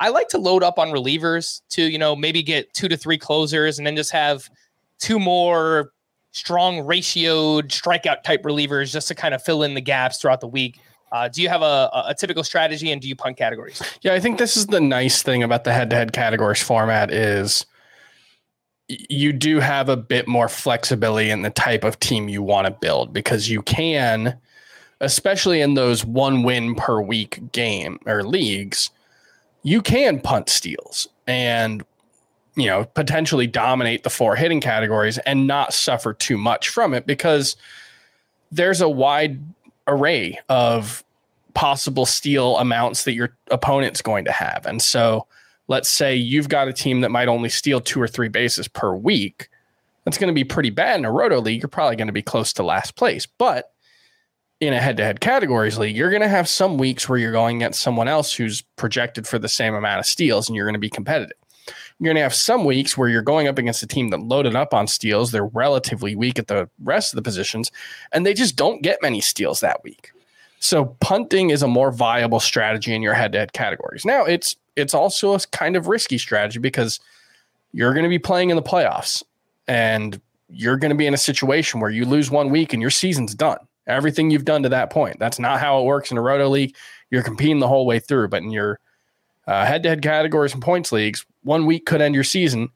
I 0.00 0.08
like 0.08 0.26
to 0.30 0.38
load 0.38 0.64
up 0.64 0.76
on 0.76 0.88
relievers 0.88 1.62
to, 1.70 1.82
you 1.82 1.98
know, 1.98 2.16
maybe 2.16 2.42
get 2.42 2.74
two 2.74 2.88
to 2.88 2.96
three 2.96 3.16
closers 3.16 3.78
and 3.78 3.86
then 3.86 3.94
just 3.94 4.10
have 4.10 4.50
two 4.98 5.20
more 5.20 5.92
strong 6.32 6.78
ratioed 6.78 7.68
strikeout 7.68 8.24
type 8.24 8.42
relievers 8.42 8.90
just 8.90 9.06
to 9.06 9.14
kind 9.14 9.34
of 9.34 9.42
fill 9.42 9.62
in 9.62 9.74
the 9.74 9.80
gaps 9.80 10.18
throughout 10.18 10.40
the 10.40 10.48
week. 10.48 10.80
Uh, 11.12 11.28
do 11.28 11.42
you 11.42 11.48
have 11.48 11.62
a, 11.62 11.90
a 12.08 12.14
typical 12.18 12.42
strategy 12.42 12.90
and 12.90 13.00
do 13.00 13.06
you 13.06 13.14
punt 13.14 13.36
categories? 13.36 13.80
Yeah, 14.02 14.14
I 14.14 14.20
think 14.20 14.38
this 14.38 14.56
is 14.56 14.66
the 14.66 14.80
nice 14.80 15.22
thing 15.22 15.44
about 15.44 15.62
the 15.62 15.72
head 15.72 15.90
to 15.90 15.96
head 15.96 16.12
categories 16.12 16.60
format 16.60 17.12
is 17.12 17.66
you 18.88 19.32
do 19.32 19.60
have 19.60 19.88
a 19.88 19.96
bit 19.96 20.28
more 20.28 20.48
flexibility 20.48 21.30
in 21.30 21.42
the 21.42 21.50
type 21.50 21.84
of 21.84 21.98
team 22.00 22.28
you 22.28 22.42
want 22.42 22.66
to 22.66 22.70
build 22.70 23.12
because 23.12 23.48
you 23.48 23.62
can, 23.62 24.36
especially 25.00 25.60
in 25.60 25.74
those 25.74 26.04
one 26.04 26.42
win 26.42 26.74
per 26.74 27.00
week 27.00 27.52
game 27.52 27.98
or 28.06 28.22
leagues, 28.22 28.90
you 29.62 29.80
can 29.80 30.20
punt 30.20 30.48
steals 30.48 31.08
and 31.26 31.82
you 32.56 32.66
know 32.66 32.84
potentially 32.94 33.46
dominate 33.46 34.02
the 34.02 34.10
four 34.10 34.36
hitting 34.36 34.60
categories 34.60 35.18
and 35.18 35.46
not 35.46 35.72
suffer 35.72 36.12
too 36.12 36.36
much 36.36 36.68
from 36.68 36.92
it 36.92 37.06
because 37.06 37.56
there's 38.52 38.80
a 38.80 38.88
wide 38.88 39.40
array 39.86 40.38
of 40.48 41.02
possible 41.54 42.04
steal 42.04 42.58
amounts 42.58 43.04
that 43.04 43.14
your 43.14 43.34
opponent's 43.50 44.02
going 44.02 44.24
to 44.24 44.32
have. 44.32 44.66
And 44.66 44.82
so 44.82 45.26
let's 45.68 45.88
say 45.88 46.14
you've 46.14 46.48
got 46.48 46.68
a 46.68 46.72
team 46.72 47.00
that 47.00 47.10
might 47.10 47.28
only 47.28 47.48
steal 47.48 47.80
two 47.80 48.00
or 48.00 48.08
three 48.08 48.28
bases 48.28 48.68
per 48.68 48.94
week, 48.94 49.48
that's 50.04 50.18
going 50.18 50.28
to 50.28 50.34
be 50.34 50.44
pretty 50.44 50.70
bad 50.70 50.98
in 50.98 51.04
a 51.04 51.12
roto 51.12 51.40
league. 51.40 51.62
You're 51.62 51.68
probably 51.68 51.96
going 51.96 52.08
to 52.08 52.12
be 52.12 52.22
close 52.22 52.52
to 52.54 52.62
last 52.62 52.96
place. 52.96 53.26
But 53.26 53.72
in 54.60 54.72
a 54.72 54.80
head 54.80 54.96
to 54.98 55.04
head 55.04 55.20
categories 55.20 55.78
league, 55.78 55.96
you're 55.96 56.10
going 56.10 56.22
to 56.22 56.28
have 56.28 56.48
some 56.48 56.78
weeks 56.78 57.08
where 57.08 57.18
you're 57.18 57.32
going 57.32 57.56
against 57.56 57.80
someone 57.80 58.08
else 58.08 58.34
who's 58.34 58.62
projected 58.76 59.26
for 59.26 59.38
the 59.38 59.48
same 59.48 59.74
amount 59.74 60.00
of 60.00 60.06
steals 60.06 60.48
and 60.48 60.56
you're 60.56 60.66
going 60.66 60.74
to 60.74 60.78
be 60.78 60.90
competitive. 60.90 61.36
You're 61.98 62.08
going 62.08 62.16
to 62.16 62.22
have 62.22 62.34
some 62.34 62.64
weeks 62.64 62.98
where 62.98 63.08
you're 63.08 63.22
going 63.22 63.48
up 63.48 63.58
against 63.58 63.82
a 63.82 63.86
team 63.86 64.10
that 64.10 64.20
loaded 64.20 64.54
up 64.54 64.74
on 64.74 64.86
steals. 64.86 65.30
They're 65.30 65.46
relatively 65.46 66.14
weak 66.14 66.38
at 66.38 66.48
the 66.48 66.68
rest 66.82 67.12
of 67.12 67.16
the 67.16 67.22
positions 67.22 67.70
and 68.12 68.26
they 68.26 68.34
just 68.34 68.56
don't 68.56 68.82
get 68.82 68.98
many 69.00 69.20
steals 69.20 69.60
that 69.60 69.82
week. 69.82 70.10
So 70.64 70.96
punting 71.00 71.50
is 71.50 71.62
a 71.62 71.68
more 71.68 71.92
viable 71.92 72.40
strategy 72.40 72.94
in 72.94 73.02
your 73.02 73.12
head-to-head 73.12 73.52
categories. 73.52 74.06
Now, 74.06 74.24
it's 74.24 74.56
it's 74.76 74.94
also 74.94 75.34
a 75.34 75.40
kind 75.52 75.76
of 75.76 75.88
risky 75.88 76.16
strategy 76.16 76.58
because 76.58 77.00
you're 77.72 77.92
going 77.92 78.04
to 78.04 78.08
be 78.08 78.18
playing 78.18 78.48
in 78.48 78.56
the 78.56 78.62
playoffs 78.62 79.22
and 79.68 80.18
you're 80.48 80.78
going 80.78 80.88
to 80.88 80.96
be 80.96 81.06
in 81.06 81.12
a 81.12 81.18
situation 81.18 81.80
where 81.80 81.90
you 81.90 82.06
lose 82.06 82.30
one 82.30 82.48
week 82.48 82.72
and 82.72 82.80
your 82.80 82.90
season's 82.90 83.34
done. 83.34 83.58
Everything 83.86 84.30
you've 84.30 84.46
done 84.46 84.62
to 84.62 84.70
that 84.70 84.88
point. 84.88 85.18
That's 85.18 85.38
not 85.38 85.60
how 85.60 85.80
it 85.80 85.84
works 85.84 86.10
in 86.10 86.16
a 86.16 86.22
roto 86.22 86.48
league. 86.48 86.74
You're 87.10 87.22
competing 87.22 87.58
the 87.58 87.68
whole 87.68 87.84
way 87.84 87.98
through, 87.98 88.28
but 88.28 88.42
in 88.42 88.50
your 88.50 88.80
uh, 89.46 89.66
head-to-head 89.66 90.00
categories 90.00 90.54
and 90.54 90.62
points 90.62 90.92
leagues, 90.92 91.26
one 91.42 91.66
week 91.66 91.84
could 91.84 92.00
end 92.00 92.14
your 92.14 92.24
season, 92.24 92.70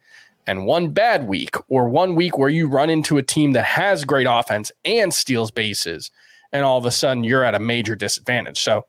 and 0.47 0.67
one 0.67 0.91
bad 0.91 1.27
week 1.27 1.57
or 1.69 1.89
one 1.89 2.15
week 2.15 2.37
where 2.37 2.51
you 2.51 2.69
run 2.69 2.91
into 2.91 3.17
a 3.17 3.23
team 3.23 3.53
that 3.53 3.65
has 3.65 4.05
great 4.05 4.27
offense 4.29 4.71
and 4.85 5.15
steals 5.15 5.51
bases, 5.51 6.11
and 6.53 6.65
all 6.65 6.79
of 6.79 6.87
a 6.87 6.91
sudden 6.91 7.25
you're 7.25 7.45
at 7.45 7.55
a 7.55 7.59
major 7.59 7.95
disadvantage. 7.95 8.61
So 8.61 8.87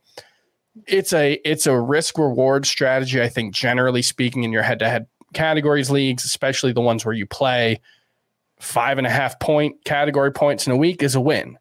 it's 0.88 1.13
a 1.13 1.34
it's 1.43 1.67
a 1.67 1.80
risk 1.80 2.17
reward 2.17 2.65
strategy. 2.65 3.22
I 3.22 3.30
think 3.30 3.54
generally 3.54 4.02
speaking, 4.02 4.43
in 4.43 4.52
your 4.52 4.63
head-to-head 4.63 5.08
categories 5.34 5.89
leagues, 5.89 6.24
especially 6.24 6.74
the 6.74 6.82
ones 6.82 7.06
where 7.06 7.13
you 7.15 7.26
play 7.26 7.82
five 8.60 8.98
and 8.98 9.08
a 9.08 9.10
half 9.10 9.39
point 9.39 9.84
category 9.86 10.32
points 10.32 10.67
in 10.67 10.74
a 10.74 10.78
week, 10.78 11.04
is 11.04 11.15
a 11.15 11.22
win. 11.22 11.58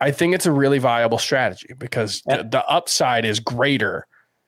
I 0.00 0.10
think 0.10 0.34
it's 0.34 0.46
a 0.46 0.52
really 0.52 0.78
viable 0.78 1.18
strategy 1.18 1.74
because 1.76 2.22
the, 2.22 2.46
the 2.50 2.64
upside 2.66 3.24
is 3.24 3.38
greater. 3.38 4.06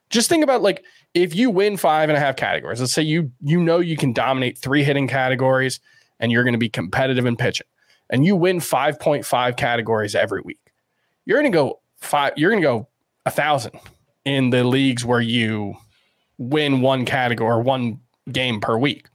Just 0.08 0.28
think 0.28 0.42
about 0.42 0.62
like 0.62 0.84
if 1.14 1.34
you 1.34 1.50
win 1.50 1.76
five 1.76 2.08
and 2.08 2.16
a 2.16 2.20
half 2.20 2.36
categories, 2.36 2.80
let's 2.80 2.92
say 2.92 3.02
you 3.02 3.30
you 3.42 3.62
know 3.62 3.78
you 3.78 3.96
can 3.96 4.12
dominate 4.12 4.58
three 4.58 4.82
hitting 4.82 5.08
categories 5.08 5.80
and 6.20 6.32
you're 6.32 6.44
going 6.44 6.54
to 6.54 6.58
be 6.58 6.70
competitive 6.70 7.26
in 7.26 7.36
pitching, 7.36 7.66
and 8.12 8.24
you 8.24 8.36
win 8.36 8.60
5.5 8.60 9.56
categories 9.56 10.14
every 10.14 10.42
week, 10.42 10.60
you're 11.24 11.40
going 11.40 11.50
to 11.50 11.56
go 11.56 11.80
five, 11.96 12.34
you're 12.36 12.50
going 12.50 12.62
to 12.62 12.68
go 12.68 12.88
a 13.26 13.30
thousand 13.30 13.80
in 14.24 14.50
the 14.50 14.62
leagues 14.62 15.04
where 15.04 15.20
you 15.20 15.74
win 16.38 16.82
one 16.82 17.04
category 17.04 17.50
or 17.50 17.60
one 17.60 18.00
game 18.30 18.60
per 18.60 18.76
week. 18.76 19.08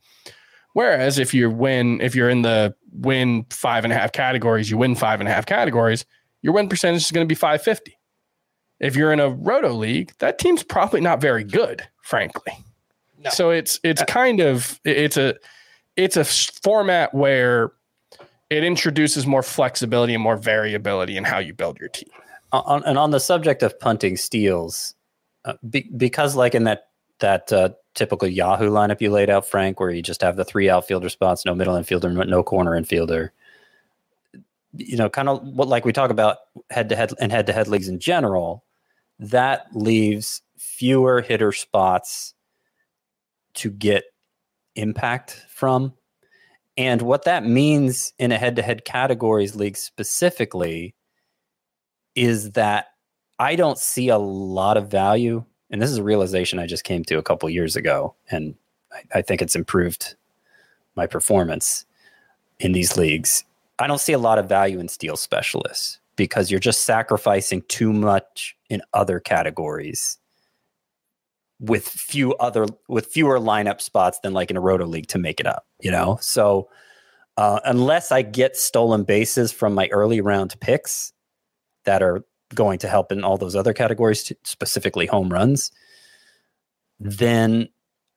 Whereas 0.73 1.19
if 1.19 1.33
you 1.33 1.49
win, 1.49 2.01
if 2.01 2.15
you're 2.15 2.29
in 2.29 2.41
the 2.41 2.75
win 2.91 3.45
five 3.49 3.83
and 3.83 3.93
a 3.93 3.95
half 3.95 4.11
categories, 4.11 4.69
you 4.69 4.77
win 4.77 4.95
five 4.95 5.19
and 5.19 5.29
a 5.29 5.31
half 5.31 5.45
categories, 5.45 6.05
your 6.41 6.53
win 6.53 6.67
percentage 6.67 7.03
is 7.03 7.11
going 7.11 7.25
to 7.25 7.29
be 7.31 7.35
550. 7.35 7.97
If 8.79 8.95
you're 8.95 9.11
in 9.11 9.19
a 9.19 9.29
roto 9.29 9.73
league, 9.73 10.13
that 10.19 10.37
team's 10.37 10.63
probably 10.63 11.01
not 11.01 11.19
very 11.19 11.43
good, 11.43 11.87
frankly. 12.03 12.53
No. 13.19 13.31
So 13.31 13.49
it's 13.49 13.79
it's 13.83 14.01
uh, 14.03 14.05
kind 14.05 14.39
of 14.39 14.79
it's 14.83 15.17
a 15.17 15.35
it's 15.95 16.15
a 16.15 16.23
format 16.23 17.13
where 17.13 17.71
it 18.49 18.63
introduces 18.63 19.27
more 19.27 19.43
flexibility 19.43 20.13
and 20.13 20.23
more 20.23 20.37
variability 20.37 21.17
in 21.17 21.23
how 21.23 21.39
you 21.39 21.53
build 21.53 21.79
your 21.79 21.89
team. 21.89 22.09
On, 22.53 22.83
and 22.85 22.97
on 22.97 23.11
the 23.11 23.19
subject 23.19 23.61
of 23.61 23.77
punting 23.79 24.15
steals, 24.15 24.95
uh, 25.45 25.53
be, 25.69 25.89
because 25.97 26.35
like 26.35 26.55
in 26.55 26.63
that 26.63 26.87
that 27.19 27.51
uh, 27.51 27.69
typical 27.93 28.27
Yahoo 28.27 28.69
lineup 28.69 29.01
you 29.01 29.09
laid 29.09 29.29
out, 29.29 29.45
Frank, 29.45 29.79
where 29.79 29.89
you 29.89 30.01
just 30.01 30.21
have 30.21 30.37
the 30.37 30.45
three 30.45 30.69
outfielder 30.69 31.09
spots, 31.09 31.45
no 31.45 31.55
middle 31.55 31.75
infielder, 31.75 32.27
no 32.27 32.43
corner 32.43 32.71
infielder. 32.79 33.31
You 34.73 34.97
know, 34.97 35.09
kind 35.09 35.27
of 35.27 35.41
what 35.43 35.67
like 35.67 35.83
we 35.83 35.91
talk 35.91 36.11
about 36.11 36.37
head 36.69 36.89
to 36.89 36.95
head 36.95 37.11
and 37.19 37.31
head 37.31 37.47
to 37.47 37.53
head 37.53 37.67
leagues 37.67 37.89
in 37.89 37.99
general. 37.99 38.63
That 39.19 39.65
leaves 39.73 40.41
fewer 40.57 41.21
hitter 41.21 41.51
spots 41.51 42.33
to 43.55 43.71
get 43.71 44.05
impact 44.75 45.43
from. 45.49 45.93
And 46.77 47.01
what 47.01 47.23
that 47.23 47.43
means 47.43 48.13
in 48.19 48.31
a 48.31 48.37
head 48.37 48.55
to 48.57 48.61
head 48.61 48.85
categories 48.85 49.55
league 49.55 49.77
specifically 49.77 50.93
is 52.15 52.51
that 52.51 52.87
I 53.39 53.55
don't 53.55 53.77
see 53.77 54.09
a 54.09 54.17
lot 54.17 54.77
of 54.77 54.89
value 54.89 55.43
and 55.69 55.81
this 55.81 55.89
is 55.89 55.97
a 55.97 56.03
realization 56.03 56.59
I 56.59 56.65
just 56.65 56.83
came 56.83 57.03
to 57.05 57.17
a 57.17 57.23
couple 57.23 57.49
years 57.49 57.75
ago, 57.75 58.15
and 58.31 58.55
I, 58.91 59.19
I 59.19 59.21
think 59.21 59.41
it's 59.41 59.55
improved 59.55 60.15
my 60.95 61.07
performance 61.07 61.85
in 62.59 62.71
these 62.71 62.97
leagues. 62.97 63.43
I 63.79 63.87
don't 63.87 64.01
see 64.01 64.13
a 64.13 64.19
lot 64.19 64.39
of 64.39 64.49
value 64.49 64.79
in 64.79 64.87
steal 64.87 65.17
specialists 65.17 65.99
because 66.15 66.49
you're 66.49 66.59
just 66.59 66.85
sacrificing 66.85 67.61
too 67.67 67.93
much 67.93 68.55
in 68.69 68.81
other 68.93 69.19
categories 69.19 70.17
with 71.59 71.87
few 71.87 72.33
other 72.35 72.67
with 72.87 73.07
fewer 73.07 73.39
lineup 73.39 73.81
spots 73.81 74.19
than 74.21 74.33
like 74.33 74.51
in 74.51 74.57
a 74.57 74.61
roto 74.61 74.85
league 74.85 75.07
to 75.07 75.17
make 75.17 75.39
it 75.39 75.47
up 75.47 75.65
you 75.81 75.89
know 75.89 76.17
so 76.21 76.69
uh, 77.37 77.59
unless 77.65 78.11
i 78.11 78.21
get 78.21 78.55
stolen 78.55 79.03
bases 79.03 79.51
from 79.51 79.73
my 79.73 79.87
early 79.87 80.21
round 80.21 80.59
picks 80.59 81.13
that 81.85 82.03
are 82.03 82.23
going 82.53 82.79
to 82.79 82.87
help 82.87 83.11
in 83.11 83.23
all 83.23 83.37
those 83.37 83.55
other 83.55 83.73
categories, 83.73 84.31
specifically 84.43 85.05
home 85.05 85.29
runs, 85.29 85.71
then 86.99 87.67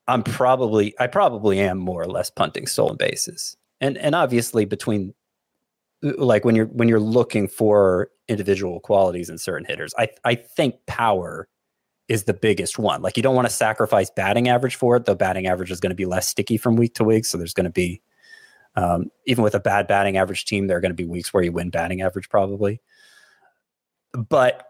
I'm 0.09 0.22
probably 0.22 0.94
I 0.98 1.07
probably 1.07 1.61
am 1.61 1.79
more 1.79 2.03
or 2.03 2.09
less 2.09 2.31
punting 2.31 2.66
stolen 2.66 2.96
bases. 2.96 3.57
And 3.81 3.96
and 3.98 4.14
obviously 4.14 4.64
between 4.64 5.14
like 6.03 6.44
when 6.44 6.57
you're 6.57 6.66
when 6.66 6.88
you're 6.88 7.00
looking 7.00 7.48
for 7.48 8.11
individual 8.29 8.81
qualities 8.81 9.29
in 9.29 9.38
certain 9.38 9.66
hitters, 9.66 9.94
I 9.98 10.09
I 10.24 10.35
think 10.35 10.74
power 10.87 11.48
is 12.10 12.24
the 12.24 12.34
biggest 12.34 12.76
one. 12.76 13.02
Like 13.02 13.16
you 13.16 13.22
don't 13.22 13.36
want 13.36 13.48
to 13.48 13.54
sacrifice 13.54 14.10
batting 14.10 14.48
average 14.48 14.74
for 14.74 14.96
it. 14.96 15.04
though 15.04 15.14
batting 15.14 15.46
average 15.46 15.70
is 15.70 15.78
going 15.78 15.90
to 15.90 15.96
be 15.96 16.06
less 16.06 16.26
sticky 16.26 16.56
from 16.56 16.74
week 16.74 16.94
to 16.96 17.04
week, 17.04 17.24
so 17.24 17.38
there's 17.38 17.54
going 17.54 17.64
to 17.64 17.70
be 17.70 18.02
um, 18.74 19.10
even 19.26 19.44
with 19.44 19.54
a 19.54 19.60
bad 19.60 19.86
batting 19.86 20.16
average 20.16 20.44
team, 20.44 20.66
there 20.66 20.76
are 20.76 20.80
going 20.80 20.90
to 20.90 20.96
be 20.96 21.04
weeks 21.04 21.32
where 21.32 21.42
you 21.42 21.52
win 21.52 21.70
batting 21.70 22.02
average 22.02 22.28
probably. 22.28 22.80
But 24.12 24.66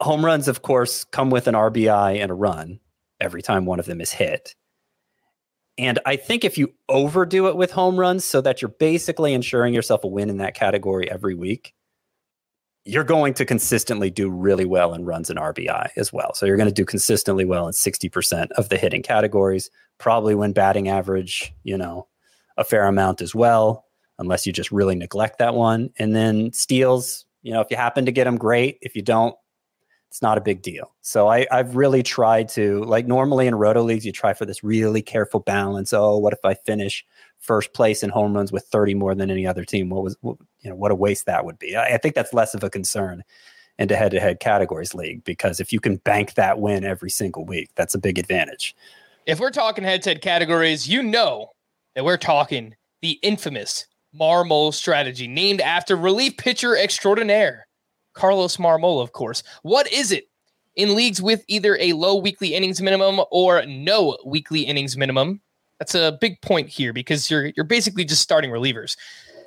home 0.00 0.24
runs, 0.24 0.48
of 0.48 0.62
course, 0.62 1.04
come 1.04 1.30
with 1.30 1.46
an 1.46 1.54
RBI 1.54 2.18
and 2.20 2.30
a 2.30 2.34
run 2.34 2.80
every 3.20 3.42
time 3.42 3.66
one 3.66 3.78
of 3.78 3.86
them 3.86 4.00
is 4.00 4.12
hit. 4.12 4.54
And 5.76 5.98
I 6.06 6.16
think 6.16 6.44
if 6.44 6.56
you 6.56 6.72
overdo 6.88 7.48
it 7.48 7.56
with 7.56 7.72
home 7.72 8.00
runs 8.00 8.24
so 8.24 8.40
that 8.40 8.62
you're 8.62 8.70
basically 8.70 9.34
ensuring 9.34 9.74
yourself 9.74 10.04
a 10.04 10.08
win 10.08 10.30
in 10.30 10.38
that 10.38 10.54
category 10.54 11.10
every 11.10 11.34
week, 11.34 11.74
you're 12.84 13.04
going 13.04 13.34
to 13.34 13.44
consistently 13.44 14.10
do 14.10 14.30
really 14.30 14.64
well 14.64 14.94
in 14.94 15.04
runs 15.04 15.28
and 15.28 15.38
RBI 15.38 15.90
as 15.96 16.12
well. 16.12 16.34
So 16.34 16.46
you're 16.46 16.56
going 16.56 16.68
to 16.68 16.74
do 16.74 16.84
consistently 16.84 17.44
well 17.44 17.66
in 17.66 17.72
60% 17.72 18.50
of 18.52 18.68
the 18.68 18.78
hitting 18.78 19.02
categories, 19.02 19.70
probably 19.98 20.34
win 20.34 20.52
batting 20.52 20.88
average, 20.88 21.52
you 21.62 21.76
know, 21.76 22.08
a 22.56 22.64
fair 22.64 22.86
amount 22.86 23.20
as 23.20 23.34
well, 23.34 23.84
unless 24.18 24.46
you 24.46 24.52
just 24.52 24.72
really 24.72 24.94
neglect 24.94 25.38
that 25.38 25.54
one. 25.54 25.90
And 25.98 26.16
then 26.16 26.52
steals, 26.52 27.26
you 27.42 27.52
know, 27.52 27.60
if 27.60 27.68
you 27.70 27.76
happen 27.76 28.06
to 28.06 28.12
get 28.12 28.24
them, 28.24 28.36
great. 28.36 28.78
If 28.80 28.96
you 28.96 29.02
don't, 29.02 29.34
it's 30.08 30.22
not 30.22 30.38
a 30.38 30.40
big 30.40 30.62
deal. 30.62 30.92
So 31.02 31.28
I, 31.28 31.46
I've 31.52 31.76
really 31.76 32.02
tried 32.02 32.48
to, 32.50 32.82
like, 32.84 33.06
normally 33.06 33.46
in 33.46 33.54
roto 33.54 33.82
leagues, 33.82 34.04
you 34.04 34.10
try 34.10 34.32
for 34.32 34.44
this 34.44 34.64
really 34.64 35.02
careful 35.02 35.40
balance. 35.40 35.92
Oh, 35.92 36.18
what 36.18 36.32
if 36.32 36.40
I 36.44 36.54
finish 36.54 37.04
first 37.40 37.72
place 37.72 38.02
in 38.02 38.10
home 38.10 38.34
runs 38.34 38.52
with 38.52 38.64
30 38.64 38.94
more 38.94 39.14
than 39.14 39.30
any 39.30 39.46
other 39.46 39.64
team? 39.64 39.90
What 39.90 40.04
was, 40.04 40.16
what, 40.20 40.36
you 40.60 40.70
know, 40.70 40.76
what 40.76 40.90
a 40.90 40.94
waste 40.94 41.26
that 41.26 41.44
would 41.44 41.58
be. 41.58 41.76
I, 41.76 41.94
I 41.94 41.98
think 41.98 42.14
that's 42.14 42.32
less 42.32 42.54
of 42.54 42.62
a 42.62 42.70
concern 42.70 43.22
into 43.78 43.96
head 43.96 44.12
to 44.12 44.20
head 44.20 44.40
categories 44.40 44.94
league 44.94 45.24
because 45.24 45.58
if 45.58 45.72
you 45.72 45.80
can 45.80 45.96
bank 45.96 46.34
that 46.34 46.60
win 46.60 46.84
every 46.84 47.10
single 47.10 47.44
week, 47.44 47.70
that's 47.74 47.94
a 47.94 47.98
big 47.98 48.18
advantage. 48.18 48.76
If 49.26 49.40
we're 49.40 49.50
talking 49.50 49.84
head 49.84 50.02
to 50.02 50.10
head 50.10 50.22
categories, 50.22 50.88
you 50.88 51.02
know 51.02 51.52
that 51.94 52.04
we're 52.04 52.18
talking 52.18 52.74
the 53.00 53.18
infamous 53.22 53.86
Marmol 54.18 54.74
strategy, 54.74 55.28
named 55.28 55.60
after 55.60 55.96
relief 55.96 56.36
pitcher 56.36 56.76
extraordinaire, 56.76 57.66
Carlos 58.14 58.56
Marmol, 58.56 59.02
of 59.02 59.12
course. 59.12 59.42
What 59.62 59.90
is 59.92 60.12
it? 60.12 60.28
In 60.76 60.94
leagues 60.94 61.22
with 61.22 61.44
either 61.48 61.76
a 61.80 61.92
low 61.92 62.16
weekly 62.16 62.54
innings 62.54 62.80
minimum 62.80 63.20
or 63.30 63.64
no 63.66 64.16
weekly 64.24 64.62
innings 64.62 64.96
minimum, 64.96 65.40
that's 65.80 65.94
a 65.94 66.16
big 66.20 66.40
point 66.42 66.68
here 66.68 66.92
because 66.92 67.28
you're 67.30 67.46
you're 67.56 67.64
basically 67.64 68.04
just 68.04 68.22
starting 68.22 68.50
relievers. 68.50 68.96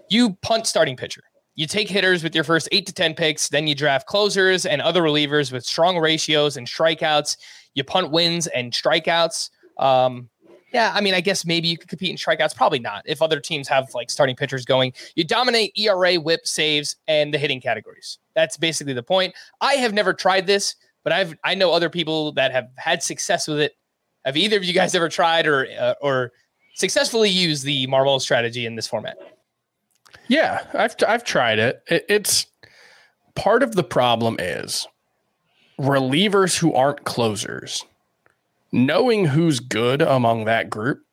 You 0.10 0.34
punt 0.42 0.68
starting 0.68 0.98
pitcher. 0.98 1.24
You 1.56 1.68
take 1.68 1.88
hitters 1.88 2.24
with 2.24 2.34
your 2.34 2.44
first 2.44 2.68
eight 2.72 2.88
to 2.88 2.94
10 2.94 3.14
picks, 3.14 3.48
then 3.50 3.68
you 3.68 3.76
draft 3.76 4.08
closers 4.08 4.66
and 4.66 4.82
other 4.82 5.04
relievers 5.04 5.52
with 5.52 5.64
strong 5.64 6.00
ratios 6.00 6.58
and 6.58 6.66
strikeouts. 6.66 7.38
You 7.76 7.84
punt 7.84 8.10
wins 8.10 8.48
and 8.48 8.74
strikeouts. 8.74 9.52
Um, 9.78 10.30
yeah, 10.74 10.92
I 10.96 11.02
mean, 11.02 11.14
I 11.14 11.22
guess 11.22 11.46
maybe 11.46 11.68
you 11.68 11.78
could 11.78 11.88
compete 11.90 12.10
in 12.10 12.18
strikeouts. 12.18 12.56
Probably 12.56 12.80
not. 12.80 13.04
If 13.06 13.22
other 13.22 13.40
teams 13.40 13.68
have 13.68 13.94
like 13.94 14.10
starting 14.10 14.36
pitchers 14.36 14.66
going, 14.66 14.94
you 15.16 15.24
dominate 15.24 15.78
ERA, 15.78 16.16
whip, 16.16 16.48
saves, 16.48 16.96
and 17.08 17.32
the 17.32 17.38
hitting 17.38 17.62
categories. 17.62 18.18
That's 18.34 18.58
basically 18.58 18.94
the 18.94 19.04
point. 19.04 19.36
I 19.62 19.76
have 19.76 19.94
never 19.94 20.16
tried 20.16 20.48
this, 20.48 20.76
but 21.04 21.14
I've 21.14 21.36
I 21.44 21.54
know 21.54 21.72
other 21.72 21.92
people 21.92 22.32
that 22.32 22.52
have 22.52 22.70
had 22.78 23.04
success 23.04 23.48
with 23.48 23.60
it. 23.60 23.76
Have 24.26 24.38
either 24.38 24.58
of 24.58 24.64
you 24.64 24.74
guys 24.74 24.96
ever 24.96 25.10
tried 25.10 25.48
or 25.48 25.68
uh, 25.80 25.96
or 26.02 26.32
successfully 26.76 27.30
used 27.30 27.66
the 27.66 27.88
Marmol 27.88 28.22
strategy 28.22 28.66
in 28.66 28.76
this 28.76 28.88
format? 28.88 29.18
Yeah, 30.28 30.66
I've 30.74 30.96
I've 31.08 31.24
tried 31.24 31.60
it. 31.60 31.84
it. 31.88 32.06
It's 32.10 32.46
part 33.36 33.64
of 33.64 33.76
the 33.76 33.84
problem 33.84 34.38
is 34.40 34.88
relievers 35.80 36.58
who 36.58 36.74
aren't 36.74 37.04
closers 37.04 37.84
knowing 38.74 39.26
who's 39.26 39.60
good 39.60 40.02
among 40.02 40.46
that 40.46 40.70
group 40.70 41.04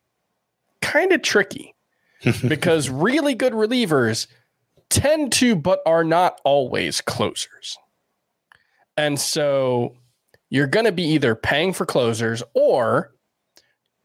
kind 0.80 1.12
of 1.12 1.22
tricky 1.22 1.74
because 2.48 2.88
really 2.90 3.34
good 3.34 3.52
relievers 3.52 4.26
tend 4.88 5.30
to 5.30 5.54
but 5.54 5.80
are 5.86 6.02
not 6.02 6.40
always 6.44 7.00
closers. 7.00 7.78
And 8.96 9.20
so 9.20 9.94
you're 10.50 10.66
going 10.66 10.86
to 10.86 10.92
be 10.92 11.04
either 11.04 11.34
paying 11.34 11.72
for 11.72 11.86
closers 11.86 12.42
or 12.54 13.14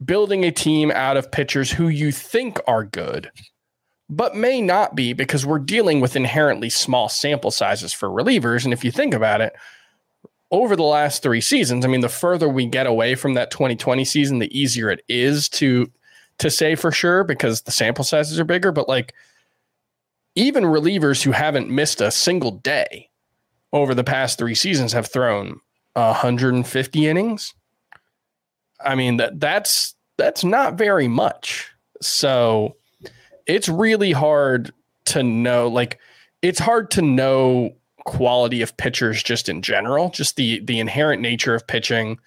building 0.04 0.46
a 0.46 0.52
team 0.52 0.92
out 0.92 1.18
of 1.18 1.32
pitchers 1.32 1.72
who 1.72 1.88
you 1.88 2.12
think 2.12 2.60
are 2.68 2.84
good, 2.84 3.32
but 4.10 4.36
may 4.36 4.62
not 4.62 4.96
be 4.96 5.14
because 5.14 5.46
we're 5.46 5.60
dealing 5.60 6.00
with 6.00 6.16
inherently 6.16 6.70
small 6.70 7.10
sample 7.10 7.52
sizes 7.52 7.94
for 7.94 8.10
relievers. 8.10 8.64
And 8.64 8.74
if 8.74 8.84
you 8.84 8.92
think 8.92 9.14
about 9.14 9.42
it, 9.42 9.54
over 10.52 10.76
the 10.76 10.84
last 10.84 11.24
three 11.24 11.42
seasons, 11.42 11.84
I 11.84 11.88
mean, 11.88 12.02
the 12.02 12.10
further 12.10 12.48
we 12.48 12.68
get 12.68 12.86
away 12.86 13.16
from 13.16 13.34
that 13.34 13.52
2020 13.52 14.06
season, 14.06 14.40
the 14.40 14.58
easier 14.58 14.90
it 14.90 15.04
is 15.10 15.50
to 15.50 15.92
to 16.38 16.52
say 16.52 16.76
for 16.76 16.92
sure 16.92 17.24
because 17.24 17.62
the 17.62 17.72
sample 17.72 18.04
sizes 18.04 18.40
are 18.40 18.46
bigger. 18.46 18.72
But 18.72 18.88
like 18.88 19.14
even 20.36 20.66
relievers 20.66 21.24
who 21.24 21.32
haven't 21.32 21.70
missed 21.70 22.02
a 22.02 22.12
single 22.12 22.52
day 22.52 23.10
over 23.74 23.96
the 23.96 24.04
past 24.04 24.38
three 24.38 24.56
seasons 24.56 24.94
have 24.94 25.08
thrown 25.08 25.60
150 25.96 27.08
innings. 27.08 27.54
I 28.84 28.96
mean 28.96 29.18
that 29.18 29.40
that's 29.40 29.96
that's 30.18 30.44
not 30.44 30.78
very 30.78 31.08
much. 31.08 31.72
So 32.02 32.76
it's 33.48 33.70
really 33.70 34.12
hard 34.12 34.72
to 35.06 35.24
know 35.24 35.68
like 35.68 36.00
it's 36.42 36.60
hard 36.60 36.92
to 36.92 37.02
know 37.02 37.72
quality 38.06 38.62
of 38.62 38.78
pitchers 38.78 39.22
just 39.24 39.50
in 39.50 39.62
general, 39.62 40.10
just 40.10 40.36
the 40.36 40.60
the 40.62 40.80
inherent 40.80 41.22
nature 41.22 41.56
of 41.56 41.68
pitching, 41.68 42.20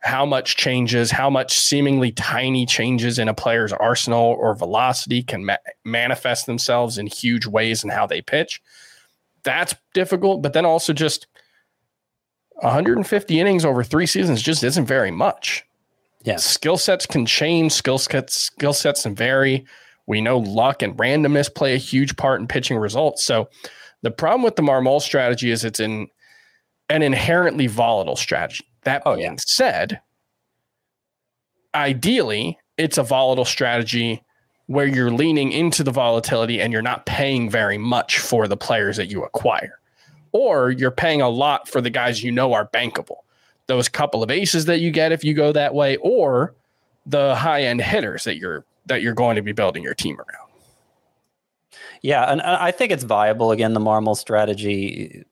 how 0.00 0.26
much 0.26 0.56
changes, 0.56 1.10
how 1.10 1.30
much 1.30 1.56
seemingly 1.56 2.10
tiny 2.12 2.66
changes 2.66 3.18
in 3.18 3.28
a 3.28 3.34
player's 3.34 3.72
arsenal 3.72 4.36
or 4.38 4.54
velocity 4.54 5.22
can 5.22 5.44
ma- 5.44 5.56
manifest 5.84 6.46
themselves 6.46 6.98
in 6.98 7.06
huge 7.06 7.46
ways 7.46 7.84
in 7.84 7.90
how 7.90 8.06
they 8.06 8.20
pitch. 8.20 8.60
That's 9.44 9.74
difficult, 9.94 10.42
but 10.42 10.52
then 10.52 10.64
also 10.64 10.92
just 10.92 11.26
150 12.62 13.40
innings 13.40 13.64
over 13.64 13.82
3 13.82 14.06
seasons 14.06 14.42
just 14.42 14.62
isn't 14.62 14.86
very 14.86 15.10
much. 15.10 15.64
Yeah. 16.24 16.36
Skill 16.36 16.78
sets 16.78 17.06
can 17.06 17.26
change, 17.26 17.72
skill 17.72 17.98
sets 17.98 18.34
skill 18.34 18.72
sets 18.72 19.02
can 19.02 19.14
vary. 19.14 19.66
We 20.06 20.20
know 20.20 20.38
luck 20.38 20.82
and 20.82 20.96
randomness 20.96 21.52
play 21.52 21.74
a 21.74 21.78
huge 21.78 22.16
part 22.16 22.40
in 22.40 22.46
pitching 22.46 22.76
results. 22.76 23.24
So 23.24 23.48
the 24.02 24.10
problem 24.10 24.42
with 24.42 24.56
the 24.56 24.62
Marmol 24.62 25.00
strategy 25.00 25.50
is 25.50 25.64
it's 25.64 25.80
in 25.80 26.08
an 26.88 27.02
inherently 27.02 27.66
volatile 27.66 28.16
strategy. 28.16 28.64
That 28.82 29.04
being 29.04 29.16
oh, 29.16 29.20
yeah. 29.20 29.34
said, 29.38 30.00
ideally, 31.74 32.58
it's 32.76 32.98
a 32.98 33.02
volatile 33.02 33.44
strategy 33.44 34.22
where 34.66 34.86
you're 34.86 35.10
leaning 35.10 35.52
into 35.52 35.82
the 35.84 35.90
volatility 35.90 36.60
and 36.60 36.72
you're 36.72 36.82
not 36.82 37.06
paying 37.06 37.50
very 37.50 37.78
much 37.78 38.18
for 38.18 38.48
the 38.48 38.56
players 38.56 38.96
that 38.96 39.06
you 39.06 39.22
acquire. 39.24 39.78
Or 40.32 40.70
you're 40.70 40.90
paying 40.90 41.20
a 41.20 41.28
lot 41.28 41.68
for 41.68 41.80
the 41.80 41.90
guys 41.90 42.22
you 42.22 42.32
know 42.32 42.52
are 42.54 42.66
bankable 42.66 43.18
those 43.66 43.88
couple 43.88 44.22
of 44.22 44.30
aces 44.30 44.66
that 44.66 44.80
you 44.80 44.90
get 44.90 45.12
if 45.12 45.24
you 45.24 45.34
go 45.34 45.52
that 45.52 45.74
way, 45.74 45.96
or 45.96 46.54
the 47.06 47.34
high 47.34 47.62
end 47.62 47.80
hitters 47.80 48.24
that 48.24 48.36
you're 48.36 48.64
that 48.86 49.02
you're 49.02 49.14
going 49.14 49.36
to 49.36 49.42
be 49.42 49.52
building 49.52 49.82
your 49.82 49.94
team 49.94 50.18
around. 50.18 50.50
Yeah, 52.02 52.30
and 52.30 52.42
I 52.42 52.72
think 52.72 52.90
it's 52.90 53.04
viable. 53.04 53.52
Again, 53.52 53.74
the 53.74 53.80
Marmol 53.80 54.16
strategy. 54.16 55.24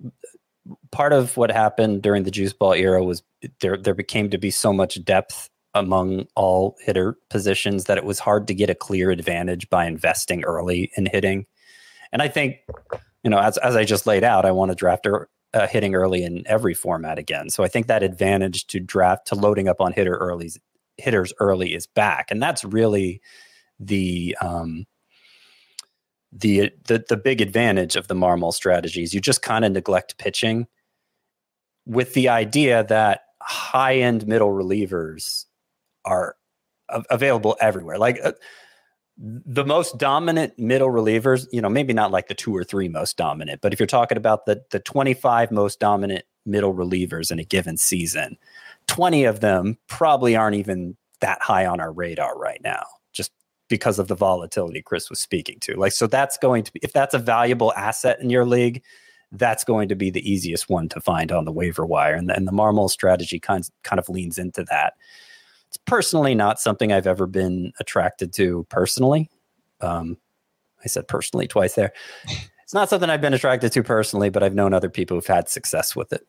Part 0.93 1.13
of 1.13 1.37
what 1.37 1.51
happened 1.51 2.03
during 2.03 2.25
the 2.25 2.31
juice 2.31 2.53
ball 2.53 2.73
era 2.73 3.03
was 3.03 3.23
there 3.61 3.77
there 3.77 3.95
became 3.95 4.31
to 4.31 4.39
be 4.39 4.51
so 4.51 4.73
much 4.73 5.03
depth 5.05 5.51
among 5.75 6.27
all 6.35 6.77
hitter 6.81 7.17
positions 7.29 7.85
that 7.85 7.97
it 7.97 8.05
was 8.05 8.19
hard 8.19 8.49
to 8.49 8.55
get 8.55 8.71
a 8.71 8.75
clear 8.75 9.11
advantage 9.11 9.69
by 9.71 9.87
investing 9.87 10.43
early 10.45 10.91
in 10.97 11.07
hitting. 11.07 11.47
And 12.13 12.23
I 12.23 12.29
think, 12.29 12.57
you 13.23 13.31
know, 13.31 13.39
as 13.39 13.59
as 13.59 13.77
I 13.77 13.85
just 13.85 14.07
laid 14.07 14.25
out, 14.25 14.45
I 14.45 14.53
want 14.53 14.71
to 14.71 14.75
draft 14.75 15.07
uh, 15.07 15.67
hitting 15.67 15.95
early 15.95 16.23
in 16.23 16.45
every 16.47 16.75
format 16.75 17.19
again. 17.19 17.51
So 17.51 17.63
I 17.65 17.69
think 17.69 17.87
that 17.87 18.03
advantage 18.03 18.67
to 18.69 18.81
draft 18.81 19.27
to 19.29 19.35
loading 19.35 19.69
up 19.69 19.81
on 19.81 19.93
hitter 19.93 20.17
early 20.17 20.51
hitters 20.97 21.33
early 21.39 21.75
is 21.75 21.87
back, 21.87 22.31
and 22.31 22.43
that's 22.43 22.65
really 22.65 23.21
the 23.79 24.37
um, 24.41 24.87
the 26.33 26.71
the 26.87 27.05
the 27.09 27.17
big 27.17 27.41
advantage 27.41 27.97
of 27.97 28.09
the 28.09 28.15
Marmol 28.15 28.53
strategies. 28.53 29.13
You 29.13 29.21
just 29.21 29.43
kind 29.43 29.65
of 29.65 29.73
neglect 29.73 30.19
pitching 30.19 30.67
with 31.87 32.15
the 32.15 32.29
idea 32.29 32.85
that 32.85 33.23
high 33.43 33.97
end 33.97 34.27
middle 34.27 34.51
relievers 34.51 35.47
are 36.05 36.37
available 37.11 37.57
everywhere. 37.61 37.99
Like 37.99 38.19
uh, 38.23 38.33
the 39.21 39.65
most 39.65 39.99
dominant 39.99 40.59
middle 40.59 40.89
relievers, 40.89 41.47
you 41.53 41.61
know, 41.61 41.69
maybe 41.69 41.93
not 41.93 42.11
like 42.11 42.29
the 42.29 42.35
two 42.35 42.57
or 42.57 42.65
three 42.65 42.89
most 42.89 43.19
dominant, 43.19 43.61
but 43.61 43.73
if 43.73 43.79
you're 43.79 43.87
talking 43.87 44.17
about 44.17 44.47
the 44.47 44.63
the 44.71 44.81
25 44.81 45.51
most 45.51 45.79
dominant 45.79 46.25
middle 46.47 46.75
relievers 46.75 47.31
in 47.31 47.39
a 47.39 47.45
given 47.45 47.77
season, 47.77 48.39
20 48.87 49.25
of 49.25 49.41
them 49.41 49.77
probably 49.89 50.37
aren't 50.37 50.57
even 50.57 50.97
that 51.21 51.43
high 51.43 51.67
on 51.67 51.81
our 51.81 51.93
radar 51.93 52.39
right 52.39 52.63
now, 52.65 52.85
just 53.13 53.31
because 53.69 53.99
of 53.99 54.09
the 54.09 54.15
volatility 54.15 54.81
Chris 54.81 55.11
was 55.11 55.21
speaking 55.21 55.59
to. 55.61 55.75
Like, 55.75 55.93
so 55.93 56.07
that's 56.07 56.39
going 56.39 56.65
to 56.65 56.73
be 56.73 56.81
if 56.83 56.95
that's 56.95 57.15
a 57.15 57.19
valuable 57.19 57.75
asset 57.75 58.21
in 58.21 58.31
your 58.31 58.47
league, 58.47 58.83
that's 59.33 59.65
going 59.65 59.91
to 59.91 59.95
be 59.95 60.11
the 60.11 60.29
easiest 60.29 60.71
one 60.71 60.89
to 60.89 61.01
find 61.01 61.31
on 61.31 61.45
the 61.45 61.53
waiver 61.53 61.85
wire. 61.85 62.15
And, 62.15 62.31
and 62.31 62.49
the 62.49 62.53
Marmol 62.53 62.89
strategy 62.89 63.39
kind, 63.39 63.69
kind 63.83 64.01
of 64.01 64.09
leans 64.09 64.39
into 64.39 64.65
that. 64.71 64.95
It's 65.71 65.79
personally 65.87 66.35
not 66.35 66.59
something 66.59 66.93
I've 66.93 67.07
ever 67.07 67.27
been 67.27 67.73
attracted 67.79 68.33
to 68.35 68.67
personally. 68.69 69.31
Um, 69.81 70.19
I 70.85 70.89
said 70.89 71.07
personally 71.09 71.47
twice 71.47 71.75
there. 71.75 71.93
It's 72.71 72.75
not 72.75 72.89
something 72.89 73.11
I've 73.11 73.21
been 73.21 73.35
attracted 73.35 73.73
to 73.73 73.83
personally, 73.83 74.31
but 74.31 74.45
I've 74.45 74.55
known 74.55 74.73
other 74.73 74.89
people 74.89 75.17
who've 75.17 75.27
had 75.27 75.49
success 75.49 75.97
with 75.97 76.13
it. 76.13 76.25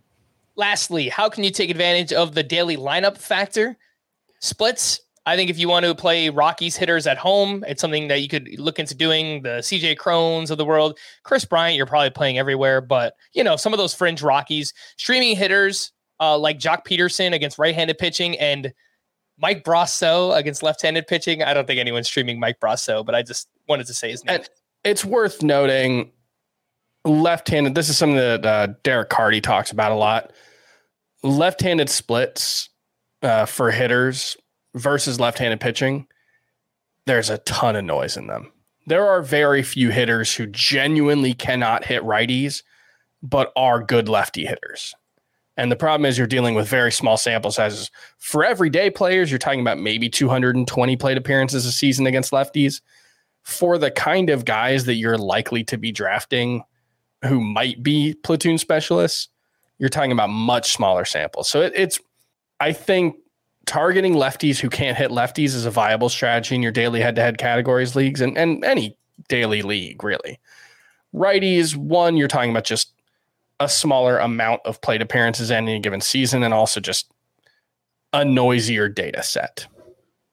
Lastly, 0.56 1.08
how 1.08 1.30
can 1.30 1.44
you 1.44 1.52
take 1.52 1.70
advantage 1.70 2.12
of 2.12 2.34
the 2.34 2.42
daily 2.42 2.78
lineup 2.78 3.20
factor? 3.20 3.78
Splits. 4.40 5.02
I 5.28 5.36
think 5.36 5.52
if 5.52 5.60
you 5.60 5.70
want 5.70 5.86
to 5.86 5.94
play 5.94 6.30
Rockies 6.30 6.76
hitters 6.76 7.06
at 7.06 7.20
home, 7.20 7.64
it's 7.68 7.80
something 7.80 8.08
that 8.08 8.22
you 8.22 8.28
could 8.28 8.50
look 8.58 8.80
into 8.80 8.96
doing. 8.96 9.44
The 9.44 9.60
CJ 9.60 10.00
Crons 10.00 10.50
of 10.50 10.58
the 10.58 10.66
world, 10.66 10.98
Kris 11.22 11.46
Bryant, 11.46 11.78
you're 11.78 11.86
probably 11.86 12.10
playing 12.10 12.40
everywhere, 12.40 12.82
but 12.82 13.14
you 13.34 13.44
know 13.44 13.56
some 13.56 13.72
of 13.72 13.78
those 13.78 13.94
fringe 13.94 14.24
Rockies 14.24 14.74
streaming 14.98 15.36
hitters 15.36 15.92
uh, 16.20 16.40
like 16.40 16.58
Joc 16.58 16.88
Pederson 16.88 17.36
against 17.36 17.60
right-handed 17.60 18.00
pitching 18.00 18.36
and 18.40 18.74
Mike 19.42 19.64
Brosseau 19.64 20.36
against 20.38 20.62
left-handed 20.62 21.08
pitching. 21.08 21.42
I 21.42 21.54
don't 21.54 21.66
think 21.66 21.80
anyone's 21.80 22.08
streaming 22.08 22.40
Mike 22.40 22.60
Brosseau, 22.60 23.06
but 23.06 23.16
I 23.16 23.24
just 23.24 23.50
wanted 23.68 23.88
to 23.88 23.94
say 23.94 24.12
his 24.12 24.24
name. 24.24 24.42
It's 24.84 25.04
worth 25.04 25.42
noting 25.42 26.12
left-handed. 27.06 27.74
This 27.76 27.90
is 27.90 27.98
something 27.98 28.18
that 28.18 28.46
uh, 28.46 28.68
Derek 28.84 29.10
Carty 29.10 29.42
talks 29.42 29.72
about 29.72 29.92
a 29.92 29.96
lot. 29.96 30.32
Left-handed 31.24 31.90
splits 31.90 32.70
uh, 33.24 33.46
for 33.46 33.72
hitters 33.72 34.38
versus 34.76 35.20
left-handed 35.20 35.60
pitching. 35.60 36.08
There's 37.08 37.30
a 37.30 37.40
ton 37.40 37.76
of 37.76 37.84
noise 37.84 38.18
in 38.18 38.28
them. 38.28 38.52
There 38.88 39.08
are 39.08 39.22
very 39.22 39.64
few 39.64 39.90
hitters 39.90 40.36
who 40.36 40.48
genuinely 40.48 41.34
cannot 41.34 41.86
hit 41.86 42.04
righties, 42.04 42.64
but 43.22 43.52
are 43.56 43.84
good 43.84 44.10
lefty 44.10 44.46
hitters. 44.46 44.96
And 45.62 45.72
the 45.72 45.76
problem 45.76 46.08
is 46.08 46.18
you're 46.18 46.26
dealing 46.26 46.56
with 46.56 46.68
very 46.68 46.92
small 46.92 47.18
sample 47.18 47.52
sizes. 47.52 47.92
For 48.18 48.44
everyday 48.44 48.90
players, 48.90 49.30
you're 49.30 49.38
talking 49.38 49.62
about 49.62 49.78
maybe 49.78 50.10
220 50.10 50.98
plate 50.98 51.18
appearances 51.20 51.68
a 51.68 51.72
season 51.72 52.08
against 52.08 52.32
lefties. 52.32 52.82
For 53.44 53.78
the 53.78 53.92
kind 53.92 54.32
of 54.32 54.44
guys 54.44 54.86
that 54.86 54.96
you're 54.96 55.20
likely 55.20 55.64
to 55.66 55.78
be 55.78 55.92
drafting 55.92 56.64
who 57.26 57.40
might 57.40 57.84
be 57.84 58.16
platoon 58.24 58.58
specialists, 58.58 59.30
you're 59.78 59.88
talking 59.88 60.12
about 60.12 60.32
much 60.32 60.74
smaller 60.74 61.06
samples. 61.06 61.48
So 61.48 61.62
it, 61.62 61.74
it's, 61.76 62.00
I 62.60 62.74
think, 62.74 63.18
targeting 63.68 64.14
lefties 64.16 64.58
who 64.58 64.70
can't 64.70 64.98
hit 64.98 65.12
lefties 65.12 65.54
is 65.54 65.68
a 65.68 65.72
viable 65.72 66.10
strategy 66.10 66.56
in 66.56 66.64
your 66.64 66.72
daily 66.72 67.02
head 67.02 67.16
to 67.18 67.22
head 67.22 67.38
categories 67.38 67.96
leagues 67.96 68.20
and, 68.20 68.36
and 68.36 68.66
any 68.66 68.98
daily 69.30 69.62
league, 69.62 70.04
really. 70.04 70.40
Righties, 71.14 71.76
one, 71.76 72.18
you're 72.18 72.28
talking 72.28 72.50
about 72.50 72.64
just 72.64 72.94
a 73.62 73.70
smaller 73.70 74.18
amount 74.18 74.62
of 74.66 74.82
plate 74.82 75.02
appearances 75.02 75.52
in 75.52 75.68
any 75.68 75.80
given 75.80 76.02
season 76.02 76.44
and 76.44 76.54
also 76.54 76.80
just 76.80 77.12
a 78.14 78.26
noisier 78.26 78.90
data 78.90 79.24
set. 79.24 79.68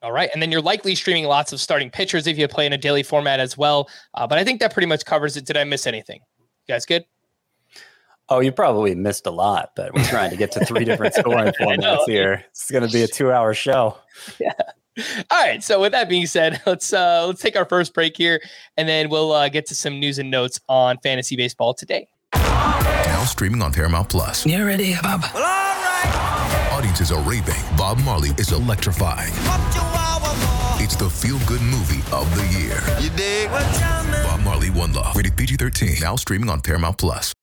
All 0.00 0.12
right. 0.12 0.30
And 0.32 0.40
then 0.40 0.52
you're 0.52 0.62
likely 0.62 0.94
streaming 0.94 1.24
lots 1.24 1.52
of 1.52 1.60
starting 1.60 1.90
pitchers 1.90 2.26
if 2.26 2.38
you 2.38 2.46
play 2.48 2.66
in 2.66 2.72
a 2.72 2.78
daily 2.78 3.02
format 3.02 3.40
as 3.40 3.58
well. 3.58 3.88
Uh, 4.14 4.26
but 4.26 4.38
I 4.38 4.44
think 4.44 4.60
that 4.60 4.72
pretty 4.72 4.86
much 4.86 5.04
covers 5.04 5.36
it. 5.36 5.44
Did 5.44 5.56
I 5.56 5.64
miss 5.64 5.86
anything? 5.86 6.20
You 6.38 6.74
guys 6.74 6.86
good? 6.86 7.04
Oh, 8.30 8.40
you 8.40 8.52
probably 8.52 8.94
missed 8.94 9.26
a 9.26 9.30
lot, 9.30 9.72
but 9.74 9.94
we're 9.94 10.04
trying 10.04 10.30
to 10.30 10.36
get 10.36 10.52
to 10.52 10.64
three 10.64 10.84
different 10.84 11.14
scoring 11.14 11.52
formats 11.58 12.04
here. 12.06 12.44
It's 12.50 12.70
going 12.70 12.86
to 12.86 12.92
be 12.92 13.02
a 13.02 13.08
two-hour 13.08 13.54
show. 13.54 13.96
Yeah. 14.38 14.52
All 15.30 15.42
right. 15.42 15.62
So 15.62 15.80
with 15.80 15.92
that 15.92 16.08
being 16.08 16.26
said, 16.26 16.60
let's 16.66 16.92
uh, 16.92 17.26
let's 17.26 17.40
take 17.40 17.56
our 17.56 17.64
first 17.64 17.94
break 17.94 18.16
here, 18.16 18.40
and 18.76 18.88
then 18.88 19.08
we'll 19.08 19.32
uh, 19.32 19.48
get 19.48 19.66
to 19.66 19.74
some 19.74 19.98
news 19.98 20.18
and 20.18 20.30
notes 20.30 20.60
on 20.68 20.98
fantasy 20.98 21.36
baseball 21.36 21.72
today. 21.72 22.08
Now 23.28 23.32
streaming 23.32 23.60
on 23.60 23.74
Paramount 23.74 24.08
Plus. 24.08 24.46
You 24.46 24.64
ready, 24.64 24.94
Bob? 25.02 25.20
Well, 25.34 25.42
all 25.42 25.42
right. 25.42 26.70
Audiences 26.72 27.12
are 27.12 27.20
raving. 27.28 27.60
Bob 27.76 27.98
Marley 27.98 28.30
is 28.38 28.52
electrifying. 28.52 29.34
It's 30.82 30.96
the 30.96 31.10
feel-good 31.10 31.60
movie 31.60 32.00
of 32.10 32.34
the 32.34 32.46
year. 32.58 32.80
You 32.98 33.10
dig? 33.10 33.50
Bob 33.50 34.40
Marley, 34.40 34.70
One 34.70 34.94
Love. 34.94 35.14
Rated 35.14 35.36
PG-13. 35.36 36.00
Now 36.00 36.16
streaming 36.16 36.48
on 36.48 36.62
Paramount 36.62 36.96
Plus. 36.96 37.34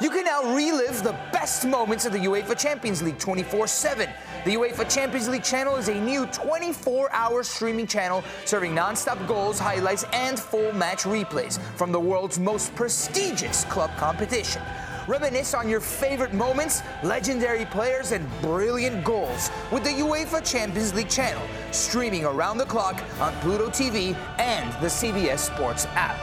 You 0.00 0.08
can 0.10 0.22
now 0.24 0.54
relive 0.54 1.02
the 1.02 1.16
best 1.32 1.66
moments 1.66 2.06
of 2.06 2.12
the 2.12 2.20
UEFA 2.20 2.56
Champions 2.56 3.02
League 3.02 3.18
24 3.18 3.66
7. 3.66 4.08
The 4.44 4.52
UEFA 4.52 4.88
Champions 4.88 5.28
League 5.28 5.42
channel 5.42 5.74
is 5.74 5.88
a 5.88 6.00
new 6.00 6.26
24 6.26 7.10
hour 7.10 7.42
streaming 7.42 7.88
channel 7.88 8.22
serving 8.44 8.72
non 8.72 8.94
stop 8.94 9.18
goals, 9.26 9.58
highlights, 9.58 10.04
and 10.12 10.38
full 10.38 10.70
match 10.74 11.02
replays 11.02 11.58
from 11.76 11.90
the 11.90 11.98
world's 11.98 12.38
most 12.38 12.72
prestigious 12.76 13.64
club 13.64 13.90
competition. 13.96 14.62
Reminisce 15.08 15.54
on 15.54 15.70
your 15.70 15.80
favorite 15.80 16.34
moments, 16.34 16.82
legendary 17.02 17.64
players, 17.64 18.12
and 18.12 18.28
brilliant 18.42 19.02
goals 19.04 19.50
with 19.72 19.82
the 19.82 19.88
UEFA 19.88 20.48
Champions 20.48 20.92
League 20.92 21.08
channel, 21.08 21.42
streaming 21.70 22.26
around 22.26 22.58
the 22.58 22.66
clock 22.66 23.02
on 23.18 23.32
Pluto 23.36 23.70
TV 23.70 24.14
and 24.38 24.70
the 24.82 24.88
CBS 24.88 25.38
Sports 25.38 25.86
app. 25.92 26.18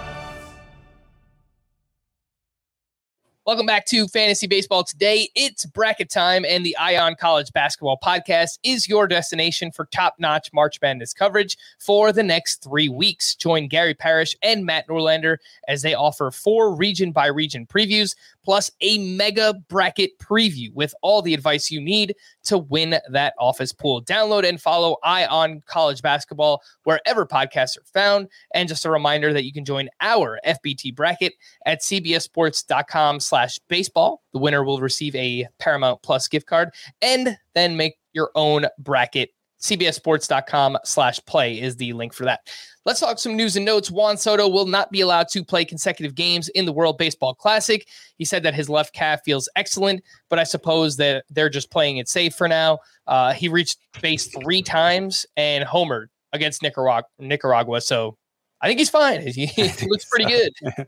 Welcome 3.45 3.67
back 3.67 3.85
to 3.87 4.07
Fantasy 4.07 4.47
Baseball 4.47 4.83
today. 4.83 5.29
It's 5.35 5.67
bracket 5.67 6.09
time, 6.09 6.45
and 6.45 6.65
the 6.65 6.75
Eye 6.77 6.97
on 6.97 7.13
College 7.13 7.53
Basketball 7.53 7.99
Podcast 8.03 8.57
is 8.63 8.89
your 8.89 9.05
destination 9.05 9.71
for 9.71 9.85
top 9.85 10.15
notch 10.17 10.51
March 10.51 10.81
Madness 10.81 11.13
coverage 11.13 11.55
for 11.77 12.11
the 12.11 12.23
next 12.23 12.63
three 12.63 12.89
weeks. 12.89 13.35
Join 13.35 13.67
Gary 13.67 13.93
Parrish 13.93 14.35
and 14.41 14.65
Matt 14.65 14.87
Norlander 14.87 15.37
as 15.67 15.83
they 15.83 15.93
offer 15.93 16.31
four 16.31 16.73
region 16.75 17.11
by 17.11 17.27
region 17.27 17.67
previews 17.67 18.15
plus 18.45 18.71
a 18.81 18.97
mega 18.99 19.55
bracket 19.67 20.11
preview 20.19 20.73
with 20.73 20.93
all 21.01 21.21
the 21.21 21.33
advice 21.33 21.71
you 21.71 21.81
need 21.81 22.15
to 22.43 22.57
win 22.57 22.95
that 23.09 23.33
office 23.39 23.73
pool. 23.73 24.03
Download 24.03 24.47
and 24.47 24.61
follow 24.61 24.97
Eye 25.03 25.25
on 25.25 25.61
College 25.65 26.01
Basketball 26.01 26.61
wherever 26.83 27.25
podcasts 27.25 27.77
are 27.77 27.83
found. 27.93 28.29
And 28.53 28.69
just 28.69 28.85
a 28.85 28.91
reminder 28.91 29.33
that 29.33 29.43
you 29.43 29.51
can 29.51 29.65
join 29.65 29.89
our 29.99 30.39
FBT 30.45 30.95
bracket 30.95 31.33
at 31.65 31.81
cbsports.com 31.81 33.19
slash 33.19 33.59
baseball. 33.67 34.21
The 34.31 34.39
winner 34.39 34.63
will 34.63 34.79
receive 34.79 35.15
a 35.15 35.47
Paramount 35.59 36.01
Plus 36.03 36.27
gift 36.27 36.45
card 36.47 36.69
and 37.01 37.37
then 37.53 37.75
make 37.75 37.97
your 38.13 38.31
own 38.35 38.65
bracket 38.79 39.34
cbsports.com 39.65 40.77
slash 40.83 41.19
play 41.25 41.59
is 41.59 41.75
the 41.75 41.93
link 41.93 42.13
for 42.13 42.25
that. 42.25 42.41
Let's 42.85 42.99
talk 42.99 43.17
some 43.17 43.35
news 43.35 43.55
and 43.55 43.65
notes. 43.65 43.89
Juan 43.89 44.15
Soto 44.15 44.47
will 44.47 44.67
not 44.67 44.91
be 44.91 45.01
allowed 45.01 45.27
to 45.29 45.43
play 45.43 45.65
consecutive 45.65 46.13
games 46.13 46.49
in 46.49 46.65
the 46.65 46.71
World 46.71 46.99
Baseball 46.99 47.33
Classic. 47.33 47.87
He 48.17 48.25
said 48.25 48.43
that 48.43 48.53
his 48.53 48.69
left 48.69 48.93
calf 48.93 49.21
feels 49.25 49.49
excellent, 49.55 50.03
but 50.29 50.37
I 50.37 50.43
suppose 50.43 50.97
that 50.97 51.25
they're 51.31 51.49
just 51.49 51.71
playing 51.71 51.97
it 51.97 52.07
safe 52.07 52.35
for 52.35 52.47
now. 52.47 52.79
Uh, 53.07 53.33
he 53.33 53.49
reached 53.49 53.79
base 54.01 54.27
three 54.27 54.61
times 54.61 55.25
and 55.35 55.65
homered 55.65 56.07
against 56.31 56.61
Nicaragua. 56.61 57.09
Nicaragua, 57.17 57.81
so 57.81 58.17
I 58.61 58.67
think 58.67 58.77
he's 58.77 58.91
fine. 58.91 59.21
He, 59.21 59.47
he 59.47 59.63
looks 59.87 60.05
pretty 60.05 60.25
good. 60.25 60.53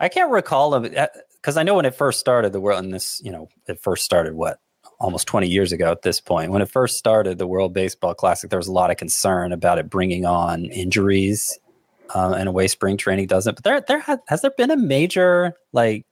I 0.00 0.08
can't 0.08 0.30
recall 0.30 0.76
him 0.76 0.94
because 1.40 1.56
I 1.56 1.64
know 1.64 1.74
when 1.74 1.86
it 1.86 1.94
first 1.94 2.20
started, 2.20 2.52
the 2.52 2.60
world 2.60 2.84
and 2.84 2.94
this, 2.94 3.20
you 3.24 3.32
know, 3.32 3.48
it 3.66 3.80
first 3.80 4.04
started 4.04 4.34
what 4.34 4.58
almost 5.02 5.26
20 5.26 5.48
years 5.48 5.72
ago 5.72 5.90
at 5.90 6.02
this 6.02 6.20
point. 6.20 6.52
When 6.52 6.62
it 6.62 6.70
first 6.70 6.96
started, 6.96 7.38
the 7.38 7.46
World 7.46 7.74
Baseball 7.74 8.14
Classic, 8.14 8.48
there 8.48 8.58
was 8.58 8.68
a 8.68 8.72
lot 8.72 8.90
of 8.90 8.96
concern 8.96 9.52
about 9.52 9.78
it 9.78 9.90
bringing 9.90 10.24
on 10.24 10.66
injuries 10.66 11.58
uh, 12.14 12.36
in 12.38 12.46
a 12.46 12.52
way 12.52 12.68
spring 12.68 12.96
training 12.96 13.26
doesn't. 13.26 13.56
But 13.56 13.64
there, 13.64 13.80
there 13.80 13.98
has, 14.00 14.18
has 14.28 14.42
there 14.42 14.52
been 14.56 14.70
a 14.70 14.76
major 14.76 15.54
like 15.72 16.06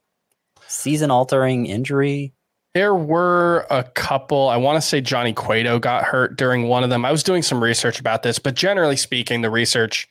season 0.67 1.09
altering 1.09 1.65
injury? 1.65 2.33
There 2.73 2.95
were 2.95 3.65
a 3.69 3.83
couple. 3.83 4.49
I 4.49 4.57
want 4.57 4.81
to 4.81 4.87
say 4.87 5.01
Johnny 5.01 5.33
Cueto 5.33 5.79
got 5.79 6.03
hurt 6.03 6.37
during 6.37 6.67
one 6.67 6.83
of 6.83 6.89
them. 6.89 7.03
I 7.05 7.11
was 7.11 7.23
doing 7.23 7.43
some 7.43 7.63
research 7.63 7.99
about 7.99 8.23
this, 8.23 8.39
but 8.39 8.55
generally 8.55 8.95
speaking, 8.95 9.41
the 9.41 9.49
research 9.49 10.07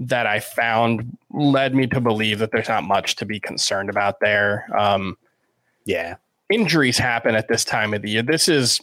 that 0.00 0.26
I 0.26 0.40
found 0.40 1.16
led 1.30 1.74
me 1.74 1.86
to 1.88 2.00
believe 2.00 2.38
that 2.38 2.52
there's 2.52 2.68
not 2.68 2.84
much 2.84 3.16
to 3.16 3.26
be 3.26 3.40
concerned 3.40 3.90
about 3.90 4.20
there. 4.20 4.68
Um, 4.78 5.16
yeah, 5.84 6.16
injuries 6.50 6.98
happen 6.98 7.34
at 7.34 7.48
this 7.48 7.64
time 7.64 7.94
of 7.94 8.02
the 8.02 8.10
year. 8.10 8.22
This 8.22 8.48
is 8.48 8.80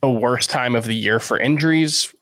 the 0.00 0.10
worst 0.10 0.50
time 0.50 0.74
of 0.74 0.84
the 0.84 0.94
year 0.94 1.20
for 1.20 1.38
injuries. 1.38 2.14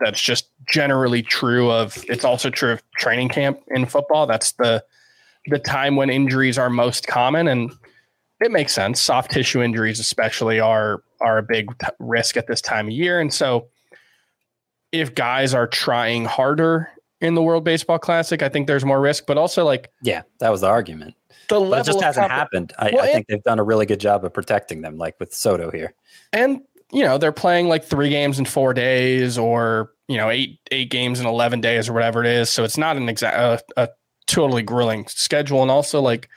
That's 0.00 0.20
just 0.20 0.48
generally 0.66 1.22
true 1.22 1.70
of 1.70 2.02
it's 2.08 2.24
also 2.24 2.50
true 2.50 2.72
of 2.72 2.82
training 2.96 3.28
camp 3.28 3.60
in 3.68 3.86
football. 3.86 4.26
That's 4.26 4.52
the 4.52 4.84
the 5.46 5.58
time 5.60 5.94
when 5.94 6.10
injuries 6.10 6.58
are 6.58 6.68
most 6.68 7.06
common 7.06 7.46
and 7.46 7.72
it 8.40 8.50
makes 8.50 8.72
sense. 8.72 9.00
Soft 9.00 9.30
tissue 9.30 9.62
injuries 9.62 10.00
especially 10.00 10.58
are 10.58 11.02
are 11.20 11.38
a 11.38 11.42
big 11.42 11.78
t- 11.78 11.86
risk 12.00 12.36
at 12.36 12.48
this 12.48 12.60
time 12.60 12.86
of 12.86 12.92
year 12.92 13.20
and 13.20 13.32
so 13.32 13.68
if 14.92 15.14
guys 15.14 15.54
are 15.54 15.66
trying 15.66 16.24
harder 16.24 16.88
in 17.20 17.34
the 17.34 17.42
World 17.42 17.64
Baseball 17.64 17.98
Classic, 17.98 18.42
I 18.42 18.48
think 18.48 18.66
there's 18.66 18.84
more 18.84 19.00
risk, 19.00 19.24
but 19.26 19.38
also 19.38 19.64
like 19.64 19.90
yeah, 20.02 20.22
that 20.40 20.50
was 20.50 20.62
the 20.62 20.68
argument 20.68 21.14
the 21.48 21.60
level 21.60 21.80
it 21.80 21.86
just 21.86 22.02
hasn't 22.02 22.30
happened. 22.30 22.72
I, 22.78 22.90
well, 22.92 23.04
I 23.04 23.12
think 23.12 23.26
they've 23.28 23.42
done 23.42 23.58
a 23.58 23.64
really 23.64 23.86
good 23.86 24.00
job 24.00 24.24
of 24.24 24.32
protecting 24.32 24.82
them, 24.82 24.96
like 24.98 25.18
with 25.20 25.34
Soto 25.34 25.70
here. 25.70 25.94
And 26.32 26.60
you 26.92 27.02
know 27.02 27.18
they're 27.18 27.32
playing 27.32 27.68
like 27.68 27.84
three 27.84 28.08
games 28.08 28.38
in 28.38 28.44
four 28.44 28.74
days, 28.74 29.38
or 29.38 29.92
you 30.08 30.16
know 30.16 30.30
eight 30.30 30.60
eight 30.70 30.90
games 30.90 31.20
in 31.20 31.26
eleven 31.26 31.60
days, 31.60 31.88
or 31.88 31.92
whatever 31.92 32.24
it 32.24 32.30
is. 32.30 32.50
So 32.50 32.64
it's 32.64 32.78
not 32.78 32.96
an 32.96 33.08
exact 33.08 33.36
uh, 33.36 33.58
a 33.76 33.88
totally 34.26 34.62
grueling 34.62 35.06
schedule. 35.08 35.62
And 35.62 35.70
also 35.70 36.00
like, 36.00 36.28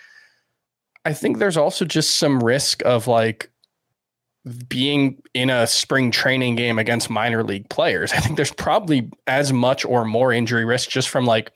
I 1.05 1.13
think 1.13 1.37
there's 1.37 1.57
also 1.57 1.85
just 1.85 2.17
some 2.17 2.43
risk 2.43 2.83
of 2.85 3.07
like 3.07 3.51
being 4.67 5.21
in 5.33 5.49
a 5.49 5.67
spring 5.67 6.11
training 6.11 6.55
game 6.55 6.79
against 6.79 7.09
minor 7.09 7.43
league 7.43 7.69
players. 7.69 8.11
I 8.13 8.19
think 8.19 8.35
there's 8.35 8.53
probably 8.53 9.09
as 9.27 9.51
much 9.51 9.85
or 9.85 10.05
more 10.05 10.31
injury 10.31 10.65
risk 10.65 10.89
just 10.89 11.09
from 11.09 11.25
like 11.25 11.51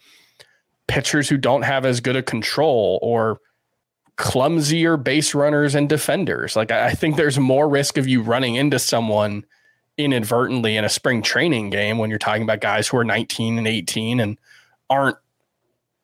pitchers 0.88 1.30
who 1.30 1.38
don't 1.38 1.63
have 1.63 1.86
as 1.86 2.02
good 2.02 2.15
a 2.15 2.24
control 2.24 3.00
or 3.02 3.39
clumsier 4.15 4.98
base 4.98 5.34
runners 5.34 5.76
and 5.76 5.89
defenders. 5.89 6.56
Like 6.56 6.72
I 6.72 6.93
think 6.93 7.15
there's 7.15 7.39
more 7.39 7.67
risk 7.67 7.98
of 7.98 8.08
you 8.08 8.22
running 8.22 8.56
into 8.56 8.80
someone 8.80 9.46
inadvertently 9.98 10.76
in 10.76 10.86
a 10.86 10.89
spring 10.89 11.22
training 11.22 11.69
game 11.69 11.98
when 11.98 12.10
you're 12.10 12.19
talking 12.19 12.43
about 12.43 12.62
guys 12.62 12.88
who 12.88 12.98
are 12.98 13.04
19 13.04 13.58
and 13.58 13.67
18 13.67 14.19
and 14.19 14.38
aren't 14.89 15.17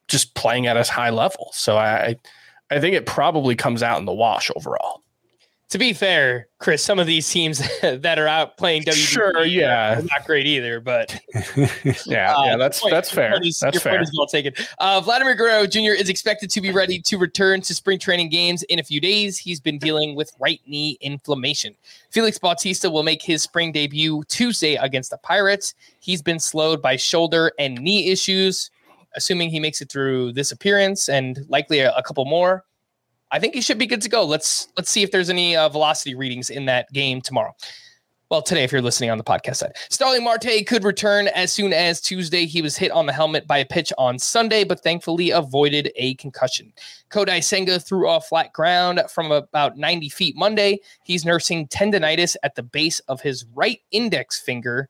just 0.08 0.34
playing 0.36 0.68
at 0.68 0.78
as 0.78 0.89
high 0.89 1.10
level. 1.10 1.50
So 1.54 1.78
I 1.78 2.15
I 2.72 2.80
think 2.80 2.96
it 2.96 3.06
probably 3.06 3.56
comes 3.56 3.82
out 3.82 4.00
in 4.00 4.06
the 4.06 4.13
wash 4.13 4.52
overall 4.56 5.04
to 5.69 5.77
be 5.77 5.93
fair, 5.93 6.47
Chris, 6.58 6.84
some 6.84 6.97
of 6.97 7.05
these 7.05 7.29
teams 7.29 7.60
that 7.82 8.17
are 8.17 8.27
out 8.27 8.58
playing 8.58 8.84
WBC 8.84 8.93
sure, 8.93 9.45
yeah, 9.45 10.01
not 10.12 10.25
great 10.25 10.47
either. 10.47 10.79
But 10.79 11.19
yeah, 12.05 12.34
uh, 12.36 12.45
yeah, 12.45 12.58
that's 12.58 12.79
point, 12.82 12.91
that's 12.91 13.12
fair. 13.12 13.38
Is, 13.43 13.60
that's 13.60 13.79
fair. 13.79 14.03
well 14.17 14.25
taken. 14.25 14.53
Uh, 14.79 14.99
Vladimir 14.99 15.36
Guerrero 15.36 15.67
Jr. 15.67 15.91
is 15.91 16.10
expected 16.10 16.49
to 16.51 16.62
be 16.62 16.71
ready 16.71 16.99
to 17.01 17.17
return 17.17 17.62
to 17.62 17.75
spring 17.75 17.99
training 17.99 18.29
games 18.29 18.63
in 18.63 18.79
a 18.79 18.84
few 18.84 18.99
days. 18.99 19.38
He's 19.38 19.60
been 19.60 19.77
dealing 19.77 20.15
with 20.15 20.32
right 20.39 20.60
knee 20.65 20.97
inflammation. 21.01 21.75
Felix 22.10 22.39
Bautista 22.39 22.89
will 22.89 23.03
make 23.03 23.21
his 23.21 23.43
spring 23.43 23.71
debut 23.71 24.23
Tuesday 24.27 24.75
against 24.75 25.12
the 25.12 25.17
Pirates. 25.17 25.75
He's 25.99 26.23
been 26.23 26.39
slowed 26.39 26.82
by 26.82 26.95
shoulder 26.95 27.51
and 27.60 27.75
knee 27.75 28.10
issues. 28.10 28.71
Assuming 29.15 29.49
he 29.49 29.60
makes 29.60 29.82
it 29.82 29.91
through 29.91 30.34
this 30.34 30.51
appearance 30.51 31.10
and 31.10 31.43
likely 31.49 31.79
a, 31.79 31.91
a 31.95 32.03
couple 32.03 32.25
more, 32.25 32.63
I 33.32 33.39
think 33.39 33.54
he 33.54 33.62
should 33.62 33.78
be 33.78 33.86
good 33.86 34.02
to 34.02 34.10
go. 34.10 34.26
Let's 34.26 34.68
let's 34.78 34.89
see 34.89 35.04
if 35.04 35.12
there's 35.12 35.30
any 35.30 35.56
uh, 35.56 35.70
velocity 35.70 36.15
readings 36.15 36.50
in 36.50 36.65
that 36.65 36.92
game 36.92 37.22
tomorrow. 37.22 37.56
Well, 38.30 38.44
today, 38.44 38.63
if 38.63 38.72
you're 38.72 38.84
listening 38.84 39.10
on 39.10 39.18
the 39.18 39.24
podcast 39.24 39.56
side, 39.56 39.72
Starling 39.89 40.24
Marte 40.24 40.63
could 40.68 40.84
return 40.84 41.30
as 41.30 41.52
soon 41.52 41.74
as 41.74 42.00
Tuesday. 42.00 42.46
He 42.46 42.62
was 42.62 42.78
hit 42.78 42.92
on 42.92 43.08
the 43.08 43.13
helmet 43.13 43.48
by 43.48 43.58
a 43.58 43.65
pitch 43.65 43.92
on 43.98 44.20
Sunday, 44.20 44.63
but 44.63 44.84
thankfully 44.84 45.32
avoided 45.32 45.92
a 45.96 46.13
concussion. 46.15 46.72
Kodai 47.10 47.44
Senga 47.44 47.80
threw 47.80 48.08
off 48.08 48.28
flat 48.28 48.54
ground 48.54 49.02
from 49.10 49.32
about 49.32 49.78
90 49.78 50.10
feet 50.10 50.36
Monday. 50.38 50.80
He's 51.04 51.26
nursing 51.26 51.68
tendonitis 51.70 52.36
at 52.44 52.54
the 52.54 52.62
base 52.62 53.00
of 53.02 53.20
his 53.20 53.46
right 53.56 53.80
index 53.89 54.39
finger. 54.39 54.89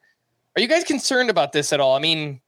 Are 0.57 0.61
you 0.61 0.67
guys 0.67 0.83
concerned 0.83 1.29
about 1.29 1.53
this 1.53 1.71
at 1.71 1.79
all? 1.79 1.95
I 1.95 1.99
mean, 1.99 2.41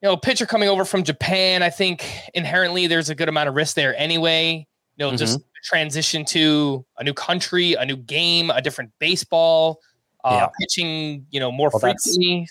you 0.00 0.08
know, 0.08 0.16
pitcher 0.16 0.46
coming 0.46 0.70
over 0.70 0.86
from 0.86 1.02
Japan, 1.02 1.62
I 1.62 1.68
think 1.68 2.10
inherently 2.32 2.86
there's 2.86 3.10
a 3.10 3.14
good 3.14 3.28
amount 3.28 3.50
of 3.50 3.54
risk 3.54 3.76
there 3.76 3.94
anyway 3.98 4.66
know, 5.00 5.08
mm-hmm. 5.08 5.16
just 5.16 5.40
transition 5.64 6.24
to 6.26 6.84
a 6.98 7.04
new 7.04 7.14
country, 7.14 7.74
a 7.74 7.84
new 7.84 7.96
game, 7.96 8.50
a 8.50 8.62
different 8.62 8.92
baseball, 8.98 9.80
uh, 10.24 10.38
yeah. 10.42 10.48
pitching, 10.60 11.26
you 11.30 11.40
know, 11.40 11.50
more 11.50 11.70
well, 11.72 11.80
frequently. 11.80 12.46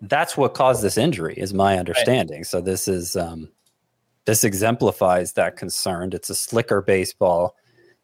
That's, 0.00 0.10
that's, 0.10 0.36
what 0.36 0.54
caused 0.54 0.82
this 0.82 0.98
injury, 0.98 1.34
is 1.36 1.54
my 1.54 1.78
understanding. 1.78 2.40
Right. 2.40 2.46
So 2.46 2.60
this 2.60 2.88
is 2.88 3.16
um, 3.16 3.48
this 4.26 4.44
exemplifies 4.44 5.32
that 5.34 5.56
concern. 5.56 6.10
It's 6.12 6.28
a 6.28 6.34
slicker 6.34 6.82
baseball 6.82 7.56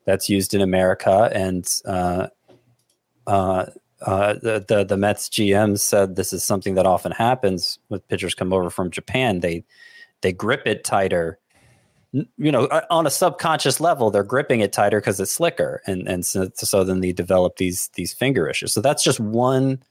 that's 0.04 0.28
used 0.28 0.54
in 0.54 0.62
America, 0.62 1.30
and 1.32 1.68
uh, 1.84 2.28
uh, 3.26 3.66
uh, 4.00 4.34
the, 4.34 4.64
the 4.66 4.84
the 4.84 4.96
Mets 4.96 5.28
GM 5.28 5.78
said 5.78 6.16
this 6.16 6.32
is 6.32 6.44
something 6.44 6.74
that 6.74 6.86
often 6.86 7.12
happens 7.12 7.78
with 7.88 8.06
pitchers 8.08 8.34
come 8.34 8.52
over 8.52 8.70
from 8.70 8.90
Japan. 8.90 9.40
They 9.40 9.64
they 10.22 10.32
grip 10.32 10.66
it 10.66 10.84
tighter 10.84 11.38
you 12.12 12.52
know, 12.52 12.66
uh, 12.66 12.82
on 12.90 13.06
a 13.06 13.10
subconscious 13.10 13.80
level, 13.80 14.10
they're 14.10 14.22
gripping 14.22 14.60
it 14.60 14.72
tighter 14.72 15.00
because 15.00 15.18
it's 15.18 15.32
slicker, 15.32 15.80
and 15.86 16.06
and 16.06 16.26
so, 16.26 16.50
so 16.54 16.84
then 16.84 17.00
they 17.00 17.12
develop 17.12 17.56
these 17.56 17.88
these 17.94 18.12
finger 18.12 18.48
issues. 18.48 18.72
So 18.72 18.80
that's 18.80 19.02
just 19.02 19.18
one 19.18 19.82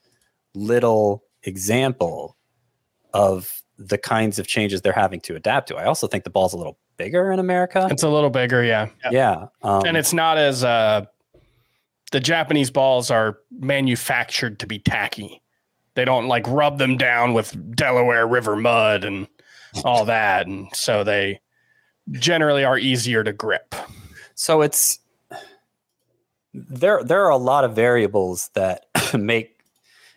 little 0.54 1.24
example 1.42 2.36
of 3.12 3.62
the 3.76 3.98
kinds 3.98 4.38
of 4.38 4.46
changes 4.46 4.82
they're 4.82 4.92
having 4.92 5.20
to 5.22 5.34
adapt 5.34 5.68
to. 5.68 5.76
I 5.76 5.84
also 5.84 6.06
think 6.06 6.22
the 6.24 6.30
ball's 6.30 6.52
a 6.52 6.56
little 6.56 6.78
bigger 6.96 7.32
in 7.32 7.40
America. 7.40 7.88
It's 7.90 8.04
a 8.04 8.08
little 8.08 8.30
bigger, 8.30 8.62
yeah. 8.62 8.88
Yeah, 9.10 9.46
um, 9.62 9.82
and 9.84 9.96
it's 9.96 10.12
not 10.12 10.38
as 10.38 10.62
uh, 10.62 11.06
the 12.12 12.20
Japanese 12.20 12.70
balls 12.70 13.10
are 13.10 13.38
manufactured 13.50 14.60
to 14.60 14.66
be 14.68 14.78
tacky. 14.78 15.42
They 15.94 16.04
don't 16.04 16.28
like 16.28 16.46
rub 16.46 16.78
them 16.78 16.96
down 16.96 17.34
with 17.34 17.74
Delaware 17.74 18.26
River 18.28 18.54
mud 18.54 19.02
and 19.02 19.26
all 19.84 20.04
that, 20.04 20.46
and 20.46 20.68
so 20.72 21.02
they 21.02 21.40
generally 22.10 22.64
are 22.64 22.78
easier 22.78 23.24
to 23.24 23.32
grip. 23.32 23.74
So 24.34 24.62
it's 24.62 24.98
there. 26.52 27.02
There 27.02 27.24
are 27.24 27.30
a 27.30 27.36
lot 27.36 27.64
of 27.64 27.74
variables 27.74 28.50
that 28.54 28.86
make 29.18 29.58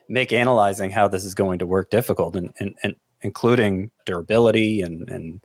make 0.07 0.31
analyzing 0.31 0.91
how 0.91 1.07
this 1.07 1.25
is 1.25 1.33
going 1.33 1.59
to 1.59 1.65
work 1.65 1.89
difficult, 1.89 2.35
and, 2.35 2.53
and, 2.59 2.75
and 2.83 2.95
including 3.21 3.91
durability 4.05 4.81
and 4.81 5.09
and 5.09 5.41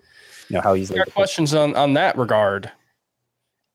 you 0.48 0.54
know 0.54 0.60
how 0.60 0.74
easily. 0.74 0.98
There 0.98 1.06
are 1.06 1.10
questions 1.10 1.54
on 1.54 1.76
on 1.76 1.94
that 1.94 2.16
regard. 2.16 2.70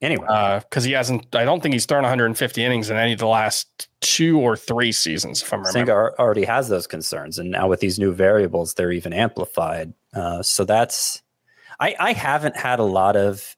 Anyway, 0.02 0.26
because 0.26 0.84
uh, 0.84 0.88
he 0.88 0.92
hasn't, 0.92 1.34
I 1.34 1.46
don't 1.46 1.62
think 1.62 1.72
he's 1.72 1.86
thrown 1.86 2.02
150 2.02 2.62
innings 2.62 2.90
in 2.90 2.98
any 2.98 3.14
of 3.14 3.18
the 3.18 3.26
last 3.26 3.88
two 4.02 4.38
or 4.38 4.54
three 4.54 4.92
seasons. 4.92 5.40
If 5.40 5.50
I'm 5.50 5.60
remembering, 5.60 5.86
Senga 5.86 6.12
already 6.18 6.44
has 6.44 6.68
those 6.68 6.86
concerns, 6.86 7.38
and 7.38 7.50
now 7.50 7.66
with 7.66 7.80
these 7.80 7.98
new 7.98 8.12
variables, 8.12 8.74
they're 8.74 8.92
even 8.92 9.14
amplified. 9.14 9.94
Uh, 10.14 10.42
so 10.42 10.66
that's, 10.66 11.22
I 11.80 11.94
I 11.98 12.12
haven't 12.12 12.56
had 12.56 12.78
a 12.78 12.84
lot 12.84 13.16
of. 13.16 13.56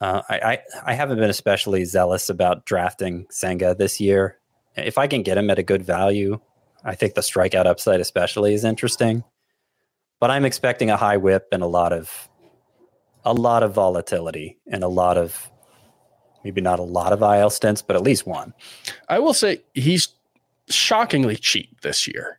Uh, 0.00 0.22
I, 0.28 0.34
I 0.38 0.58
I 0.86 0.94
haven't 0.94 1.18
been 1.18 1.30
especially 1.30 1.84
zealous 1.84 2.30
about 2.30 2.64
drafting 2.64 3.26
Senga 3.30 3.74
this 3.74 4.00
year. 4.00 4.38
If 4.76 4.98
I 4.98 5.06
can 5.06 5.22
get 5.22 5.36
him 5.36 5.50
at 5.50 5.58
a 5.58 5.62
good 5.62 5.82
value, 5.82 6.40
I 6.84 6.94
think 6.94 7.14
the 7.14 7.20
strikeout 7.20 7.66
upside 7.66 8.00
especially 8.00 8.54
is 8.54 8.64
interesting. 8.64 9.24
But 10.20 10.30
I'm 10.30 10.44
expecting 10.44 10.90
a 10.90 10.96
high 10.96 11.16
whip 11.16 11.48
and 11.52 11.62
a 11.62 11.66
lot 11.66 11.92
of 11.92 12.28
a 13.24 13.34
lot 13.34 13.62
of 13.62 13.74
volatility 13.74 14.58
and 14.70 14.82
a 14.82 14.88
lot 14.88 15.18
of 15.18 15.50
maybe 16.44 16.60
not 16.60 16.78
a 16.78 16.84
lot 16.84 17.12
of 17.12 17.22
IL 17.22 17.50
stints, 17.50 17.82
but 17.82 17.96
at 17.96 18.02
least 18.02 18.26
one. 18.26 18.54
I 19.08 19.18
will 19.18 19.34
say 19.34 19.62
he's 19.74 20.08
shockingly 20.68 21.36
cheap 21.36 21.80
this 21.82 22.06
year. 22.06 22.38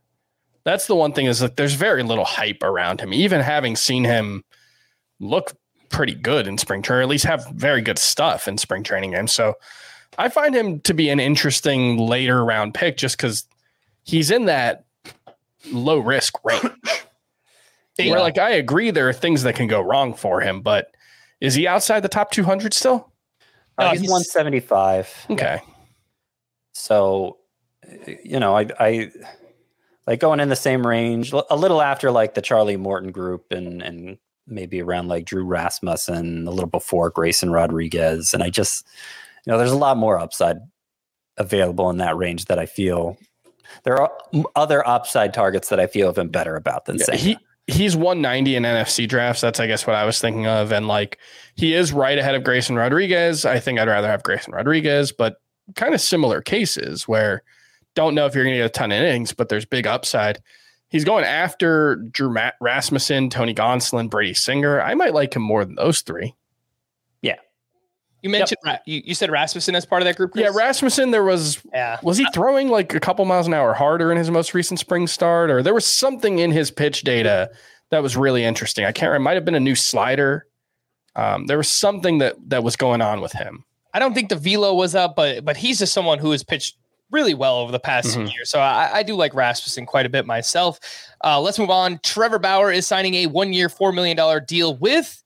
That's 0.63 0.87
the 0.87 0.95
one 0.95 1.13
thing 1.13 1.25
is 1.25 1.39
that 1.39 1.57
there's 1.57 1.73
very 1.73 2.03
little 2.03 2.25
hype 2.25 2.63
around 2.63 3.01
him. 3.01 3.13
Even 3.13 3.41
having 3.41 3.75
seen 3.75 4.03
him 4.03 4.43
look 5.21 5.53
pretty 5.89 6.15
good 6.15 6.47
in 6.47 6.57
spring 6.57 6.81
training, 6.81 6.99
or 6.99 7.03
at 7.03 7.09
least 7.09 7.25
have 7.25 7.47
very 7.53 7.81
good 7.81 7.99
stuff 7.99 8.47
in 8.47 8.57
spring 8.57 8.83
training 8.83 9.11
games. 9.11 9.31
So 9.31 9.55
I 10.17 10.29
find 10.29 10.55
him 10.55 10.79
to 10.81 10.93
be 10.93 11.09
an 11.09 11.19
interesting 11.19 11.97
later 11.97 12.43
round 12.43 12.73
pick 12.73 12.97
just 12.97 13.17
because 13.17 13.45
he's 14.03 14.31
in 14.31 14.45
that 14.45 14.85
low 15.71 15.99
risk 15.99 16.43
range. 16.43 16.63
Yeah. 17.97 18.13
Where 18.13 18.21
like 18.21 18.39
I 18.39 18.51
agree 18.51 18.89
there 18.89 19.09
are 19.09 19.13
things 19.13 19.43
that 19.43 19.53
can 19.53 19.67
go 19.67 19.79
wrong 19.79 20.15
for 20.15 20.41
him, 20.41 20.61
but 20.61 20.87
is 21.39 21.53
he 21.53 21.67
outside 21.67 21.99
the 21.99 22.09
top 22.09 22.31
200 22.31 22.73
still? 22.73 23.11
Uh, 23.77 23.91
he's, 23.91 24.01
he's 24.01 24.09
175. 24.09 25.27
Okay. 25.29 25.61
So, 26.73 27.37
you 28.23 28.39
know, 28.39 28.55
I, 28.57 28.67
I 28.79 29.11
like 30.07 30.19
going 30.19 30.39
in 30.39 30.49
the 30.49 30.55
same 30.55 30.87
range, 30.87 31.31
a 31.33 31.55
little 31.55 31.81
after 31.81 32.09
like 32.11 32.33
the 32.33 32.41
Charlie 32.41 32.77
Morton 32.77 33.11
group 33.11 33.51
and, 33.51 33.83
and 33.83 34.17
maybe 34.47 34.81
around 34.81 35.07
like 35.07 35.25
Drew 35.25 35.45
Rasmussen, 35.45 36.47
a 36.47 36.51
little 36.51 36.69
before 36.69 37.09
Grayson 37.09 37.51
Rodriguez. 37.51 38.33
And 38.33 38.43
I 38.43 38.49
just, 38.49 38.85
you 39.45 39.51
know, 39.51 39.57
there's 39.57 39.71
a 39.71 39.77
lot 39.77 39.97
more 39.97 40.19
upside 40.19 40.57
available 41.37 41.89
in 41.89 41.97
that 41.97 42.17
range 42.17 42.45
that 42.45 42.59
I 42.59 42.65
feel 42.65 43.17
there 43.83 43.99
are 43.99 44.11
other 44.55 44.85
upside 44.87 45.33
targets 45.33 45.69
that 45.69 45.79
I 45.79 45.87
feel 45.87 46.07
have 46.07 46.15
been 46.15 46.27
better 46.29 46.55
about 46.55 46.85
than 46.85 46.97
yeah, 46.97 47.15
He, 47.15 47.37
he's 47.67 47.95
190 47.95 48.55
in 48.55 48.63
NFBC 48.63 49.07
drafts. 49.07 49.41
That's 49.41 49.59
I 49.59 49.67
guess 49.67 49.87
what 49.87 49.95
I 49.95 50.05
was 50.05 50.19
thinking 50.19 50.47
of. 50.47 50.71
And 50.71 50.87
like 50.87 51.17
he 51.55 51.73
is 51.73 51.93
right 51.93 52.17
ahead 52.17 52.35
of 52.35 52.43
Grayson 52.43 52.75
Rodriguez. 52.75 53.45
I 53.45 53.59
think 53.59 53.79
I'd 53.79 53.87
rather 53.87 54.07
have 54.07 54.23
Grayson 54.23 54.53
Rodriguez, 54.53 55.11
but 55.11 55.35
kind 55.75 55.93
of 55.93 56.01
similar 56.01 56.41
cases 56.41 57.07
where 57.07 57.43
don't 57.95 58.15
know 58.15 58.25
if 58.25 58.35
you're 58.35 58.43
going 58.43 58.55
to 58.55 58.59
get 58.59 58.65
a 58.65 58.69
ton 58.69 58.91
of 58.91 58.97
innings, 58.97 59.33
but 59.33 59.49
there's 59.49 59.65
big 59.65 59.87
upside. 59.87 60.41
He's 60.91 61.05
going 61.05 61.23
after 61.23 61.95
Drew 61.95 62.35
Rasmussen, 62.59 63.29
Tony 63.29 63.55
Gonsolin, 63.55 64.09
Brady 64.09 64.33
Singer. 64.33 64.81
I 64.81 64.93
might 64.93 65.13
like 65.13 65.33
him 65.33 65.41
more 65.41 65.63
than 65.63 65.75
those 65.75 66.01
three. 66.01 66.35
Yeah. 67.21 67.37
You 68.21 68.29
mentioned 68.29 68.57
yep. 68.65 68.83
you, 68.85 69.01
you 69.05 69.15
said 69.15 69.31
Rasmussen 69.31 69.73
as 69.73 69.85
part 69.85 70.01
of 70.01 70.05
that 70.05 70.17
group. 70.17 70.33
Chris? 70.33 70.43
Yeah, 70.43 70.51
Rasmussen. 70.53 71.11
There 71.11 71.23
was 71.23 71.61
yeah. 71.73 71.97
Was 72.03 72.17
he 72.17 72.27
throwing 72.33 72.67
like 72.67 72.93
a 72.93 72.99
couple 72.99 73.23
miles 73.23 73.47
an 73.47 73.53
hour 73.53 73.73
harder 73.73 74.11
in 74.11 74.17
his 74.17 74.29
most 74.29 74.53
recent 74.53 74.81
spring 74.81 75.07
start, 75.07 75.49
or 75.49 75.63
there 75.63 75.73
was 75.73 75.85
something 75.85 76.39
in 76.39 76.51
his 76.51 76.69
pitch 76.69 77.03
data 77.03 77.49
that 77.89 78.03
was 78.03 78.17
really 78.17 78.43
interesting? 78.43 78.83
I 78.83 78.91
can't 78.91 79.11
remember. 79.11 79.21
It 79.21 79.23
might 79.23 79.35
have 79.35 79.45
been 79.45 79.55
a 79.55 79.61
new 79.61 79.75
slider. 79.75 80.45
Um, 81.15 81.47
there 81.47 81.57
was 81.57 81.69
something 81.69 82.17
that 82.17 82.35
that 82.49 82.65
was 82.65 82.75
going 82.75 83.01
on 83.01 83.21
with 83.21 83.31
him. 83.31 83.63
I 83.93 83.99
don't 83.99 84.13
think 84.13 84.27
the 84.27 84.35
velo 84.35 84.73
was 84.73 84.93
up, 84.93 85.15
but 85.15 85.45
but 85.45 85.55
he's 85.55 85.79
just 85.79 85.93
someone 85.93 86.19
who 86.19 86.31
has 86.31 86.43
pitched 86.43 86.75
really 87.11 87.33
well 87.33 87.57
over 87.57 87.71
the 87.71 87.79
past 87.79 88.09
mm-hmm. 88.09 88.27
year. 88.27 88.45
So 88.45 88.59
I, 88.59 88.99
I, 88.99 89.03
do 89.03 89.15
like 89.15 89.33
Rasmussen 89.33 89.85
quite 89.85 90.05
a 90.05 90.09
bit 90.09 90.25
myself. 90.25 90.79
Uh, 91.23 91.39
let's 91.39 91.59
move 91.59 91.69
on. 91.69 91.99
Trevor 92.03 92.39
Bauer 92.39 92.71
is 92.71 92.87
signing 92.87 93.15
a 93.15 93.27
one-year, 93.27 93.69
four 93.69 93.91
million 93.91 94.17
dollar 94.17 94.39
deal 94.39 94.77
with 94.77 95.21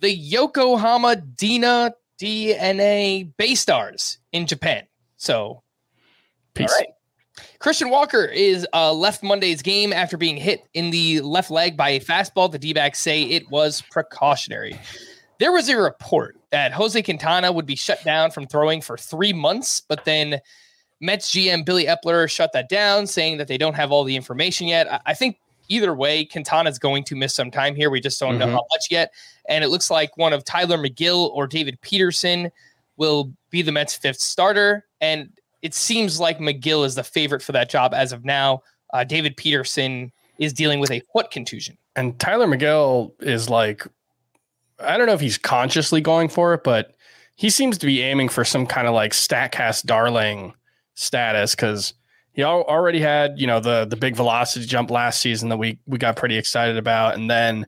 the 0.00 0.10
Yokohama 0.10 1.16
Dina 1.16 1.94
DNA 2.20 3.30
Bay 3.36 3.54
Stars 3.54 4.18
in 4.32 4.46
Japan. 4.46 4.84
So, 5.16 5.62
Peace. 6.54 6.70
all 6.70 6.78
right. 6.78 6.88
Christian 7.58 7.90
Walker 7.90 8.24
is 8.24 8.66
uh, 8.72 8.92
left 8.92 9.22
Monday's 9.22 9.62
game 9.62 9.92
after 9.92 10.16
being 10.16 10.36
hit 10.36 10.62
in 10.74 10.90
the 10.90 11.20
left 11.20 11.50
leg 11.50 11.76
by 11.76 11.90
a 11.90 12.00
fastball. 12.00 12.50
The 12.50 12.58
D 12.58 12.72
backs 12.72 12.98
say 12.98 13.22
it 13.24 13.50
was 13.50 13.82
precautionary. 13.90 14.78
There 15.38 15.52
was 15.52 15.68
a 15.68 15.76
report 15.76 16.36
that 16.50 16.72
Jose 16.72 17.00
Quintana 17.02 17.52
would 17.52 17.66
be 17.66 17.76
shut 17.76 18.02
down 18.04 18.30
from 18.30 18.46
throwing 18.46 18.80
for 18.80 18.96
three 18.96 19.32
months, 19.32 19.82
but 19.86 20.04
then 20.04 20.40
Mets 21.00 21.30
GM 21.30 21.64
Billy 21.64 21.86
Eppler 21.86 22.30
shut 22.30 22.52
that 22.52 22.68
down, 22.68 23.06
saying 23.06 23.36
that 23.38 23.48
they 23.48 23.58
don't 23.58 23.74
have 23.74 23.92
all 23.92 24.04
the 24.04 24.16
information 24.16 24.66
yet. 24.66 24.90
I, 24.90 25.00
I 25.06 25.14
think 25.14 25.38
either 25.68 25.94
way, 25.94 26.24
Quintana's 26.24 26.78
going 26.78 27.04
to 27.04 27.16
miss 27.16 27.34
some 27.34 27.50
time 27.50 27.74
here. 27.74 27.90
We 27.90 28.00
just 28.00 28.18
don't 28.18 28.30
mm-hmm. 28.30 28.40
know 28.40 28.46
how 28.46 28.66
much 28.70 28.90
yet. 28.90 29.12
And 29.48 29.62
it 29.62 29.68
looks 29.68 29.90
like 29.90 30.16
one 30.16 30.32
of 30.32 30.44
Tylor 30.44 30.78
Megill 30.78 31.30
or 31.30 31.46
David 31.46 31.80
Peterson 31.80 32.50
will 32.96 33.32
be 33.50 33.62
the 33.62 33.72
Mets' 33.72 33.94
fifth 33.96 34.20
starter. 34.20 34.86
And 35.00 35.30
it 35.62 35.74
seems 35.74 36.20
like 36.20 36.38
Megill 36.38 36.84
is 36.84 36.94
the 36.94 37.04
favorite 37.04 37.42
for 37.42 37.52
that 37.52 37.68
job 37.68 37.92
as 37.94 38.12
of 38.12 38.24
now. 38.24 38.62
Uh, 38.92 39.04
David 39.04 39.36
Peterson 39.36 40.12
is 40.38 40.52
dealing 40.52 40.80
with 40.80 40.90
a 40.90 41.00
foot 41.12 41.30
contusion. 41.30 41.76
And 41.94 42.18
Tylor 42.18 42.46
Megill 42.46 43.12
is 43.20 43.48
like, 43.48 43.86
I 44.78 44.96
don't 44.96 45.06
know 45.06 45.14
if 45.14 45.20
he's 45.20 45.38
consciously 45.38 46.00
going 46.00 46.28
for 46.28 46.54
it, 46.54 46.62
but 46.62 46.94
he 47.36 47.50
seems 47.50 47.78
to 47.78 47.86
be 47.86 48.02
aiming 48.02 48.28
for 48.28 48.44
some 48.44 48.66
kind 48.66 48.86
of 48.86 48.94
like 48.94 49.12
Statcast 49.12 49.84
darling 49.84 50.54
status 50.96 51.54
because– 51.54 51.94
he 52.36 52.44
already 52.44 53.00
had 53.00 53.40
you 53.40 53.46
know 53.46 53.60
the 53.60 53.86
the 53.86 53.96
big 53.96 54.14
velocity 54.14 54.66
jump 54.66 54.90
last 54.90 55.20
season 55.20 55.48
that 55.48 55.56
we 55.56 55.78
we 55.86 55.96
got 55.96 56.16
pretty 56.16 56.36
excited 56.36 56.76
about, 56.76 57.14
and 57.14 57.30
then 57.30 57.66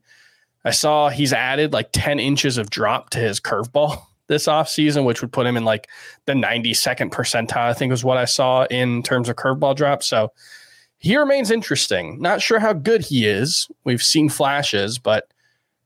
I 0.62 0.72
saw 0.72 1.08
he's 1.08 1.32
added 1.32 1.72
like 1.72 1.88
ten 1.92 2.20
inches 2.20 2.58
of 2.58 2.68
drop 2.68 3.08
to 3.10 3.18
his 3.18 3.40
curveball 3.40 4.02
this 4.26 4.46
offseason, 4.46 5.06
which 5.06 5.22
would 5.22 5.32
put 5.32 5.46
him 5.46 5.56
in 5.56 5.64
like 5.64 5.88
the 6.26 6.34
92nd 6.34 7.10
percentile, 7.10 7.70
I 7.70 7.72
think 7.72 7.90
was 7.90 8.04
what 8.04 8.18
I 8.18 8.26
saw 8.26 8.66
in 8.66 9.02
terms 9.02 9.30
of 9.30 9.36
curveball 9.36 9.74
drop. 9.74 10.02
So 10.02 10.32
he 10.98 11.16
remains 11.16 11.50
interesting. 11.50 12.20
Not 12.20 12.42
sure 12.42 12.58
how 12.58 12.74
good 12.74 13.00
he 13.00 13.26
is. 13.26 13.68
We've 13.84 14.02
seen 14.02 14.28
flashes, 14.28 14.98
but 14.98 15.32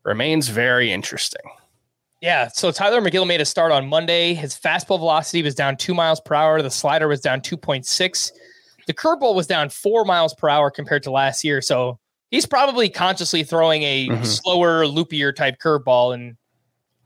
remains 0.02 0.48
very 0.48 0.90
interesting. 0.90 1.42
Yeah. 2.22 2.46
So 2.48 2.70
Tylor 2.70 3.02
Megill 3.02 3.26
made 3.26 3.40
a 3.40 3.44
start 3.44 3.72
on 3.72 3.88
Monday. 3.88 4.32
His 4.32 4.56
fastball 4.56 4.98
velocity 4.98 5.42
was 5.42 5.56
down 5.56 5.76
two 5.76 5.92
miles 5.92 6.20
per 6.20 6.36
hour. 6.36 6.62
The 6.62 6.70
slider 6.70 7.08
was 7.08 7.20
down 7.20 7.40
2.6. 7.40 8.32
The 8.86 8.94
curveball 8.94 9.34
was 9.34 9.48
down 9.48 9.70
four 9.70 10.04
miles 10.04 10.32
per 10.32 10.48
hour 10.48 10.70
compared 10.70 11.02
to 11.02 11.10
last 11.10 11.42
year. 11.42 11.60
So 11.60 11.98
he's 12.30 12.46
probably 12.46 12.88
consciously 12.88 13.42
throwing 13.42 13.82
a 13.82 14.08
mm-hmm. 14.08 14.22
slower, 14.22 14.84
loopier 14.86 15.34
type 15.34 15.56
curveball. 15.60 16.14
And 16.14 16.36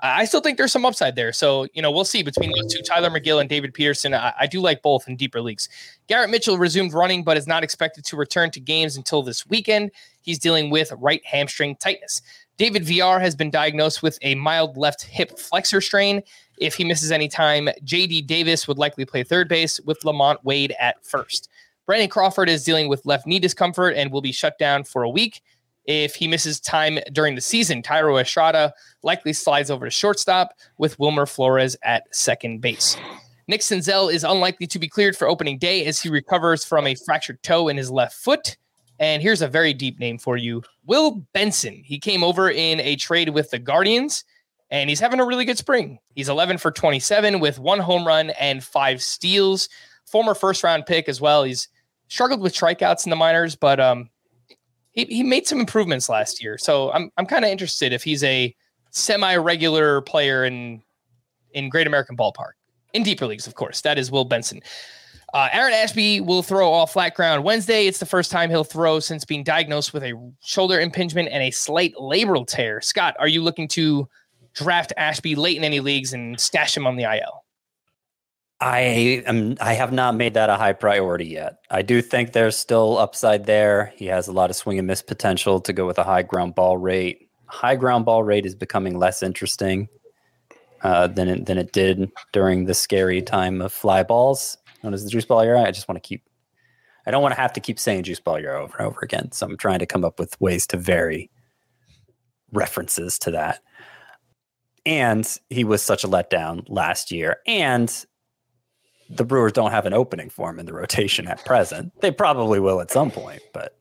I 0.01 0.27
still 0.27 0.43
think 0.43 0.59
there's 0.59 0.73
some 0.73 0.85
upside 0.85 1.17
there. 1.17 1.33
So, 1.33 1.67
you 1.73 1.81
know, 1.81 1.91
we'll 1.91 2.05
see 2.05 2.23
between 2.23 2.53
those 2.53 2.75
two, 2.75 2.83
Tylor 2.83 3.09
Megill 3.09 3.41
and 3.41 3.49
David 3.49 3.73
Peterson. 3.73 4.13
I, 4.13 4.35
I 4.41 4.47
do 4.47 4.61
like 4.61 4.83
both 4.83 5.09
in 5.09 5.17
deeper 5.17 5.41
leagues. 5.41 5.71
Garrett 6.09 6.29
Mitchell 6.29 6.59
resumed 6.59 6.93
running, 6.93 7.25
but 7.25 7.39
is 7.39 7.47
not 7.47 7.65
expected 7.65 8.05
to 8.05 8.17
return 8.17 8.51
to 8.51 8.61
games 8.61 8.99
until 8.99 9.23
this 9.23 9.47
weekend. 9.47 9.93
He's 10.21 10.39
dealing 10.39 10.69
with 10.69 10.93
right 10.99 11.25
hamstring 11.25 11.77
tightness. 11.77 12.21
David 12.59 12.85
Villar 12.85 13.19
has 13.19 13.35
been 13.35 13.51
diagnosed 13.51 14.03
with 14.03 14.19
a 14.23 14.35
mild 14.35 14.79
left 14.79 15.03
hip 15.03 15.39
flexor 15.39 15.81
strain. 15.83 16.23
If 16.59 16.75
he 16.75 16.85
misses 16.85 17.13
any 17.13 17.29
time, 17.29 17.69
JD 17.85 18.27
Davis 18.27 18.67
would 18.67 18.79
likely 18.79 19.05
play 19.05 19.23
third 19.23 19.49
base 19.49 19.79
with 19.81 20.01
LaMonte 20.01 20.43
Wade 20.43 20.75
at 20.81 21.05
first. 21.05 21.51
Brandon 21.85 22.09
Crawford 22.09 22.49
is 22.49 22.65
dealing 22.65 22.89
with 22.89 23.05
left 23.05 23.27
knee 23.27 23.39
discomfort 23.39 23.95
and 23.95 24.11
will 24.11 24.23
be 24.23 24.33
shut 24.33 24.59
down 24.59 24.85
for 24.85 25.03
a 25.03 25.11
week. 25.11 25.43
If 25.85 26.15
he 26.15 26.27
misses 26.27 26.59
time 26.59 26.99
during 27.13 27.35
the 27.35 27.41
season, 27.41 27.83
Thairo 27.83 28.21
Estrada 28.21 28.73
likely 29.03 29.35
slides 29.35 29.71
over 29.71 29.85
to 29.85 29.91
shortstop 29.91 30.55
with 30.79 30.99
Wilmer 30.99 31.27
Flores 31.27 31.77
at 31.83 32.05
second 32.15 32.61
base. 32.61 32.97
Nick 33.49 33.61
Senzel 33.61 34.13
is 34.13 34.25
unlikely 34.25 34.67
to 34.67 34.79
be 34.79 34.89
cleared 34.89 35.17
for 35.17 35.29
opening 35.29 35.59
day 35.59 35.85
as 35.85 36.01
he 36.01 36.09
recovers 36.09 36.65
from 36.65 36.87
a 36.87 36.97
fractured 36.97 37.41
toe 37.43 37.69
in 37.69 37.77
his 37.77 37.91
left 37.91 38.17
foot. 38.17 38.57
And 38.99 39.23
here's 39.23 39.43
a 39.43 39.49
very 39.49 39.75
deep 39.75 39.99
name 39.99 40.19
for 40.19 40.37
you 40.37 40.63
Will 40.85 41.27
Benson. 41.33 41.83
He 41.85 41.99
came 41.99 42.25
over 42.25 42.51
in 42.51 42.81
a 42.81 42.97
trade 42.97 43.31
with 43.31 43.51
the 43.51 43.59
Guardians, 43.59 44.25
and 44.71 44.89
he's 44.89 45.01
having 45.01 45.21
a 45.21 45.25
really 45.25 45.45
good 45.45 45.59
spring. 45.59 45.99
He's 46.15 46.29
11 46.29 46.59
for 46.59 46.71
27 46.71 47.41
with 47.41 47.59
one 47.59 47.79
home 47.79 48.07
run 48.07 48.31
and 48.31 48.65
five 48.65 49.03
steals. 49.03 49.69
Former 50.07 50.35
first 50.35 50.63
round 50.63 50.87
pick 50.87 51.09
as 51.09 51.21
well. 51.21 51.45
He's 51.45 51.69
struggled 52.09 52.41
with 52.41 52.55
strikeouts 52.55 53.05
in 53.07 53.11
the 53.11 53.17
minors, 53.17 53.57
but 53.57 53.81
um, 53.81 54.09
he, 54.93 55.05
he 55.05 55.23
made 55.23 55.47
some 55.47 55.61
improvements 55.61 56.09
last 56.09 56.43
year. 56.43 56.59
So 56.59 56.91
I'm, 56.93 57.11
I'm 57.17 57.27
kind 57.27 57.45
of 57.45 57.51
interested 57.51 57.93
if 57.93 58.03
he's 58.03 58.25
a 58.25 58.55
semi 58.91 59.37
regular 59.37 60.01
player 60.03 60.45
in, 60.45 60.83
in 61.53 61.69
Great 61.69 61.87
American 61.87 62.17
Ballpark. 62.17 62.53
In 62.95 63.03
deeper 63.03 63.27
leagues, 63.27 63.47
of 63.47 63.55
course. 63.55 63.83
That 63.83 63.99
is 63.99 64.11
Will 64.11 64.25
Benson. 64.25 64.63
Uh, 65.37 65.51
Aaron 65.53 65.75
Ashby 65.75 66.23
will 66.23 66.43
throw 66.43 66.71
all 66.71 66.87
flat 66.87 67.15
ground 67.15 67.45
Wednesday. 67.45 67.87
It's 67.87 67.99
the 67.99 68.07
first 68.07 68.31
time 68.31 68.49
he'll 68.49 68.65
throw 68.65 69.01
since 69.01 69.27
being 69.27 69.45
diagnosed 69.45 69.93
with 69.93 70.03
a 70.03 70.15
shoulder 70.43 70.81
impingement 70.81 71.29
and 71.31 71.43
a 71.43 71.51
slight 71.51 71.95
labral 71.97 72.47
tear. 72.47 72.81
Scott, 72.81 73.15
are 73.19 73.29
you 73.29 73.43
looking 73.43 73.69
to 73.69 74.09
draft 74.55 74.95
Ashby 74.97 75.35
late 75.35 75.59
in 75.59 75.63
any 75.63 75.81
leagues 75.81 76.15
and 76.15 76.41
stash 76.41 76.75
him 76.75 76.87
on 76.87 76.97
the 76.97 77.03
IL? 77.03 77.45
I 78.63 78.81
am. 79.27 79.59
I 79.61 79.75
have 79.75 79.93
not 79.93 80.15
made 80.15 80.33
that 80.33 80.49
a 80.49 80.57
high 80.57 80.73
priority 80.73 81.27
yet. 81.27 81.59
I 81.71 81.83
do 81.83 82.01
think 82.01 82.33
there's 82.33 82.57
still 82.57 82.97
upside 82.97 83.45
there. 83.45 83.93
He 83.95 84.07
has 84.07 84.29
a 84.29 84.33
lot 84.33 84.49
of 84.49 84.57
swing 84.57 84.79
and 84.79 84.87
miss 84.87 85.03
potential 85.03 85.61
to 85.61 85.73
go 85.75 85.87
with 85.87 85.99
a 85.99 86.05
high 86.05 86.23
ground 86.23 86.55
ball 86.55 86.79
rate. 86.79 87.29
High 87.45 87.77
ground 87.77 88.07
ball 88.07 88.23
rate 88.23 88.47
is 88.47 88.55
becoming 88.55 88.99
less 88.99 89.23
interesting 89.23 89.91
uh, 90.81 91.09
than 91.09 91.29
it, 91.29 91.45
than 91.45 91.59
it 91.59 91.73
did 91.73 92.11
during 92.33 92.65
the 92.65 92.73
scary 92.73 93.21
time 93.21 93.61
of 93.61 93.71
fly 93.71 94.03
balls 94.03 94.57
known 94.87 94.95
as 94.95 95.05
the 95.05 95.11
juice 95.11 95.25
ball 95.25 95.41
era. 95.41 95.63
I 95.63 95.71
just 95.71 95.89
want 95.89 96.03
to 96.03 96.09
keep, 96.09 96.23
I 97.07 97.11
don't 97.11 97.23
want 97.23 97.35
to 97.35 97.41
have 97.41 97.53
to 97.55 97.61
keep 97.61 97.79
saying 97.79 98.05
juice 98.05 98.21
ball 98.21 98.37
era 98.37 98.63
over 98.63 98.77
and 98.79 98.87
over 98.87 99.01
again. 99.03 99.33
So 99.33 99.47
I'm 99.47 99.57
trying 99.57 99.81
to 99.81 99.87
come 99.87 100.05
up 100.05 100.19
with 100.19 100.41
ways 100.41 100.67
to 100.69 100.77
vary 100.77 101.31
references 102.53 103.19
to 103.21 103.33
that. 103.33 103.61
And 104.87 105.29
he 105.51 105.65
was 105.65 105.83
such 105.83 106.05
a 106.05 106.09
letdown 106.09 106.65
last 106.69 107.11
year. 107.11 107.39
And 107.47 107.93
the 109.11 109.25
Brewers 109.25 109.53
don't 109.53 109.73
have 109.73 109.87
an 109.87 109.93
opening 109.93 110.31
for 110.31 110.51
him 110.51 110.59
in 110.59 110.67
the 110.67 110.73
rotation 110.73 111.27
at 111.27 111.45
present. 111.45 111.93
They 112.01 112.13
probably 112.13 112.61
will 112.61 112.81
at 112.81 112.91
some 112.91 113.11
point, 113.11 113.43
but 113.53 113.77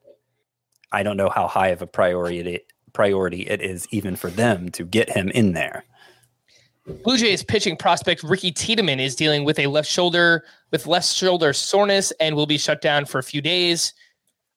I 0.91 1.03
don't 1.03 1.17
know 1.17 1.29
how 1.29 1.47
high 1.47 1.69
of 1.69 1.81
a 1.81 1.87
priority 1.87 2.39
it, 2.39 2.73
priority 2.93 3.41
it 3.41 3.61
is 3.61 3.87
even 3.91 4.15
for 4.15 4.29
them 4.29 4.69
to 4.69 4.83
get 4.83 5.09
him 5.09 5.29
in 5.29 5.53
there. 5.53 5.83
Blue 6.85 7.17
Jays 7.17 7.43
pitching 7.43 7.75
prospect 7.75 8.21
Ricky 8.21 8.51
Tiedemann 8.51 8.99
is 8.99 9.15
dealing 9.15 9.43
with 9.43 9.57
a 9.57 9.65
left 9.67 9.89
shoulder 9.89 10.43
with 10.71 10.85
left 10.85 11.07
shoulder 11.07 11.51
soreness 11.51 12.11
and 12.19 12.35
will 12.35 12.45
be 12.45 12.59
shut 12.59 12.79
down 12.79 13.05
for 13.05 13.17
a 13.17 13.23
few 13.23 13.41
days. 13.41 13.93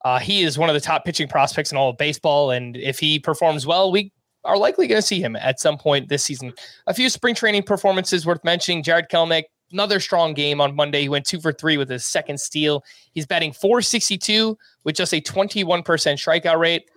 Uh, 0.05 0.19
he 0.19 0.43
is 0.43 0.59
one 0.59 0.69
of 0.69 0.75
the 0.75 0.81
top 0.81 1.05
pitching 1.05 1.27
prospects 1.27 1.73
in 1.73 1.79
all 1.79 1.91
of 1.91 1.97
baseball, 1.97 2.51
and 2.51 2.77
if 2.77 2.99
he 2.99 3.19
performs 3.19 3.67
well, 3.67 3.91
we 3.91 4.13
are 4.45 4.59
likely 4.59 4.87
going 4.87 5.01
to 5.01 5.07
see 5.07 5.21
him 5.21 5.37
at 5.37 5.59
some 5.59 5.79
point 5.79 6.09
this 6.09 6.23
season. 6.23 6.53
A 6.87 6.95
few 6.95 7.09
spring 7.09 7.35
training 7.35 7.63
performances 7.63 8.27
worth 8.27 8.45
mentioning: 8.45 8.83
Jarred 8.83 9.09
Kelenic, 9.09 9.45
another 9.73 9.99
strong 9.99 10.35
game 10.35 10.61
on 10.61 10.77
Monday. 10.77 11.03
He 11.03 11.09
went 11.09 11.27
two 11.27 11.41
for 11.41 11.53
three 11.53 11.79
with 11.79 11.89
his 11.89 12.05
second 12.05 12.39
steal. 12.39 12.85
He's 13.13 13.27
batting 13.27 13.53
462 13.53 14.57
with 14.85 14.95
just 14.95 15.13
a 15.15 15.21
21% 15.21 15.83
strikeout 15.83 16.59
rate. 16.59 16.89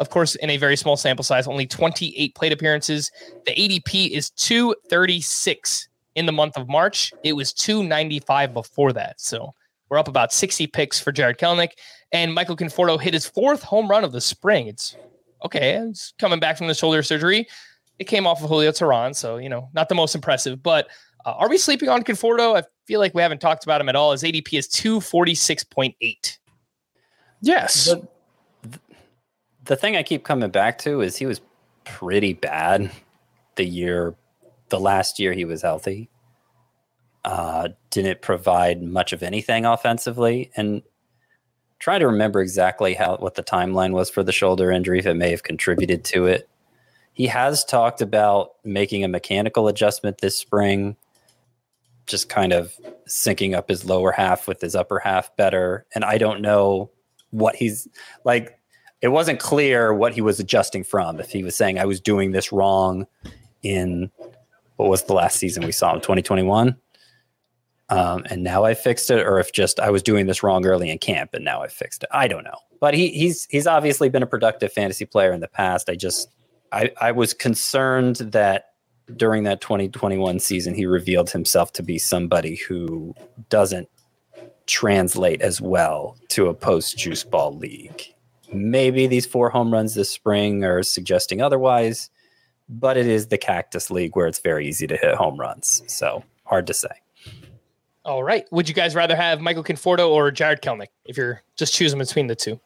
Of 0.00 0.08
course, 0.08 0.34
in 0.36 0.48
a 0.48 0.56
very 0.56 0.76
small 0.76 0.96
sample 0.96 1.22
size, 1.22 1.46
only 1.46 1.66
28 1.66 2.34
plate 2.34 2.52
appearances. 2.52 3.12
The 3.44 3.52
ADP 3.52 4.10
is 4.10 4.30
236 4.30 5.88
in 6.14 6.26
the 6.26 6.32
month 6.32 6.56
of 6.56 6.68
March. 6.68 7.12
It 7.22 7.34
was 7.34 7.52
295 7.52 8.54
before 8.54 8.94
that. 8.94 9.20
So 9.20 9.54
we're 9.90 9.98
up 9.98 10.08
about 10.08 10.32
60 10.32 10.66
picks 10.68 10.98
for 10.98 11.12
Jarred 11.12 11.38
Kelenic. 11.38 11.72
And 12.12 12.32
Michael 12.32 12.56
Conforto 12.56 12.98
hit 12.98 13.12
his 13.12 13.26
fourth 13.26 13.62
home 13.62 13.88
run 13.88 14.02
of 14.02 14.12
the 14.12 14.22
spring. 14.22 14.68
It's 14.68 14.96
okay. 15.44 15.74
It's 15.74 16.14
coming 16.18 16.40
back 16.40 16.56
from 16.56 16.66
the 16.66 16.74
shoulder 16.74 17.02
surgery. 17.02 17.46
It 17.98 18.04
came 18.04 18.26
off 18.26 18.42
of 18.42 18.48
Julio 18.48 18.70
Teheran. 18.70 19.14
So, 19.14 19.36
you 19.36 19.50
know, 19.50 19.68
not 19.74 19.90
the 19.90 19.94
most 19.94 20.14
impressive. 20.14 20.62
But 20.62 20.88
uh, 21.26 21.32
are 21.32 21.50
we 21.50 21.58
sleeping 21.58 21.90
on 21.90 22.02
Conforto? 22.04 22.56
I 22.58 22.64
feel 22.86 23.00
like 23.00 23.14
we 23.14 23.20
haven't 23.20 23.40
talked 23.40 23.64
about 23.64 23.82
him 23.82 23.90
at 23.90 23.96
all. 23.96 24.12
His 24.12 24.22
ADP 24.22 24.58
is 24.58 24.68
246.8. 24.68 26.38
Yes. 27.42 27.84
The, 27.86 28.08
the 29.64 29.76
thing 29.76 29.96
I 29.96 30.02
keep 30.02 30.24
coming 30.24 30.50
back 30.50 30.78
to 30.78 31.00
is 31.00 31.16
he 31.16 31.26
was 31.26 31.40
pretty 31.84 32.32
bad 32.32 32.90
the 33.56 33.64
year, 33.64 34.14
the 34.68 34.80
last 34.80 35.18
year 35.18 35.32
he 35.32 35.44
was 35.44 35.62
healthy. 35.62 36.08
Uh, 37.24 37.68
didn't 37.90 38.22
provide 38.22 38.82
much 38.82 39.12
of 39.12 39.22
anything 39.22 39.66
offensively, 39.66 40.50
and 40.56 40.82
trying 41.78 42.00
to 42.00 42.06
remember 42.06 42.40
exactly 42.40 42.94
how 42.94 43.16
what 43.16 43.34
the 43.34 43.42
timeline 43.42 43.92
was 43.92 44.08
for 44.08 44.22
the 44.22 44.32
shoulder 44.32 44.70
injury, 44.70 45.00
if 45.00 45.06
it 45.06 45.14
may 45.14 45.30
have 45.30 45.42
contributed 45.42 46.04
to 46.04 46.26
it. 46.26 46.48
He 47.12 47.26
has 47.26 47.64
talked 47.64 48.00
about 48.00 48.52
making 48.64 49.04
a 49.04 49.08
mechanical 49.08 49.68
adjustment 49.68 50.18
this 50.18 50.38
spring, 50.38 50.96
just 52.06 52.30
kind 52.30 52.54
of 52.54 52.74
syncing 53.06 53.54
up 53.54 53.68
his 53.68 53.84
lower 53.84 54.12
half 54.12 54.48
with 54.48 54.60
his 54.62 54.74
upper 54.74 54.98
half 54.98 55.34
better. 55.36 55.84
And 55.94 56.04
I 56.04 56.16
don't 56.16 56.40
know 56.40 56.90
what 57.30 57.56
he's 57.56 57.86
like 58.24 58.59
it 59.02 59.08
wasn't 59.08 59.40
clear 59.40 59.94
what 59.94 60.12
he 60.12 60.20
was 60.20 60.38
adjusting 60.40 60.84
from. 60.84 61.20
If 61.20 61.30
he 61.30 61.42
was 61.42 61.56
saying 61.56 61.78
I 61.78 61.86
was 61.86 62.00
doing 62.00 62.32
this 62.32 62.52
wrong 62.52 63.06
in 63.62 64.10
what 64.76 64.88
was 64.88 65.04
the 65.04 65.14
last 65.14 65.38
season 65.38 65.64
we 65.64 65.72
saw 65.72 65.94
in 65.94 66.00
2021, 66.00 66.76
um, 67.88 68.24
and 68.30 68.42
now 68.42 68.64
I 68.64 68.74
fixed 68.74 69.10
it, 69.10 69.26
or 69.26 69.40
if 69.40 69.52
just 69.52 69.80
I 69.80 69.90
was 69.90 70.02
doing 70.02 70.26
this 70.26 70.42
wrong 70.42 70.64
early 70.64 70.90
in 70.90 70.98
camp 70.98 71.34
and 71.34 71.44
now 71.44 71.62
I 71.62 71.68
fixed 71.68 72.02
it. 72.02 72.08
I 72.12 72.28
don't 72.28 72.44
know, 72.44 72.58
but 72.78 72.94
he 72.94 73.08
he's 73.08 73.46
he's 73.50 73.66
obviously 73.66 74.08
been 74.08 74.22
a 74.22 74.28
productive 74.28 74.72
fantasy 74.72 75.06
player 75.06 75.32
in 75.32 75.40
the 75.40 75.48
past. 75.48 75.88
I 75.88 75.96
just 75.96 76.30
I 76.70 76.92
I 77.00 77.12
was 77.12 77.34
concerned 77.34 78.16
that 78.16 78.66
during 79.16 79.42
that 79.42 79.60
2021 79.60 80.38
season 80.38 80.72
he 80.72 80.86
revealed 80.86 81.30
himself 81.30 81.72
to 81.72 81.82
be 81.82 81.98
somebody 81.98 82.54
who 82.54 83.12
doesn't 83.48 83.88
translate 84.66 85.42
as 85.42 85.60
well 85.60 86.16
to 86.28 86.46
a 86.46 86.54
post 86.54 86.96
juice 86.96 87.24
ball 87.24 87.56
league 87.56 88.04
Maybe 88.52 89.06
these 89.06 89.26
four 89.26 89.50
home 89.50 89.72
runs 89.72 89.94
this 89.94 90.10
spring 90.10 90.64
are 90.64 90.82
suggesting 90.82 91.40
otherwise, 91.40 92.10
but 92.68 92.96
it 92.96 93.06
is 93.06 93.28
the 93.28 93.38
Cactus 93.38 93.90
League 93.90 94.16
where 94.16 94.26
it's 94.26 94.40
very 94.40 94.66
easy 94.66 94.86
to 94.86 94.96
hit 94.96 95.14
home 95.14 95.38
runs. 95.38 95.82
So 95.86 96.24
hard 96.44 96.66
to 96.66 96.74
say. 96.74 96.88
All 98.04 98.24
right. 98.24 98.50
Would 98.50 98.68
you 98.68 98.74
guys 98.74 98.94
rather 98.94 99.14
have 99.14 99.40
Michael 99.40 99.62
Conforto 99.62 100.08
or 100.08 100.30
Jarred 100.30 100.62
Kelenic 100.62 100.88
if 101.04 101.16
you're 101.16 101.42
just 101.56 101.74
choosing 101.74 101.98
between 101.98 102.26
the 102.26 102.34
two? 102.34 102.58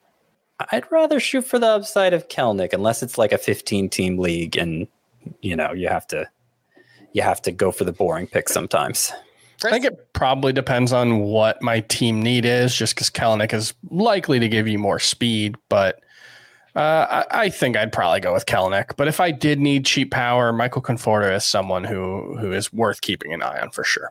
I'd 0.70 0.90
rather 0.90 1.18
shoot 1.18 1.44
for 1.44 1.58
the 1.58 1.66
upside 1.66 2.12
of 2.12 2.28
Kelenic 2.28 2.72
unless 2.72 3.02
it's 3.02 3.18
like 3.18 3.32
a 3.32 3.38
15 3.38 3.88
team 3.88 4.18
league 4.18 4.56
and 4.56 4.86
you 5.40 5.56
know, 5.56 5.72
you 5.72 5.88
have 5.88 6.06
to 6.08 6.28
you 7.12 7.22
have 7.22 7.42
to 7.42 7.52
go 7.52 7.72
for 7.72 7.84
the 7.84 7.92
boring 7.92 8.26
pick 8.26 8.48
sometimes. 8.48 9.12
I 9.64 9.70
think 9.70 9.84
it 9.84 10.12
probably 10.12 10.52
depends 10.52 10.92
on 10.92 11.20
what 11.20 11.62
my 11.62 11.80
team 11.80 12.22
need 12.22 12.44
is, 12.44 12.74
just 12.74 12.94
because 12.94 13.10
Kelenic 13.10 13.52
is 13.52 13.74
likely 13.90 14.38
to 14.38 14.48
give 14.48 14.68
you 14.68 14.78
more 14.78 14.98
speed. 14.98 15.56
But 15.68 16.00
uh, 16.76 17.24
I, 17.30 17.42
I, 17.42 17.48
think 17.50 17.76
I'd 17.76 17.92
probably 17.92 18.20
go 18.20 18.32
with 18.32 18.46
Kelenic. 18.46 18.96
But 18.96 19.06
if 19.08 19.20
I 19.20 19.30
did 19.30 19.60
need 19.60 19.86
cheap 19.86 20.10
power, 20.10 20.52
Michael 20.52 20.82
Conforto 20.82 21.34
is 21.34 21.44
someone 21.44 21.84
who 21.84 22.36
who 22.38 22.52
is 22.52 22.72
worth 22.72 23.00
keeping 23.00 23.32
an 23.32 23.42
eye 23.42 23.60
on 23.60 23.70
for 23.70 23.84
sure. 23.84 24.10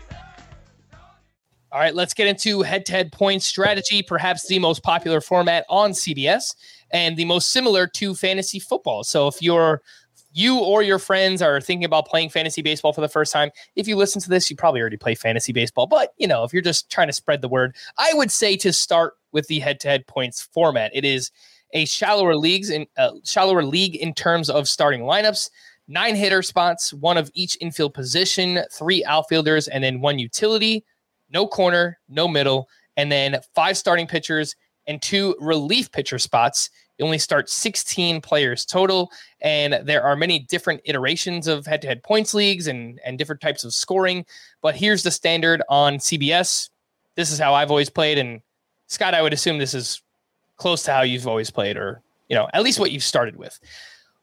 All 1.73 1.79
right, 1.79 1.95
let's 1.95 2.13
get 2.13 2.27
into 2.27 2.63
head 2.63 2.85
to 2.87 2.91
head 2.91 3.13
point 3.13 3.41
strategy, 3.41 4.03
perhaps 4.03 4.45
the 4.45 4.59
most 4.59 4.83
popular 4.83 5.21
format 5.21 5.65
on 5.69 5.91
CBS 5.91 6.53
and 6.91 7.15
the 7.15 7.23
most 7.23 7.51
similar 7.51 7.87
to 7.87 8.13
fantasy 8.13 8.59
football. 8.59 9.05
So 9.05 9.29
if 9.29 9.41
you're 9.41 9.81
you 10.33 10.59
or 10.59 10.81
your 10.81 10.99
friends 10.99 11.41
are 11.41 11.61
thinking 11.61 11.85
about 11.85 12.07
playing 12.07 12.29
fantasy 12.29 12.61
baseball 12.61 12.91
for 12.91 13.01
the 13.01 13.07
first 13.07 13.31
time, 13.31 13.51
if 13.75 13.87
you 13.87 13.95
listen 13.95 14.21
to 14.21 14.29
this, 14.29 14.49
you 14.49 14.55
probably 14.55 14.81
already 14.81 14.97
play 14.97 15.15
fantasy 15.15 15.53
baseball. 15.53 15.87
But, 15.87 16.13
you 16.17 16.27
know, 16.27 16.43
if 16.43 16.51
you're 16.51 16.61
just 16.61 16.89
trying 16.89 17.07
to 17.07 17.13
spread 17.13 17.41
the 17.41 17.49
word, 17.49 17.75
I 17.97 18.11
would 18.15 18.31
say 18.31 18.57
to 18.57 18.73
start 18.73 19.13
with 19.31 19.47
the 19.47 19.59
head 19.59 19.79
to 19.81 19.87
head 19.87 20.07
points 20.07 20.41
format. 20.41 20.91
It 20.93 21.05
is 21.05 21.31
a 21.73 21.85
shallower 21.85 22.35
leagues 22.35 22.69
in 22.69 22.85
uh, 22.97 23.11
shallower 23.23 23.63
league 23.63 23.95
in 23.95 24.13
terms 24.13 24.49
of 24.49 24.67
starting 24.67 25.01
lineups, 25.01 25.49
nine 25.87 26.15
hitter 26.15 26.41
spots, 26.41 26.93
one 26.93 27.17
of 27.17 27.31
each 27.33 27.57
infield 27.61 27.93
position, 27.93 28.59
three 28.73 29.05
outfielders, 29.05 29.69
and 29.69 29.83
then 29.83 30.01
one 30.01 30.19
utility, 30.19 30.83
no 31.31 31.47
corner, 31.47 31.99
no 32.09 32.27
middle, 32.27 32.67
and 32.97 33.11
then 33.11 33.39
five 33.55 33.77
starting 33.77 34.07
pitchers 34.07 34.55
and 34.87 35.01
two 35.01 35.35
relief 35.39 35.91
pitcher 35.91 36.19
spots. 36.19 36.69
You 36.97 37.05
only 37.05 37.17
start 37.17 37.49
16 37.49 38.21
players 38.21 38.65
total, 38.65 39.11
and 39.41 39.79
there 39.85 40.03
are 40.03 40.15
many 40.15 40.39
different 40.39 40.81
iterations 40.85 41.47
of 41.47 41.65
head-to-head 41.65 42.03
points 42.03 42.33
leagues 42.33 42.67
and 42.67 42.99
and 43.05 43.17
different 43.17 43.41
types 43.41 43.63
of 43.63 43.73
scoring. 43.73 44.25
But 44.61 44.75
here's 44.75 45.03
the 45.03 45.11
standard 45.11 45.63
on 45.67 45.97
CBS. 45.97 46.69
This 47.15 47.31
is 47.31 47.39
how 47.39 47.53
I've 47.53 47.71
always 47.71 47.89
played, 47.89 48.17
and 48.17 48.41
Scott, 48.87 49.13
I 49.13 49.21
would 49.21 49.33
assume 49.33 49.57
this 49.57 49.73
is 49.73 50.01
close 50.57 50.83
to 50.83 50.91
how 50.91 51.01
you've 51.01 51.27
always 51.27 51.49
played, 51.49 51.77
or 51.77 52.01
you 52.29 52.35
know, 52.35 52.47
at 52.53 52.63
least 52.63 52.79
what 52.79 52.91
you've 52.91 53.03
started 53.03 53.35
with. 53.35 53.59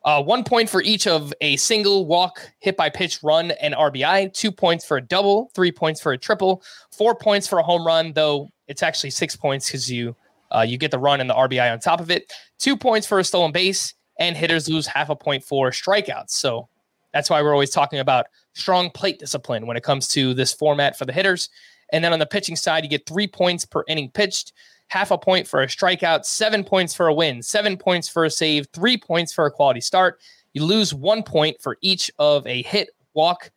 Uh, 0.09 0.22
one 0.22 0.42
point 0.42 0.70
for 0.70 0.80
each 0.80 1.06
of 1.06 1.34
a 1.42 1.54
single 1.56 2.06
walk, 2.06 2.40
hit 2.61 2.78
by 2.78 2.88
pitch, 2.88 3.22
run, 3.22 3.50
and 3.61 3.74
RBI. 3.74 4.32
Two 4.32 4.50
points 4.50 4.82
for 4.82 4.96
a 4.96 5.02
double. 5.02 5.50
Three 5.54 5.70
points 5.70 6.00
for 6.00 6.12
a 6.12 6.16
triple. 6.16 6.62
Four 6.90 7.14
points 7.14 7.46
for 7.46 7.59
a 7.59 7.62
home 7.62 7.86
run, 7.86 8.14
though 8.14 8.48
it's 8.68 8.82
actually 8.82 9.11
six 9.11 9.36
points 9.36 9.66
because 9.66 9.92
you 9.92 10.16
uh, 10.50 10.64
you 10.66 10.78
get 10.78 10.92
the 10.92 10.98
run 10.98 11.20
and 11.20 11.28
the 11.28 11.34
RBI 11.34 11.70
on 11.70 11.78
top 11.78 12.00
of 12.00 12.11
it. 12.11 12.32
Two 12.59 12.74
points 12.74 13.06
for 13.06 13.18
a 13.18 13.24
stolen 13.24 13.52
base, 13.52 13.92
and 14.18 14.34
hitters 14.34 14.66
lose 14.66 14.86
half 14.86 15.11
a 15.11 15.14
point 15.14 15.44
for 15.44 15.70
strikeouts. 15.72 16.30
So 16.30 16.70
that's 17.12 17.28
why 17.28 17.42
we're 17.42 17.52
always 17.52 17.68
talking 17.68 17.98
about 17.98 18.28
strong 18.54 18.88
plate 18.88 19.18
discipline 19.18 19.66
when 19.66 19.76
it 19.76 19.82
comes 19.82 20.09
to 20.09 20.32
this 20.32 20.54
format 20.54 20.96
for 20.96 21.04
the 21.04 21.12
hitters. 21.12 21.50
And 21.92 22.02
then 22.02 22.14
on 22.14 22.18
the 22.18 22.24
pitching 22.24 22.56
side, 22.56 22.82
you 22.82 22.88
get 22.88 23.06
three 23.06 23.26
points 23.26 23.66
per 23.66 23.84
inning 23.88 24.11
pitched, 24.11 24.54
half 24.89 25.11
a 25.11 25.18
point 25.18 25.47
for 25.47 25.62
a 25.62 25.66
strikeout, 25.66 26.24
seven 26.24 26.64
points 26.64 26.95
for 26.95 27.07
a 27.07 27.14
win, 27.14 27.43
seven 27.43 27.76
points 27.76 28.09
for 28.09 28.24
a 28.24 28.30
save, 28.30 28.66
three 28.72 28.97
points 28.97 29.32
for 29.32 29.47
a 29.47 29.51
quality 29.51 29.80
start. 29.80 30.20
You 30.55 30.64
lose 30.64 30.93
one 30.93 31.22
point 31.22 31.61
for 31.61 31.78
each 31.82 32.11
of 32.18 32.47
a 32.47 32.62
hit, 32.62 32.91
walk, 33.14 33.51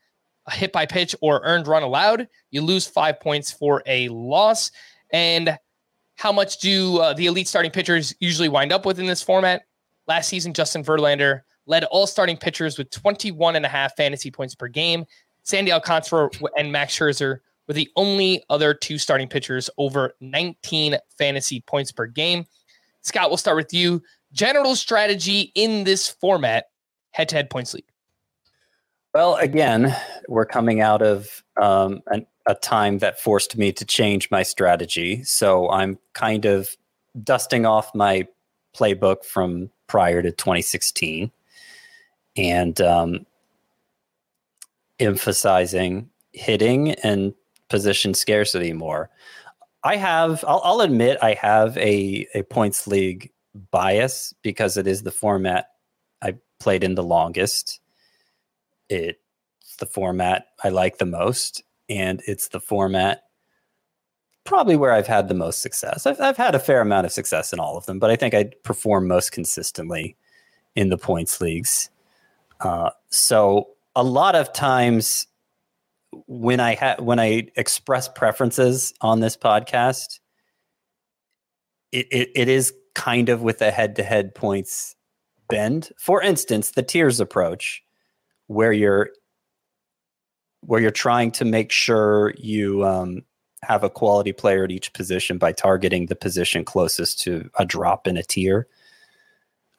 a 0.48 0.52
hit 0.52 0.72
by 0.72 0.86
pitch, 0.86 1.16
or 1.22 1.42
earned 1.44 1.68
run 1.68 1.84
allowed. 1.84 2.28
You 2.52 2.62
lose 2.62 2.86
five 2.86 3.20
points 3.20 3.52
for 3.52 3.82
a 3.86 4.10
loss. 4.10 4.72
And 5.12 5.58
how 6.16 6.32
much 6.32 6.60
do 6.60 7.00
uh, 7.00 7.14
the 7.14 7.28
elite 7.28 7.48
starting 7.48 7.72
pitchers 7.72 8.14
usually 8.20 8.50
wind 8.50 8.72
up 8.72 8.86
with 8.86 9.00
in 9.00 9.08
this 9.08 9.24
format? 9.24 9.64
Last 10.08 10.28
season, 10.28 10.54
Justin 10.54 10.84
Verlander 10.84 11.42
led 11.66 11.86
all 11.86 12.08
starting 12.08 12.38
pitchers 12.38 12.78
with 12.78 12.90
21 12.92 13.56
and 13.56 13.66
a 13.66 13.70
half 13.70 13.96
fantasy 13.96 14.30
points 14.30 14.54
per 14.54 14.68
game. 14.68 15.06
Sandy 15.44 15.72
Alcantara 15.72 16.30
and 16.58 16.72
Max 16.72 16.96
Scherzer 16.96 17.40
the 17.74 17.90
only 17.96 18.44
other 18.50 18.74
two 18.74 18.98
starting 18.98 19.28
pitchers 19.28 19.70
over 19.78 20.16
19 20.22 20.98
fantasy 21.18 21.62
points 21.62 21.92
per 21.92 22.06
game. 22.06 22.46
Scott, 23.02 23.30
we'll 23.30 23.38
start 23.38 23.58
with 23.58 23.74
you. 23.74 24.02
General 24.32 24.76
strategy 24.76 25.52
in 25.56 25.84
this 25.84 26.08
format, 26.08 26.66
head 27.12 27.30
to 27.30 27.36
head 27.36 27.50
points 27.50 27.74
league. 27.74 27.86
Well, 29.14 29.36
again, 29.36 29.96
we're 30.30 30.46
coming 30.46 30.80
out 30.80 31.02
of 31.02 31.44
um, 31.62 32.02
an, 32.08 32.26
a 32.48 32.56
time 32.56 33.00
that 33.00 33.20
forced 33.20 33.58
me 33.58 33.72
to 33.74 33.86
change 33.86 34.32
my 34.32 34.44
strategy. 34.44 35.24
So 35.24 35.70
I'm 35.70 36.00
kind 36.14 36.46
of 36.46 36.70
dusting 37.24 37.66
off 37.66 37.94
my 37.94 38.28
playbook 38.76 39.26
from 39.26 39.70
prior 39.88 40.22
to 40.22 40.32
2016 40.32 41.30
and 42.38 42.82
um, 42.82 43.26
emphasizing 45.00 46.10
hitting 46.32 46.92
and 47.04 47.34
position 47.72 48.14
scarcity 48.14 48.74
more. 48.74 49.10
I 49.84 49.96
have, 49.96 50.46
I'll, 50.48 50.62
I'll 50.64 50.82
admit, 50.82 51.18
I 51.24 51.34
have 51.34 51.76
a, 51.78 52.28
a 52.36 52.44
points 52.44 52.86
league 52.86 53.32
bias 53.72 54.34
because 54.44 54.78
it 54.78 54.86
is 54.86 55.02
the 55.02 55.12
format 55.12 55.70
I 56.22 56.36
played 56.60 56.84
in 56.84 56.94
the 56.94 57.04
longest. 57.04 57.80
It's 58.90 59.18
the 59.80 59.88
format 59.88 60.48
I 60.64 60.70
like 60.70 61.00
the 61.00 61.06
most 61.06 61.64
and 61.90 62.22
it's 62.28 62.50
the 62.50 62.60
format 62.60 63.24
probably 64.44 64.76
where 64.76 64.92
I've 64.92 65.08
had 65.08 65.28
the 65.28 65.34
most 65.34 65.62
success. 65.62 66.06
I've, 66.06 66.20
I've 66.20 66.38
had 66.38 66.56
a 66.56 66.60
fair 66.60 66.82
amount 66.82 67.06
of 67.06 67.12
success 67.12 67.54
in 67.54 67.60
all 67.60 67.78
of 67.78 67.86
them, 67.86 68.00
but 68.00 68.10
I 68.10 68.16
think 68.16 68.34
I 68.34 68.52
perform 68.64 69.08
most 69.08 69.32
consistently 69.32 70.16
in 70.76 70.90
the 70.90 70.98
points 70.98 71.40
leagues. 71.40 71.90
Uh, 72.60 72.90
so 73.10 73.70
a 73.96 74.04
lot 74.04 74.36
of 74.36 74.52
times 74.52 75.28
when 76.28 76.60
I 76.60 76.76
ha- 76.76 76.98
when 77.00 77.20
I 77.20 77.48
express 77.56 78.08
preferences 78.08 78.94
on 79.02 79.20
this 79.20 79.38
podcast, 79.38 80.20
it, 81.92 82.08
it, 82.12 82.30
it 82.36 82.48
is 82.50 82.74
kind 82.96 83.30
of 83.30 83.42
with 83.42 83.62
a 83.62 83.72
head 83.72 83.96
to 83.98 84.04
head 84.04 84.36
points 84.36 84.96
bend. 85.50 85.92
For 85.98 86.22
instance, 86.22 86.72
the 86.72 86.84
tiers 86.84 87.20
approach, 87.20 87.84
where 88.48 88.74
you're 88.74 89.12
where 90.62 90.80
you're 90.80 90.92
trying 90.92 91.32
to 91.32 91.46
make 91.46 91.72
sure 91.72 92.34
you 92.38 92.86
um, 92.86 93.24
have 93.64 93.84
a 93.84 93.90
quality 93.90 94.32
player 94.32 94.64
at 94.64 94.72
each 94.72 94.94
position 94.94 95.38
by 95.38 95.52
targeting 95.52 96.06
the 96.06 96.16
position 96.16 96.64
closest 96.64 97.20
to 97.22 97.50
a 97.58 97.66
drop 97.66 98.08
in 98.08 98.18
a 98.18 98.24
tier. 98.24 98.68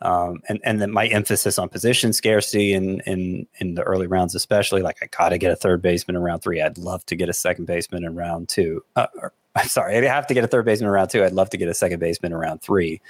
Um, 0.03 0.41
and 0.49 0.61
and 0.65 0.83
then 0.83 0.91
my 0.91 1.07
emphasis 1.07 1.59
on 1.59 1.69
position 1.69 2.13
scarcity 2.13 2.73
in 2.73 3.01
in 3.01 3.47
in 3.59 3.75
the 3.75 3.83
early 3.83 4.07
rounds, 4.07 4.35
especially 4.35 4.83
like 4.83 4.99
I 5.03 5.07
gotta 5.07 5.39
get 5.39 5.53
a 5.53 5.57
third 5.57 5.81
baseman 5.81 6.17
in 6.17 6.23
round 6.23 6.43
three. 6.43 6.61
I'd 6.61 6.79
love 6.79 7.07
to 7.07 7.17
get 7.17 7.29
a 7.29 7.33
second 7.33 7.67
baseman 7.67 8.05
in 8.05 8.15
round 8.15 8.49
two. 8.49 8.85
Uh, 8.97 9.07
or, 9.21 9.33
I'm 9.55 9.69
sorry, 9.69 9.97
I 9.97 10.13
have 10.13 10.27
to 10.29 10.35
get 10.35 10.45
a 10.45 10.49
third 10.49 10.65
baseman 10.65 10.89
in 10.89 10.93
round 10.95 11.11
two. 11.11 11.25
I'd 11.25 11.33
love 11.33 11.51
to 11.51 11.57
get 11.57 11.69
a 11.69 11.75
second 11.75 12.01
baseman 12.01 12.33
in 12.33 12.39
round 12.39 12.63
three. 12.63 13.01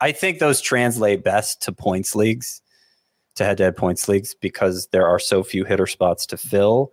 I 0.00 0.12
think 0.12 0.38
those 0.38 0.60
translate 0.60 1.22
best 1.22 1.60
to 1.62 1.72
points 1.72 2.14
leagues, 2.14 2.62
to 3.34 3.44
head-to-head 3.44 3.76
points 3.76 4.08
leagues, 4.08 4.34
because 4.34 4.88
there 4.92 5.06
are 5.06 5.18
so 5.18 5.42
few 5.42 5.64
hitter 5.64 5.86
spots 5.86 6.24
to 6.26 6.38
fill 6.38 6.92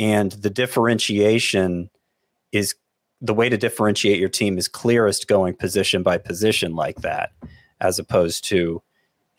and 0.00 0.32
the 0.32 0.48
differentiation 0.48 1.90
is 2.52 2.74
the 3.20 3.34
way 3.34 3.50
to 3.50 3.58
differentiate 3.58 4.18
your 4.18 4.30
team 4.30 4.56
is 4.56 4.66
clearest 4.66 5.28
going 5.28 5.54
position 5.54 6.02
by 6.02 6.16
position 6.16 6.74
like 6.74 7.02
that, 7.02 7.32
as 7.82 7.98
opposed 7.98 8.42
to 8.44 8.82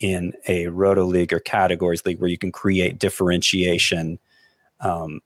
in 0.02 0.34
a 0.48 0.66
roto 0.66 1.04
league 1.04 1.32
or 1.32 1.38
categories 1.38 2.04
league 2.04 2.20
where 2.20 2.28
you 2.28 2.36
can 2.36 2.52
create 2.52 2.98
differentiation 2.98 4.18
um, 4.80 5.20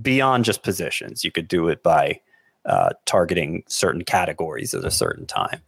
beyond 0.00 0.44
just 0.44 0.62
positions. 0.62 1.22
You 1.22 1.30
could 1.30 1.46
do 1.46 1.68
it 1.68 1.82
by 1.82 2.20
uh, 2.64 2.90
targeting 3.04 3.62
certain 3.68 4.02
categories 4.02 4.72
at 4.72 4.84
a 4.84 4.90
certain 4.90 5.26
time. 5.26 5.60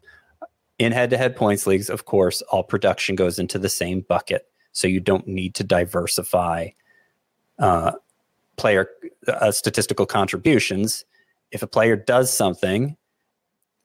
In 0.78 0.92
head 0.92 1.10
to 1.10 1.18
head 1.18 1.36
points 1.36 1.66
leagues, 1.66 1.90
of 1.90 2.06
course, 2.06 2.40
all 2.42 2.62
production 2.62 3.14
goes 3.14 3.38
into 3.38 3.58
the 3.58 3.68
same 3.68 4.00
bucket. 4.00 4.48
So 4.72 4.88
you 4.88 5.00
don't 5.00 5.26
need 5.26 5.54
to 5.56 5.64
diversify 5.64 6.68
uh, 7.58 7.92
player 8.56 8.88
uh, 9.28 9.50
statistical 9.50 10.06
contributions. 10.06 11.04
If 11.50 11.62
a 11.62 11.66
player 11.66 11.96
does 11.96 12.34
something, 12.34 12.96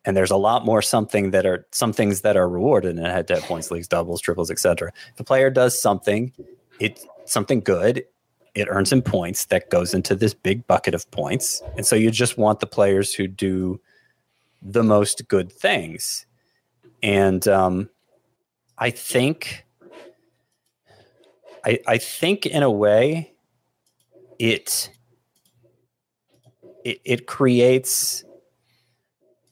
and 0.05 0.17
there's 0.17 0.31
a 0.31 0.37
lot 0.37 0.65
more 0.65 0.81
something 0.81 1.31
that 1.31 1.45
are 1.45 1.67
some 1.71 1.93
things 1.93 2.21
that 2.21 2.35
are 2.35 2.49
rewarded 2.49 2.97
in 2.97 3.03
head-to-head 3.03 3.43
points 3.43 3.71
leagues, 3.71 3.87
doubles, 3.87 4.21
triples, 4.21 4.49
etc. 4.49 4.91
If 5.13 5.19
a 5.19 5.23
player 5.23 5.49
does 5.49 5.79
something, 5.79 6.33
it's 6.79 7.05
something 7.25 7.59
good. 7.59 8.03
It 8.55 8.67
earns 8.69 8.91
him 8.91 9.01
points 9.01 9.45
that 9.45 9.69
goes 9.69 9.93
into 9.93 10.15
this 10.15 10.33
big 10.33 10.67
bucket 10.67 10.93
of 10.93 11.09
points, 11.11 11.61
and 11.77 11.85
so 11.85 11.95
you 11.95 12.11
just 12.11 12.37
want 12.37 12.59
the 12.59 12.67
players 12.67 13.13
who 13.13 13.27
do 13.27 13.79
the 14.61 14.83
most 14.83 15.27
good 15.27 15.51
things. 15.51 16.25
And 17.01 17.47
um, 17.47 17.89
I 18.77 18.89
think, 18.89 19.65
I, 21.65 21.79
I 21.87 21.97
think 21.97 22.45
in 22.45 22.61
a 22.61 22.69
way, 22.69 23.33
it 24.37 24.89
it, 26.83 26.99
it 27.05 27.27
creates 27.27 28.23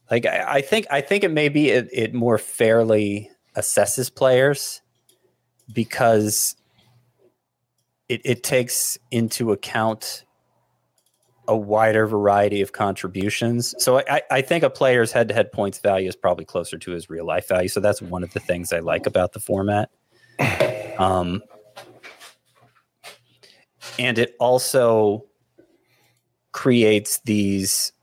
like 0.09 0.25
I, 0.25 0.55
I, 0.55 0.61
think 0.61 0.87
I 0.89 1.01
think 1.01 1.23
it 1.23 1.31
maybe 1.31 1.69
it, 1.69 1.89
it 1.91 2.13
more 2.13 2.37
fairly 2.37 3.29
assesses 3.55 4.13
players 4.13 4.81
because 5.71 6.55
it, 8.07 8.21
it 8.23 8.43
takes 8.43 8.97
into 9.11 9.51
account 9.51 10.25
a 11.47 11.57
wider 11.57 12.05
variety 12.05 12.61
of 12.61 12.73
contributions. 12.73 13.73
So 13.79 13.99
I, 14.07 14.21
I 14.29 14.41
think 14.41 14.63
a 14.63 14.69
player's 14.69 15.11
head 15.11 15.27
to 15.29 15.33
head 15.33 15.51
points 15.51 15.79
value 15.79 16.07
is 16.07 16.15
probably 16.15 16.45
closer 16.45 16.77
to 16.77 16.91
his 16.91 17.09
real 17.09 17.25
life 17.25 17.47
value. 17.47 17.67
So 17.67 17.79
that's 17.79 18.01
one 18.01 18.23
of 18.23 18.33
the 18.33 18.39
things 18.39 18.71
I 18.71 18.79
like 18.79 19.07
about 19.07 19.33
the 19.33 19.39
format. 19.39 19.89
Um, 20.99 21.41
and 23.97 24.17
it 24.17 24.35
also 24.37 25.25
creates 26.51 27.21
these 27.21 27.93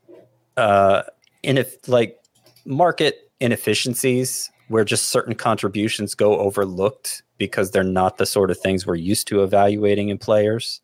uh, 0.57 1.03
in 1.47 1.57
if 1.57 1.87
like 1.87 2.19
market 2.65 3.31
inefficiencies 3.39 4.51
where 4.67 4.83
just 4.83 5.07
certain 5.07 5.33
contributions 5.33 6.13
go 6.13 6.37
overlooked 6.39 7.23
because 7.37 7.71
they're 7.71 7.83
not 7.83 8.17
the 8.17 8.25
sort 8.25 8.51
of 8.51 8.59
things 8.59 8.85
we're 8.85 8.95
used 8.95 9.27
to 9.27 9.43
evaluating 9.43 10.09
in 10.09 10.17
players. 10.17 10.81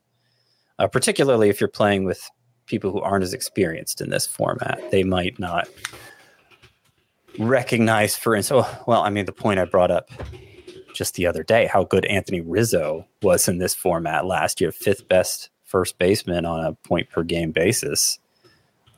Uh, 0.79 0.87
particularly 0.87 1.49
if 1.49 1.59
you're 1.59 1.67
playing 1.67 2.05
with 2.05 2.29
people 2.65 2.91
who 2.91 3.01
aren't 3.01 3.23
as 3.23 3.33
experienced 3.33 3.99
in 3.99 4.09
this 4.09 4.25
format, 4.25 4.79
they 4.89 5.03
might 5.03 5.37
not 5.37 5.67
recognize, 7.37 8.15
for 8.15 8.33
instance, 8.33 8.65
oh, 8.65 8.83
well, 8.87 9.01
I 9.01 9.09
mean, 9.09 9.25
the 9.25 9.33
point 9.33 9.59
I 9.59 9.65
brought 9.65 9.91
up 9.91 10.09
just 10.93 11.15
the 11.15 11.27
other 11.27 11.43
day, 11.43 11.65
how 11.65 11.83
good 11.83 12.05
Anthony 12.05 12.39
Rizzo 12.39 13.05
was 13.21 13.47
in 13.47 13.57
this 13.57 13.75
format 13.75 14.25
last 14.25 14.61
year, 14.61 14.71
fifth 14.71 15.07
best 15.09 15.49
first 15.65 15.97
baseman 15.97 16.45
on 16.45 16.63
a 16.63 16.73
point 16.87 17.09
per 17.09 17.23
game 17.23 17.51
basis. 17.51 18.19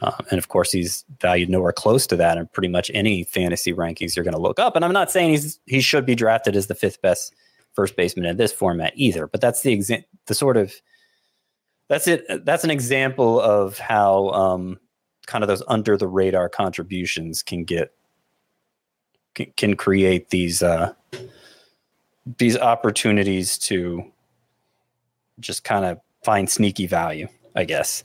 Um, 0.02 0.14
and 0.30 0.38
of 0.38 0.50
course, 0.50 0.72
he's 0.72 1.06
valued 1.22 1.50
nowhere 1.50 1.72
close 1.72 2.06
to 2.08 2.16
that 2.18 2.38
in 2.38 2.48
pretty 2.48 2.68
much 2.68 2.91
any 2.93 3.24
fantasy 3.24 3.74
rankings 3.74 4.16
you're 4.16 4.26
going 4.26 4.36
to 4.36 4.41
look 4.41 4.60
up. 4.60 4.76
And 4.76 4.84
I'm 4.84 4.93
not 4.93 5.12
saying 5.12 5.32
he's 5.32 5.60
he 5.66 5.82
should 5.82 6.06
be 6.06 6.16
drafted 6.16 6.56
as 6.56 6.68
the 6.68 6.76
fifth 6.76 7.02
best 7.02 7.34
first 7.74 7.96
baseman 7.96 8.26
in 8.26 8.38
this 8.38 8.52
format 8.52 8.93
either. 8.96 9.28
But 9.28 9.41
that's 9.41 9.62
the 9.62 9.78
exa- 9.78 10.06
the 10.26 10.36
sort 10.36 10.58
of 10.58 10.74
that's 11.88 12.08
it. 12.08 12.46
That's 12.46 12.64
an 12.64 12.72
example 12.72 13.39
of 13.39 13.78
how 13.78 14.30
um, 14.30 14.80
kind 15.28 15.43
of 15.43 15.48
those 15.48 15.64
under 15.68 15.98
the 15.98 16.08
radar 16.08 16.50
contributions 16.50 17.41
can 17.41 17.64
get 17.64 17.93
can, 19.34 19.52
can 19.58 19.76
create 19.76 20.30
these 20.30 20.62
uh, 20.64 20.93
these 22.38 22.58
opportunities 22.58 23.58
to 23.60 24.04
just 25.39 25.64
kind 25.64 25.86
of 25.86 26.00
find 26.24 26.50
sneaky 26.50 26.88
value, 26.88 27.28
I 27.56 27.66
guess. 27.66 28.04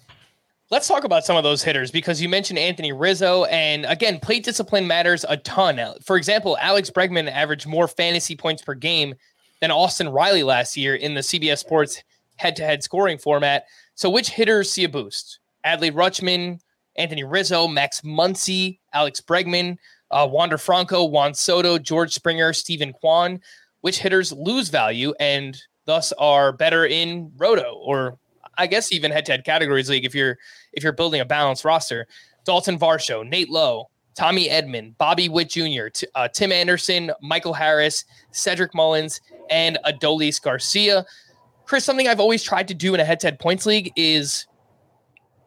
Let's 0.71 0.87
talk 0.87 1.03
about 1.03 1.25
some 1.25 1.37
of 1.37 1.43
those 1.43 1.65
hitters 1.65 1.91
because 1.91 2.23
you 2.23 2.29
mentioned 2.29 2.57
Anthony 2.57 2.93
Rizzo, 2.93 3.43
and 3.47 3.85
again, 3.87 4.21
plate 4.21 4.45
discipline 4.45 4.87
matters 4.87 5.25
a 5.29 5.37
ton. 5.39 5.81
For 6.05 6.17
example, 6.17 6.57
Alex 6.61 6.91
Bregman 6.91 7.29
averaged 7.29 7.67
more 7.67 7.89
fantasy 7.89 8.37
points 8.37 8.63
per 8.63 8.75
game 8.75 9.17
than 9.61 9.73
Austin 9.73 10.09
Riley 10.09 10.45
last 10.45 10.77
year 10.77 10.95
in 10.95 11.15
the 11.15 11.23
CBS 11.23 11.59
Sports 11.59 12.05
head-to-head 12.37 12.85
scoring 12.85 13.19
format. 13.19 13.65
So, 13.97 14.09
which 14.09 14.31
hitters 14.31 14.71
see 14.71 14.85
a 14.85 14.89
boost? 14.89 15.41
Adley 15.67 15.91
Rutschman, 15.91 16.61
Anthony 16.95 17.25
Rizzo, 17.25 17.67
Max 17.67 18.03
Muncy, 18.03 18.79
Alex 18.93 19.21
Bregman, 19.21 19.77
uh, 20.13 20.29
Wander 20.31 20.57
Franco, 20.57 21.05
Juan 21.05 21.35
Soto, 21.35 21.79
George 21.79 22.15
Springer, 22.15 22.53
Steven 22.53 22.93
Kwan. 22.93 23.41
Which 23.81 23.99
hitters 23.99 24.31
lose 24.31 24.69
value 24.69 25.15
and 25.19 25.61
thus 25.87 26.13
are 26.13 26.53
better 26.53 26.87
in 26.87 27.33
Roto 27.39 27.73
or 27.85 28.19
I 28.61 28.67
guess 28.67 28.93
even 28.93 29.11
head-to-head 29.11 29.45
categories 29.45 29.89
league 29.89 30.05
if 30.05 30.15
you're 30.15 30.39
if 30.73 30.85
you're 30.85 30.93
building 30.93 31.21
a 31.21 31.25
balanced 31.25 31.65
roster. 31.65 32.07
Dalton 32.45 32.79
Varsho, 32.79 33.27
Nate 33.27 33.51
Lowe, 33.51 33.91
Tommy 34.15 34.49
Edman, 34.49 34.97
Bobby 34.99 35.29
Witt 35.29 35.51
Jr., 35.51 35.89
T- 35.93 36.07
uh, 36.15 36.29
Tim 36.29 36.53
Anderson, 36.53 37.11
Michael 37.23 37.53
Harris, 37.53 38.05
Cedric 38.33 38.75
Mullins, 38.75 39.21
and 39.51 39.79
Adolis 39.87 40.41
Garcia. 40.41 41.05
Chris, 41.65 41.85
something 41.85 42.09
I've 42.09 42.21
always 42.21 42.43
tried 42.43 42.69
to 42.69 42.75
do 42.75 42.95
in 42.95 43.01
a 43.01 43.05
head-to-head 43.05 43.39
points 43.39 43.67
league 43.67 43.93
is, 43.97 44.47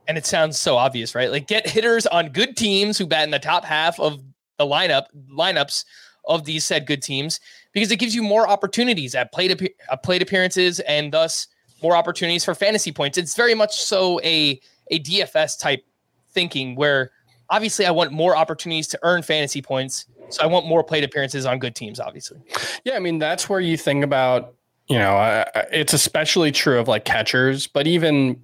and 0.07 0.17
it 0.17 0.25
sounds 0.25 0.59
so 0.59 0.77
obvious, 0.77 1.15
right? 1.15 1.31
Like 1.31 1.47
get 1.47 1.67
hitters 1.67 2.07
on 2.07 2.29
good 2.29 2.55
teams 2.55 2.97
who 2.97 3.05
bat 3.05 3.23
in 3.23 3.31
the 3.31 3.39
top 3.39 3.65
half 3.65 3.99
of 3.99 4.19
the 4.57 4.65
lineup 4.65 5.05
lineups 5.31 5.85
of 6.25 6.45
these 6.45 6.65
said 6.65 6.85
good 6.85 7.01
teams 7.01 7.39
because 7.73 7.91
it 7.91 7.97
gives 7.97 8.15
you 8.15 8.23
more 8.23 8.47
opportunities 8.47 9.15
at 9.15 9.33
plate 9.33 9.75
uh, 9.89 9.97
plate 9.97 10.21
appearances 10.21 10.79
and 10.81 11.11
thus 11.11 11.47
more 11.83 11.95
opportunities 11.95 12.45
for 12.45 12.55
fantasy 12.55 12.91
points. 12.91 13.17
It's 13.17 13.35
very 13.35 13.53
much 13.53 13.79
so 13.81 14.19
a 14.21 14.59
a 14.89 14.99
DFS 14.99 15.59
type 15.59 15.85
thinking 16.31 16.75
where 16.75 17.11
obviously 17.49 17.85
I 17.85 17.91
want 17.91 18.11
more 18.11 18.35
opportunities 18.35 18.87
to 18.89 18.99
earn 19.03 19.21
fantasy 19.21 19.61
points. 19.61 20.05
So 20.29 20.41
I 20.41 20.47
want 20.47 20.65
more 20.65 20.83
plate 20.83 21.03
appearances 21.03 21.45
on 21.45 21.59
good 21.59 21.75
teams, 21.75 21.99
obviously. 21.99 22.39
Yeah, 22.85 22.95
I 22.95 22.99
mean 22.99 23.19
that's 23.19 23.47
where 23.47 23.59
you 23.59 23.77
think 23.77 24.03
about, 24.03 24.55
you 24.87 24.97
know, 24.97 25.15
uh, 25.15 25.45
it's 25.71 25.93
especially 25.93 26.51
true 26.51 26.79
of 26.79 26.87
like 26.87 27.05
catchers, 27.05 27.67
but 27.67 27.85
even 27.85 28.41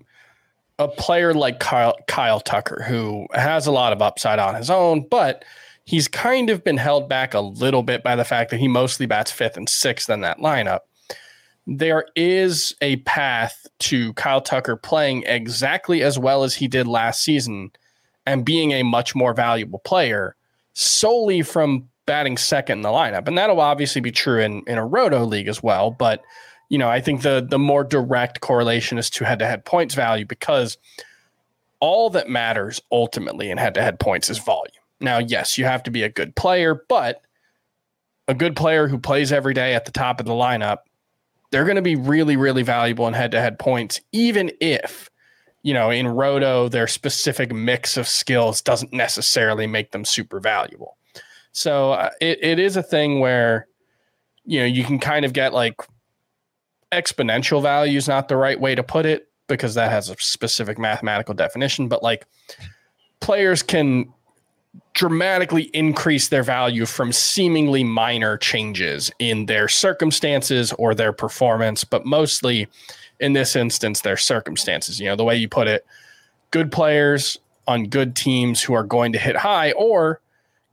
a 0.78 0.88
player 0.88 1.34
like 1.34 1.60
Kyle, 1.60 1.96
Kyle 2.08 2.40
Tucker, 2.40 2.84
who 2.88 3.28
has 3.34 3.68
a 3.68 3.72
lot 3.72 3.92
of 3.92 4.02
upside 4.02 4.40
on 4.40 4.56
his 4.56 4.70
own, 4.70 5.06
but 5.10 5.44
he's 5.86 6.08
kind 6.08 6.50
of 6.50 6.64
been 6.64 6.78
held 6.78 7.10
back 7.10 7.34
a 7.34 7.42
little 7.42 7.84
bit 7.84 8.04
by 8.04 8.16
the 8.16 8.24
fact 8.24 8.52
that 8.52 8.60
he 8.60 8.68
mostly 8.68 9.06
bats 9.06 9.32
fifth 9.32 9.58
and 9.58 9.68
sixth 9.68 10.10
in 10.10 10.22
that 10.22 10.38
lineup 10.38 10.82
there 11.78 12.06
is 12.16 12.76
a 12.82 12.96
path 12.98 13.68
to 13.78 14.12
Kyle 14.14 14.42
Tucker 14.42 14.76
playing 14.76 15.24
exactly 15.28 16.02
as 16.02 16.18
well 16.18 16.44
as 16.44 16.56
he 16.56 16.68
did 16.68 16.88
last 16.88 17.22
season 17.22 17.72
and 18.26 18.44
being 18.44 18.72
a 18.72 18.84
much 18.84 19.14
more 19.16 19.34
valuable 19.34 19.80
player 19.80 20.36
solely 20.74 21.44
from 21.44 21.88
batting 22.08 22.38
second 22.38 22.80
in 22.80 22.82
the 22.82 22.90
lineup. 22.90 23.28
And 23.28 23.38
that'll 23.38 23.62
obviously 23.62 24.02
be 24.02 24.12
true 24.12 24.42
in, 24.42 24.64
in 24.66 24.80
a 24.80 24.86
roto 24.86 25.24
league 25.26 25.48
as 25.48 25.62
well. 25.62 25.92
But, 25.92 26.24
you 26.70 26.80
know, 26.80 26.90
I 26.90 27.02
think 27.02 27.22
the 27.22 27.46
the 27.48 27.60
more 27.60 27.84
direct 27.84 28.42
correlation 28.42 28.98
is 28.98 29.12
to 29.12 29.26
head-to-head 29.26 29.64
points 29.64 29.94
value 29.94 30.26
because 30.26 30.78
all 31.80 32.10
that 32.10 32.30
matters 32.30 32.82
ultimately 32.92 33.52
in 33.52 33.60
head-to-head 33.60 34.00
points 34.00 34.30
is 34.30 34.40
volume. 34.40 34.74
Now, 35.00 35.20
yes, 35.20 35.58
you 35.58 35.66
have 35.66 35.84
to 35.84 35.92
be 35.92 36.02
a 36.02 36.10
good 36.10 36.36
player, 36.36 36.84
but 36.90 37.22
a 38.28 38.34
good 38.34 38.56
player 38.56 38.88
who 38.88 38.98
plays 38.98 39.32
every 39.32 39.54
day 39.54 39.76
at 39.76 39.86
the 39.86 39.92
top 39.92 40.20
of 40.20 40.26
the 40.26 40.34
lineup 40.34 40.80
they're 41.52 41.66
going 41.66 41.76
to 41.76 41.82
be 41.82 41.96
really, 41.96 42.36
really 42.36 42.64
valuable 42.64 43.08
in 43.08 43.14
head 43.14 43.32
to 43.32 43.42
head 43.42 43.60
points, 43.60 44.00
even 44.12 44.52
if, 44.60 45.10
you 45.64 45.74
know, 45.74 45.90
in 45.90 46.08
Roto, 46.08 46.70
their 46.70 46.88
specific 46.88 47.52
mix 47.52 47.98
of 47.98 48.08
skills 48.08 48.62
doesn't 48.62 48.94
necessarily 48.94 49.68
make 49.68 49.92
them 49.92 50.06
super 50.06 50.40
valuable. 50.40 50.98
So 51.52 51.94
uh, 51.94 52.12
it, 52.22 52.44
it 52.44 52.60
is 52.60 52.78
a 52.78 52.84
thing 52.84 53.20
where, 53.20 53.68
you 54.46 54.60
know, 54.60 54.66
you 54.66 54.84
can 54.84 55.00
kind 55.00 55.26
of 55.26 55.34
get 55.34 55.54
like 55.54 55.76
exponential 56.92 57.62
value 57.62 57.98
is 57.98 58.08
not 58.08 58.28
the 58.28 58.38
right 58.38 58.60
way 58.60 58.76
to 58.76 58.84
put 58.84 59.06
it 59.06 59.28
because 59.48 59.74
that 59.76 59.92
has 59.92 60.10
a 60.10 60.16
specific 60.20 60.78
mathematical 60.78 61.34
definition, 61.34 61.88
but 61.88 62.04
like 62.04 62.26
players 63.20 63.64
can 63.64 64.14
dramatically 65.00 65.70
increase 65.74 66.28
their 66.28 66.44
value 66.44 66.86
from 66.86 67.14
seemingly 67.14 67.86
minor 67.86 68.36
changes 68.36 69.10
in 69.18 69.46
their 69.46 69.70
circumstances 69.70 70.74
or 70.74 70.94
their 70.94 71.14
performance, 71.14 71.86
but 71.86 72.06
mostly 72.06 72.68
in 73.22 73.32
this 73.32 73.56
instance, 73.56 74.02
their 74.02 74.18
circumstances. 74.18 75.00
You 75.00 75.06
know, 75.06 75.16
the 75.16 75.24
way 75.24 75.38
you 75.38 75.48
put 75.48 75.70
it, 75.70 75.86
good 76.52 76.70
players 76.70 77.38
on 77.66 77.86
good 77.86 78.14
teams 78.14 78.62
who 78.62 78.74
are 78.74 78.84
going 78.84 79.14
to 79.14 79.18
hit 79.18 79.38
high, 79.38 79.72
or 79.72 80.20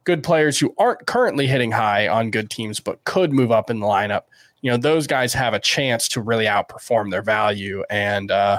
good 0.03 0.25
players 0.25 0.59
who 0.59 0.75
aren't 0.77 1.07
currently 1.07 1.47
hitting 1.47 1.71
high 1.71 2.09
on 2.09 2.33
good 2.33 2.51
teams 2.51 2.81
but 2.81 3.05
could 3.05 3.33
move 3.33 3.53
up 3.53 3.71
in 3.71 3.79
the 3.79 3.87
lineup. 3.87 4.23
You 4.61 4.73
know, 4.73 4.77
those 4.77 5.07
guys 5.07 5.35
have 5.35 5.55
a 5.55 5.61
chance 5.61 6.09
to 6.09 6.21
really 6.21 6.47
outperform 6.47 7.13
their 7.13 7.23
value. 7.23 7.85
And, 7.91 8.33
uh, 8.33 8.59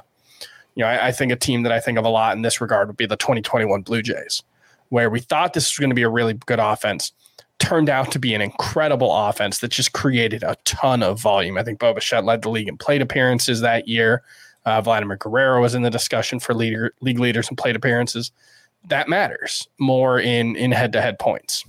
you 0.75 0.83
know, 0.85 0.87
I, 0.87 1.07
I 1.07 1.11
think 1.11 1.33
a 1.33 1.35
team 1.35 1.63
that 1.63 1.73
I 1.73 1.81
think 1.81 1.97
of 1.97 2.05
a 2.05 2.09
lot 2.09 2.37
in 2.37 2.41
this 2.41 2.61
regard 2.61 2.87
would 2.87 2.95
be 2.95 3.05
the 3.05 3.17
2021 3.17 3.81
Blue 3.81 4.01
Jays 4.01 4.43
where 4.89 5.09
we 5.09 5.19
thought 5.19 5.53
this 5.53 5.71
was 5.71 5.79
going 5.79 5.89
to 5.89 5.95
be 5.95 6.03
a 6.03 6.09
really 6.09 6.33
good 6.33 6.59
offense 6.59 7.11
turned 7.59 7.89
out 7.89 8.11
to 8.11 8.19
be 8.19 8.33
an 8.33 8.41
incredible 8.41 9.13
offense 9.15 9.59
that 9.59 9.69
just 9.69 9.93
created 9.93 10.43
a 10.43 10.55
ton 10.63 11.01
of 11.01 11.19
volume. 11.19 11.57
I 11.57 11.63
think 11.63 11.79
Bo 11.79 11.93
Bichette 11.93 12.23
led 12.23 12.43
the 12.43 12.49
league 12.49 12.67
in 12.67 12.77
plate 12.77 13.01
appearances 13.01 13.61
that 13.61 13.87
year. 13.87 14.23
Uh, 14.65 14.81
Vladimir 14.81 15.17
Guerrero 15.17 15.61
was 15.61 15.73
in 15.73 15.81
the 15.81 15.89
discussion 15.89 16.39
for 16.39 16.53
leader, 16.53 16.93
league 17.01 17.19
leaders 17.19 17.49
in 17.49 17.55
plate 17.55 17.75
appearances. 17.75 18.31
That 18.89 19.09
matters 19.09 19.67
more 19.79 20.19
in 20.19 20.55
in 20.55 20.71
head 20.71 20.93
to 20.93 21.01
head 21.01 21.19
points. 21.19 21.65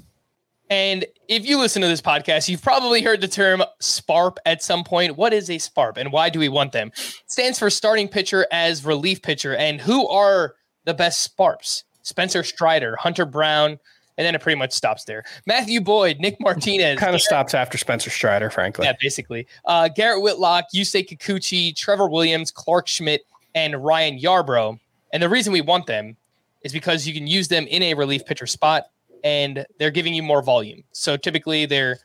And 0.71 1.07
if 1.29 1.47
you 1.47 1.59
listen 1.59 1.81
to 1.83 1.89
this 1.89 2.03
podcast, 2.03 2.49
you've 2.49 2.63
probably 2.63 3.01
heard 3.03 3.21
the 3.21 3.29
term 3.29 3.63
SPARP 3.81 4.37
at 4.45 4.63
some 4.63 4.85
point. 4.85 5.17
What 5.17 5.33
is 5.33 5.49
a 5.49 5.57
SPARP 5.57 5.97
and 5.97 6.13
why 6.13 6.29
do 6.29 6.39
we 6.39 6.49
want 6.49 6.73
them? 6.73 6.89
It 6.89 7.23
stands 7.27 7.59
for 7.59 7.71
starting 7.71 8.09
pitcher 8.09 8.47
as 8.53 8.85
relief 8.85 9.23
pitcher. 9.23 9.57
And 9.57 9.81
who 9.81 10.07
are 10.09 10.57
the 10.85 10.93
best 10.93 11.23
SPARPs? 11.23 11.85
Spencer 12.09 12.43
Strider, 12.43 12.97
Hunter 12.97 13.27
Brown, 13.27 13.79
and 14.17 14.27
then 14.27 14.35
it 14.35 14.41
pretty 14.41 14.59
much 14.59 14.73
stops 14.73 15.05
there. 15.05 15.25
Matthew 15.47 15.81
Boyd, 15.81 16.19
Nick 16.19 16.41
Martinez. 16.41 16.99
kind 16.99 17.15
of 17.15 17.21
stops 17.21 17.55
after 17.55 17.79
Spencer 17.79 18.11
Strider, 18.11 18.51
frankly. 18.51 18.87
Yeah, 18.87 18.95
basically. 19.01 19.47
Uh, 19.65 19.89
Garrett 19.89 20.23
Whitlock, 20.23 20.65
Yusei 20.75 21.07
Kikuchi, 21.07 21.77
Trevor 21.77 22.09
Williams, 22.09 22.51
Clarke 22.51 22.89
Schmidt, 22.89 23.25
and 23.55 23.85
Ryan 23.85 24.19
Yarbrough. 24.19 24.81
And 25.13 25.23
the 25.23 25.29
reason 25.29 25.53
we 25.53 25.61
want 25.61 25.87
them 25.87 26.17
is 26.63 26.73
because 26.73 27.07
you 27.07 27.15
can 27.15 27.27
use 27.27 27.49
them 27.49 27.67
in 27.67 27.83
a 27.83 27.95
relief 27.95 28.25
pitcher 28.25 28.47
spot 28.47 28.87
and 29.23 29.67
they're 29.79 29.91
giving 29.91 30.15
you 30.15 30.23
more 30.23 30.43
volume. 30.43 30.83
So 30.93 31.17
typically 31.17 31.67
they're 31.67 31.99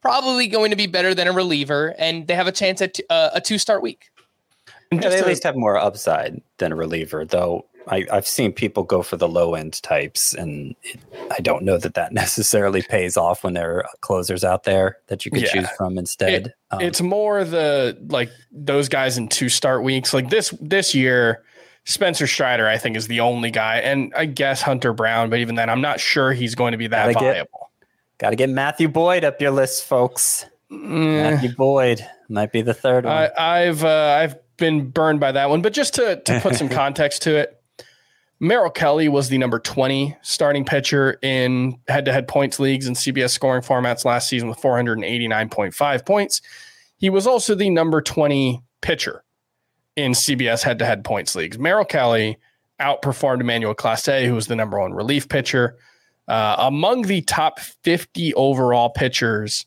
probably 0.00 0.46
going 0.46 0.70
to 0.70 0.76
be 0.76 0.86
better 0.86 1.14
than 1.14 1.26
a 1.26 1.32
reliever 1.32 1.94
and 1.98 2.26
they 2.26 2.34
have 2.34 2.46
a 2.46 2.52
chance 2.52 2.80
at 2.80 2.94
t- 2.94 3.04
uh, 3.10 3.30
a 3.34 3.40
two 3.40 3.58
start 3.58 3.82
week. 3.82 4.10
Yeah, 4.90 5.00
they 5.00 5.18
at 5.18 5.26
least 5.26 5.42
have 5.42 5.56
more 5.56 5.76
upside 5.76 6.40
than 6.58 6.72
a 6.72 6.76
reliever, 6.76 7.24
though. 7.24 7.66
I, 7.86 8.06
have 8.10 8.26
seen 8.26 8.52
people 8.52 8.82
go 8.82 9.02
for 9.02 9.16
the 9.16 9.28
low 9.28 9.54
end 9.54 9.82
types, 9.82 10.34
and 10.34 10.74
it, 10.82 11.00
I 11.30 11.40
don't 11.40 11.64
know 11.64 11.78
that 11.78 11.94
that 11.94 12.12
necessarily 12.12 12.82
pays 12.82 13.16
off 13.16 13.44
when 13.44 13.54
there 13.54 13.78
are 13.78 13.86
closers 14.00 14.44
out 14.44 14.64
there 14.64 14.98
that 15.06 15.24
you 15.24 15.30
could 15.30 15.42
yeah. 15.42 15.52
choose 15.52 15.68
from 15.76 15.98
instead. 15.98 16.46
It, 16.48 16.54
um, 16.70 16.80
it's 16.80 17.00
more 17.00 17.44
the 17.44 17.98
like 18.08 18.30
those 18.50 18.88
guys 18.88 19.18
in 19.18 19.28
two 19.28 19.48
start 19.48 19.82
weeks. 19.82 20.12
Like 20.12 20.30
this 20.30 20.54
this 20.60 20.94
year, 20.94 21.44
Spencer 21.84 22.26
Strider, 22.26 22.68
I 22.68 22.76
think, 22.76 22.96
is 22.96 23.06
the 23.06 23.20
only 23.20 23.50
guy, 23.50 23.78
and 23.78 24.12
I 24.14 24.26
guess 24.26 24.60
Hunter 24.60 24.92
Brown, 24.92 25.30
but 25.30 25.38
even 25.38 25.54
then, 25.54 25.70
I'm 25.70 25.80
not 25.80 26.00
sure 26.00 26.32
he's 26.32 26.54
going 26.54 26.72
to 26.72 26.78
be 26.78 26.88
that 26.88 27.14
Gotta 27.14 27.24
viable. 27.24 27.70
Got 28.18 28.30
to 28.30 28.36
get 28.36 28.50
Matthew 28.50 28.88
Boyd 28.88 29.24
up 29.24 29.40
your 29.40 29.52
list, 29.52 29.84
folks. 29.84 30.44
Matthew 30.70 31.54
Boyd 31.54 32.06
might 32.28 32.52
be 32.52 32.62
the 32.62 32.74
third 32.74 33.04
one. 33.04 33.14
I, 33.14 33.30
I've 33.38 33.84
uh, 33.84 34.18
I've 34.20 34.56
been 34.58 34.90
burned 34.90 35.20
by 35.20 35.32
that 35.32 35.48
one, 35.48 35.62
but 35.62 35.72
just 35.72 35.94
to 35.94 36.16
to 36.16 36.40
put 36.40 36.54
some 36.56 36.68
context 36.68 37.22
to 37.22 37.36
it, 37.36 37.57
Merrill 38.40 38.70
Kelly 38.70 39.08
was 39.08 39.28
the 39.28 39.38
number 39.38 39.58
20 39.58 40.16
starting 40.22 40.64
pitcher 40.64 41.18
in 41.22 41.78
head-to-head 41.88 42.28
points 42.28 42.60
leagues 42.60 42.86
and 42.86 42.96
CBS 42.96 43.30
scoring 43.30 43.62
formats 43.62 44.04
last 44.04 44.28
season 44.28 44.48
with 44.48 44.60
489.5 44.60 46.06
points. 46.06 46.40
He 46.96 47.10
was 47.10 47.26
also 47.26 47.54
the 47.54 47.70
number 47.70 48.00
20 48.00 48.62
pitcher 48.80 49.24
in 49.96 50.12
CBS 50.12 50.62
head-to-head 50.62 51.04
points 51.04 51.34
leagues. 51.34 51.58
Merrill 51.58 51.84
Kelly 51.84 52.38
outperformed 52.80 53.40
Emmanuel 53.40 53.74
Clase, 53.74 54.24
who 54.24 54.34
was 54.34 54.46
the 54.46 54.54
number 54.54 54.78
one 54.78 54.92
relief 54.92 55.28
pitcher. 55.28 55.76
Uh, 56.28 56.56
among 56.58 57.02
the 57.02 57.22
top 57.22 57.58
50 57.58 58.34
overall 58.34 58.90
pitchers, 58.90 59.66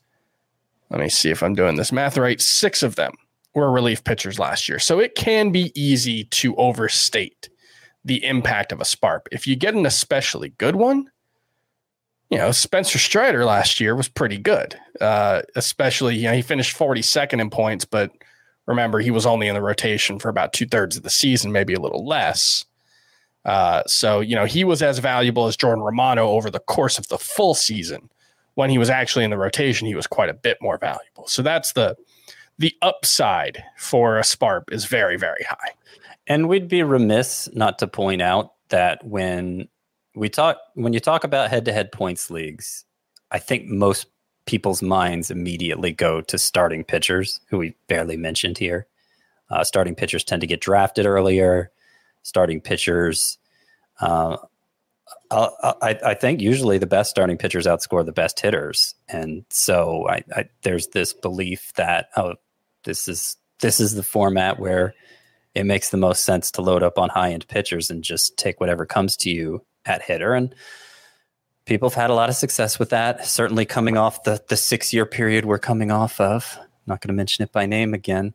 let 0.89 1.01
me 1.01 1.09
see 1.09 1.29
if 1.29 1.43
I'm 1.43 1.55
doing 1.55 1.75
this 1.75 1.91
math 1.91 2.17
right. 2.17 2.39
Six 2.39 2.83
of 2.83 2.95
them 2.95 3.13
were 3.53 3.69
relief 3.69 4.03
pitchers 4.03 4.39
last 4.39 4.69
year. 4.69 4.79
So 4.79 4.99
it 4.99 5.15
can 5.15 5.51
be 5.51 5.71
easy 5.75 6.25
to 6.25 6.55
overstate 6.55 7.49
the 8.03 8.23
impact 8.25 8.71
of 8.71 8.81
a 8.81 8.85
SPARP. 8.85 9.27
If 9.31 9.47
you 9.47 9.55
get 9.55 9.75
an 9.75 9.85
especially 9.85 10.49
good 10.57 10.75
one, 10.75 11.09
you 12.29 12.37
know, 12.37 12.51
Spencer 12.51 12.97
Strider 12.97 13.43
last 13.45 13.79
year 13.79 13.95
was 13.95 14.07
pretty 14.07 14.37
good. 14.37 14.75
Uh, 14.99 15.41
especially, 15.55 16.15
you 16.15 16.23
know, 16.23 16.33
he 16.33 16.41
finished 16.41 16.77
42nd 16.77 17.41
in 17.41 17.49
points, 17.49 17.83
but 17.83 18.11
remember, 18.65 18.99
he 18.99 19.11
was 19.11 19.25
only 19.25 19.47
in 19.47 19.53
the 19.53 19.61
rotation 19.61 20.17
for 20.17 20.29
about 20.29 20.53
two 20.53 20.65
thirds 20.65 20.95
of 20.95 21.03
the 21.03 21.09
season, 21.09 21.51
maybe 21.51 21.73
a 21.73 21.79
little 21.79 22.05
less. 22.05 22.63
Uh, 23.43 23.83
so, 23.85 24.21
you 24.21 24.35
know, 24.35 24.45
he 24.45 24.63
was 24.63 24.81
as 24.81 24.99
valuable 24.99 25.47
as 25.47 25.57
Jordan 25.57 25.83
Romano 25.83 26.29
over 26.29 26.49
the 26.49 26.59
course 26.59 26.97
of 26.97 27.07
the 27.09 27.17
full 27.17 27.53
season. 27.53 28.09
When 28.55 28.69
he 28.69 28.77
was 28.77 28.89
actually 28.89 29.25
in 29.25 29.31
the 29.31 29.37
rotation, 29.37 29.87
he 29.87 29.95
was 29.95 30.07
quite 30.07 30.29
a 30.29 30.33
bit 30.33 30.57
more 30.61 30.77
valuable. 30.77 31.27
So 31.27 31.41
that's 31.41 31.73
the 31.73 31.95
the 32.59 32.75
upside 32.81 33.63
for 33.75 34.19
a 34.19 34.23
Sparp 34.23 34.71
is 34.71 34.85
very, 34.85 35.17
very 35.17 35.43
high. 35.49 35.71
And 36.27 36.47
we'd 36.47 36.67
be 36.67 36.83
remiss 36.83 37.49
not 37.53 37.79
to 37.79 37.87
point 37.87 38.21
out 38.21 38.53
that 38.69 39.05
when 39.05 39.67
we 40.15 40.29
talk 40.29 40.57
when 40.75 40.93
you 40.93 40.99
talk 40.99 41.23
about 41.23 41.49
head-to-head 41.49 41.91
points 41.91 42.29
leagues, 42.29 42.85
I 43.31 43.39
think 43.39 43.65
most 43.65 44.07
people's 44.45 44.81
minds 44.81 45.31
immediately 45.31 45.91
go 45.91 46.21
to 46.21 46.37
starting 46.37 46.83
pitchers, 46.83 47.39
who 47.47 47.57
we 47.57 47.75
barely 47.87 48.17
mentioned 48.17 48.57
here. 48.57 48.87
Uh, 49.49 49.63
starting 49.63 49.95
pitchers 49.95 50.23
tend 50.23 50.41
to 50.41 50.47
get 50.47 50.61
drafted 50.61 51.05
earlier. 51.05 51.71
Starting 52.23 52.61
pitchers, 52.61 53.37
uh, 53.99 54.37
I, 55.31 55.97
I, 56.05 56.13
think 56.13 56.41
usually 56.41 56.77
the 56.77 56.85
best 56.85 57.09
starting 57.09 57.37
pitchers 57.37 57.65
outscore 57.65 58.05
the 58.05 58.11
best 58.11 58.39
hitters, 58.39 58.95
and 59.07 59.45
so 59.49 60.07
I, 60.07 60.23
I, 60.35 60.49
there's 60.61 60.87
this 60.87 61.13
belief 61.13 61.71
that 61.77 62.09
oh, 62.17 62.35
this 62.83 63.07
is 63.07 63.37
this 63.59 63.79
is 63.79 63.95
the 63.95 64.03
format 64.03 64.59
where 64.59 64.93
it 65.53 65.65
makes 65.65 65.89
the 65.89 65.97
most 65.97 66.23
sense 66.23 66.51
to 66.51 66.61
load 66.61 66.83
up 66.83 66.97
on 66.97 67.09
high 67.09 67.31
end 67.31 67.47
pitchers 67.47 67.89
and 67.89 68.03
just 68.03 68.37
take 68.37 68.59
whatever 68.59 68.85
comes 68.85 69.17
to 69.17 69.29
you 69.29 69.65
at 69.85 70.01
hitter. 70.01 70.33
And 70.33 70.53
people 71.65 71.89
have 71.89 71.95
had 71.95 72.09
a 72.09 72.13
lot 72.13 72.29
of 72.29 72.35
success 72.35 72.79
with 72.79 72.89
that. 72.89 73.25
Certainly 73.25 73.65
coming 73.65 73.97
off 73.97 74.23
the 74.23 74.41
the 74.47 74.57
six 74.57 74.93
year 74.93 75.05
period 75.05 75.45
we're 75.45 75.59
coming 75.59 75.91
off 75.91 76.19
of. 76.19 76.57
I'm 76.59 76.67
not 76.87 77.01
going 77.01 77.09
to 77.09 77.13
mention 77.13 77.43
it 77.43 77.51
by 77.51 77.65
name 77.65 77.93
again. 77.93 78.33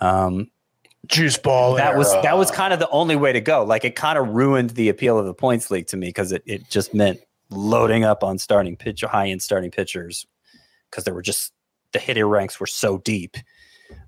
Um, 0.00 0.50
Juice 1.06 1.38
ball. 1.38 1.74
that 1.74 1.96
was 1.96 2.12
that 2.22 2.36
was 2.36 2.50
kind 2.50 2.72
of 2.72 2.78
the 2.78 2.88
only 2.90 3.16
way 3.16 3.32
to 3.32 3.40
go. 3.40 3.64
Like 3.64 3.84
it 3.84 3.96
kind 3.96 4.18
of 4.18 4.28
ruined 4.28 4.70
the 4.70 4.88
appeal 4.88 5.18
of 5.18 5.26
the 5.26 5.34
points 5.34 5.70
league 5.70 5.86
to 5.88 5.96
me 5.96 6.08
because 6.08 6.30
it 6.30 6.42
it 6.46 6.68
just 6.70 6.94
meant 6.94 7.20
loading 7.50 8.04
up 8.04 8.22
on 8.22 8.38
starting 8.38 8.76
pitcher 8.76 9.08
high 9.08 9.28
end 9.28 9.42
starting 9.42 9.70
pitchers 9.70 10.26
because 10.88 11.04
there 11.04 11.14
were 11.14 11.22
just 11.22 11.52
the 11.92 11.98
hitter 11.98 12.28
ranks 12.28 12.60
were 12.60 12.66
so 12.66 12.98
deep 12.98 13.36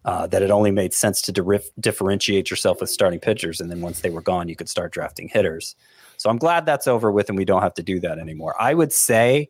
uh, 0.04 0.26
that 0.26 0.42
it 0.42 0.50
only 0.50 0.70
made 0.70 0.92
sense 0.92 1.22
to 1.22 1.32
dif- 1.32 1.70
differentiate 1.78 2.50
yourself 2.50 2.80
with 2.80 2.90
starting 2.90 3.20
pitchers, 3.20 3.60
and 3.60 3.70
then 3.70 3.80
once 3.80 4.00
they 4.00 4.10
were 4.10 4.22
gone, 4.22 4.48
you 4.48 4.56
could 4.56 4.68
start 4.68 4.92
drafting 4.92 5.28
hitters. 5.28 5.76
So 6.16 6.30
I'm 6.30 6.38
glad 6.38 6.66
that's 6.66 6.86
over 6.86 7.10
with, 7.10 7.28
and 7.28 7.38
we 7.38 7.44
don't 7.44 7.62
have 7.62 7.74
to 7.74 7.82
do 7.82 8.00
that 8.00 8.18
anymore. 8.18 8.54
I 8.60 8.74
would 8.74 8.92
say, 8.92 9.48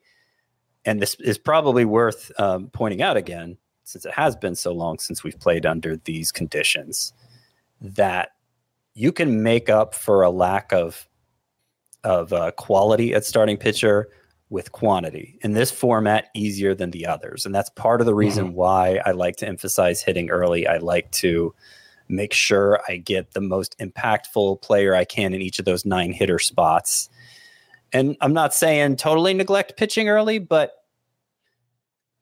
and 0.85 1.01
this 1.01 1.14
is 1.20 1.39
probably 1.39 1.85
worth 1.85 2.30
um, 2.39 2.68
pointing 2.72 3.03
out 3.03 3.16
again, 3.16 3.57
since 3.85 4.05
it 4.05 4.12
has 4.12 4.37
been 4.37 4.55
so 4.55 4.72
long 4.72 4.99
since 4.99 5.24
we've 5.24 5.39
played 5.39 5.66
under 5.66 5.97
these 5.97 6.33
conditions, 6.33 7.12
that 7.80 8.30
you 8.95 9.12
can 9.12 9.43
make 9.43 9.68
up 9.68 9.95
for 9.95 10.22
a 10.22 10.30
lack 10.30 10.72
of 10.72 11.09
of 12.05 12.33
uh, 12.33 12.51
quality 12.53 13.14
at 13.14 13.24
starting 13.24 13.57
pitcher 13.57 14.09
with 14.53 14.70
quantity. 14.70 15.38
In 15.40 15.53
this 15.53 15.70
format 15.70 16.28
easier 16.34 16.74
than 16.74 16.90
the 16.90 17.07
others. 17.07 17.46
And 17.46 17.55
that's 17.55 17.70
part 17.70 18.00
of 18.00 18.07
the 18.07 18.12
mm-hmm. 18.12 18.18
reason 18.18 18.53
why 18.53 19.00
i 19.07 19.12
like 19.12 19.36
to 19.36 19.48
emphasize 19.48 20.03
hitting 20.03 20.30
early. 20.30 20.66
I 20.66 20.76
like 20.76 21.11
to 21.12 21.55
make 22.09 22.34
sure 22.34 22.80
i 22.88 22.96
get 22.96 23.32
the 23.32 23.40
most 23.40 23.78
impactful 23.78 24.61
player 24.61 24.94
i 24.94 25.05
can 25.05 25.32
in 25.32 25.40
each 25.40 25.59
of 25.59 25.64
those 25.64 25.86
nine 25.86 26.12
hitter 26.12 26.38
spots. 26.38 27.09
And 27.92 28.16
i'm 28.20 28.34
not 28.34 28.53
saying 28.53 28.96
totally 28.96 29.32
neglect 29.32 29.76
pitching 29.76 30.09
early 30.09 30.38
but 30.38 30.72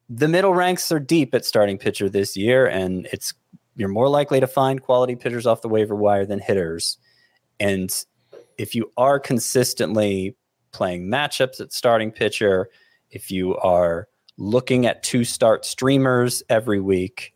the 0.08 0.28
middle 0.28 0.54
ranks 0.54 0.92
are 0.92 1.00
deep 1.00 1.34
at 1.34 1.44
starting 1.44 1.78
pitcher 1.78 2.08
this 2.08 2.36
year 2.36 2.66
and 2.66 3.08
it's 3.12 3.34
you're 3.76 3.88
more 3.88 4.08
likely 4.08 4.38
to 4.38 4.46
find 4.46 4.82
quality 4.82 5.16
pitchers 5.16 5.46
off 5.46 5.62
the 5.62 5.68
waiver 5.68 5.94
wire 5.94 6.26
than 6.26 6.38
hitters. 6.38 6.98
And 7.58 7.90
if 8.58 8.74
you 8.74 8.92
are 8.96 9.18
consistently 9.18 10.36
playing 10.72 11.06
matchups 11.06 11.60
at 11.60 11.72
starting 11.72 12.10
pitcher, 12.10 12.68
if 13.10 13.30
you 13.30 13.56
are 13.56 14.08
looking 14.36 14.86
at 14.86 15.02
two 15.02 15.24
start 15.24 15.64
streamers 15.64 16.42
every 16.48 16.80
week, 16.80 17.34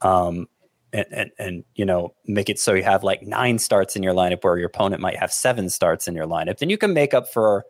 um, 0.00 0.46
and, 0.92 1.06
and 1.10 1.30
and 1.38 1.64
you 1.74 1.84
know 1.84 2.14
make 2.26 2.48
it 2.48 2.58
so 2.58 2.74
you 2.74 2.82
have 2.82 3.02
like 3.02 3.22
nine 3.22 3.58
starts 3.58 3.96
in 3.96 4.02
your 4.02 4.14
lineup 4.14 4.44
where 4.44 4.58
your 4.58 4.66
opponent 4.66 5.00
might 5.00 5.16
have 5.16 5.32
seven 5.32 5.70
starts 5.70 6.06
in 6.06 6.14
your 6.14 6.26
lineup, 6.26 6.58
then 6.58 6.70
you 6.70 6.78
can 6.78 6.92
make 6.92 7.14
up 7.14 7.32
for 7.32 7.64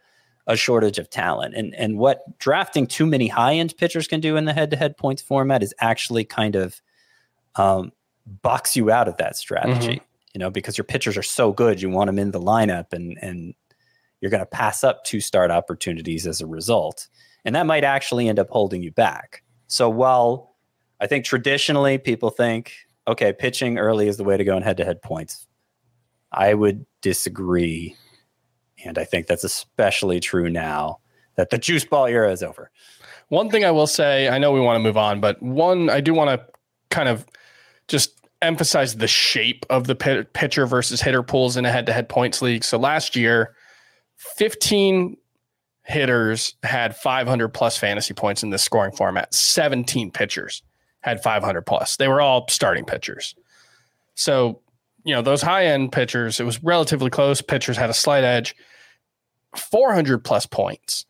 a 0.47 0.57
shortage 0.57 0.99
of 0.99 1.09
talent. 1.11 1.55
And 1.55 1.75
and 1.75 1.99
what 1.99 2.39
drafting 2.39 2.87
too 2.87 3.07
many 3.07 3.29
high 3.29 3.55
end 3.55 3.75
pitchers 3.77 4.07
can 4.07 4.21
do 4.21 4.37
in 4.37 4.45
the 4.45 4.53
head 4.53 4.71
to 4.71 4.77
head 4.77 4.97
points 4.97 5.23
format 5.23 5.63
is 5.63 5.75
actually 5.79 6.25
kind 6.25 6.57
of 6.57 6.81
um, 7.57 7.93
box 8.27 8.77
you 8.77 8.91
out 8.91 9.09
of 9.09 9.17
that 9.19 9.37
strategy. 9.37 10.03
You 10.35 10.39
know, 10.39 10.51
because 10.51 10.79
your 10.79 10.87
pitchers 10.87 11.19
are 11.19 11.23
so 11.23 11.53
good, 11.53 11.83
you 11.83 11.91
want 11.91 12.09
them 12.09 12.19
in 12.19 12.31
the 12.31 12.41
lineup, 12.41 12.93
and 12.93 13.19
and 13.21 13.55
you're 14.23 14.31
going 14.31 14.41
to 14.41 14.47
pass 14.47 14.83
up 14.83 15.05
two 15.05 15.21
start 15.21 15.51
opportunities 15.51 16.27
as 16.27 16.41
a 16.41 16.47
result. 16.47 17.09
And 17.45 17.55
that 17.57 17.67
might 17.67 17.85
actually 17.85 18.29
end 18.29 18.39
up 18.39 18.49
holding 18.49 18.83
you 18.83 18.93
back. 18.93 19.43
So 19.67 19.91
while 19.91 20.55
I 21.01 21.09
think 21.09 21.25
traditionally 21.25 21.99
people 21.99 22.31
think, 22.31 22.73
okay, 23.09 23.33
pitching 23.33 23.79
early 23.79 24.07
is 24.07 24.17
the 24.17 24.25
way 24.25 24.37
to 24.37 24.45
go 24.45 24.57
in 24.57 24.63
head 24.63 24.77
to 24.77 24.85
head 24.85 25.03
points, 25.03 25.49
I 26.31 26.55
would 26.55 26.87
disagree. 27.03 27.97
And 28.85 28.97
I 28.97 29.05
think 29.05 29.27
that's 29.27 29.45
especially 29.45 30.21
true 30.21 30.49
now 30.49 31.01
that 31.37 31.51
the 31.51 31.59
juice 31.59 31.85
ball 31.85 32.07
era 32.07 32.31
is 32.31 32.45
over. 32.45 32.71
One 33.29 33.51
thing 33.51 33.65
I 33.65 33.73
will 33.73 33.89
say, 33.89 34.29
I 34.29 34.39
know 34.39 34.53
we 34.53 34.61
want 34.61 34.77
to 34.77 34.83
move 34.83 34.97
on, 34.97 35.21
but 35.21 35.43
one, 35.43 35.91
I 35.91 36.01
do 36.01 36.15
want 36.15 36.31
to 36.31 36.47
kind 36.91 37.09
of 37.09 37.27
just 37.89 38.21
emphasize 38.41 38.97
the 38.97 39.09
shape 39.09 39.67
of 39.69 39.87
the 39.87 40.27
pitcher 40.35 40.67
versus 40.67 41.01
hitter 41.01 41.23
pools 41.23 41.57
in 41.57 41.65
a 41.65 41.73
head 41.73 41.87
to 41.87 41.93
head 41.93 42.09
points 42.09 42.41
league. 42.41 42.63
So 42.63 42.79
last 42.79 43.17
year, 43.17 43.55
15 44.37 45.17
hitters 45.85 46.55
had 46.63 46.97
500 46.97 47.49
plus 47.49 47.77
fantasy 47.77 48.15
points 48.15 48.43
in 48.43 48.51
this 48.51 48.63
scoring 48.63 48.93
format. 48.93 49.35
17 49.35 50.11
pitchers 50.11 50.63
had 51.01 51.23
500 51.23 51.63
plus. 51.63 51.97
They 51.97 52.09
were 52.09 52.21
all 52.21 52.47
starting 52.49 52.85
pitchers. 52.85 53.35
So, 54.15 54.61
you 55.05 55.15
know, 55.15 55.23
those 55.23 55.43
high 55.43 55.67
end 55.67 55.91
pitchers, 55.91 56.39
it 56.39 56.45
was 56.45 56.63
relatively 56.63 57.11
close. 57.11 57.43
Pitchers 57.43 57.77
had 57.77 57.91
a 57.91 57.95
slight 57.95 58.25
edge. 58.25 58.55
400 59.57 60.25
plus 60.25 60.47
points. 60.47 61.05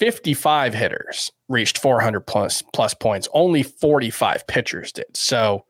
55 0.00 0.74
hitters 0.74 1.30
reached 1.48 1.78
400 1.78 2.20
plus 2.20 2.62
plus 2.72 2.94
points. 2.94 3.28
Only 3.32 3.62
45 3.62 4.46
pitchers 4.46 4.92
did. 4.92 5.16
So, 5.16 5.64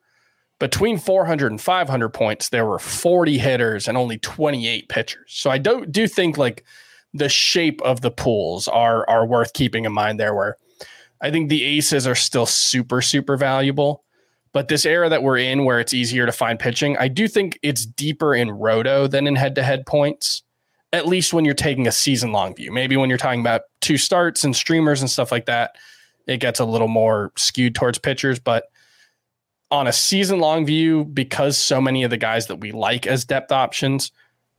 between 0.60 0.98
400 0.98 1.50
and 1.50 1.60
500 1.60 2.10
points, 2.10 2.50
there 2.50 2.66
were 2.66 2.78
40 2.78 3.38
hitters 3.38 3.88
and 3.88 3.96
only 3.98 4.18
28 4.18 4.88
pitchers. 4.88 5.24
So 5.26 5.50
I 5.50 5.58
do 5.58 5.84
do 5.86 6.06
think 6.06 6.38
like 6.38 6.64
the 7.12 7.28
shape 7.28 7.82
of 7.82 8.02
the 8.02 8.10
pools 8.12 8.68
are 8.68 9.08
are 9.10 9.26
worth 9.26 9.54
keeping 9.54 9.86
in 9.86 9.92
mind 9.92 10.20
there. 10.20 10.34
Where 10.34 10.56
I 11.20 11.32
think 11.32 11.48
the 11.48 11.64
aces 11.64 12.06
are 12.06 12.14
still 12.14 12.46
super 12.46 13.02
super 13.02 13.36
valuable, 13.36 14.04
but 14.52 14.68
this 14.68 14.84
era 14.84 15.08
that 15.08 15.22
we're 15.22 15.38
in, 15.38 15.64
where 15.64 15.80
it's 15.80 15.94
easier 15.94 16.26
to 16.26 16.32
find 16.32 16.58
pitching, 16.58 16.96
I 16.98 17.08
do 17.08 17.26
think 17.26 17.58
it's 17.62 17.86
deeper 17.86 18.34
in 18.34 18.50
roto 18.50 19.06
than 19.08 19.26
in 19.26 19.36
head 19.36 19.54
to 19.56 19.62
head 19.62 19.86
points. 19.86 20.42
At 20.92 21.06
least 21.06 21.32
when 21.32 21.44
you're 21.44 21.54
taking 21.54 21.86
a 21.86 21.92
season 21.92 22.32
long 22.32 22.54
view. 22.54 22.72
Maybe 22.72 22.96
when 22.96 23.08
you're 23.08 23.18
talking 23.18 23.40
about 23.40 23.62
two 23.80 23.96
starts 23.96 24.42
and 24.42 24.54
streamers 24.54 25.00
and 25.00 25.08
stuff 25.08 25.30
like 25.30 25.46
that, 25.46 25.76
it 26.26 26.38
gets 26.38 26.58
a 26.58 26.64
little 26.64 26.88
more 26.88 27.32
skewed 27.36 27.76
towards 27.76 27.96
pitchers, 27.98 28.40
but 28.40 28.64
on 29.70 29.86
a 29.86 29.92
season 29.92 30.40
long 30.40 30.66
view, 30.66 31.04
because 31.04 31.56
so 31.56 31.80
many 31.80 32.02
of 32.02 32.10
the 32.10 32.16
guys 32.16 32.46
that 32.46 32.56
we 32.56 32.72
like 32.72 33.06
as 33.06 33.24
depth 33.24 33.52
options 33.52 34.10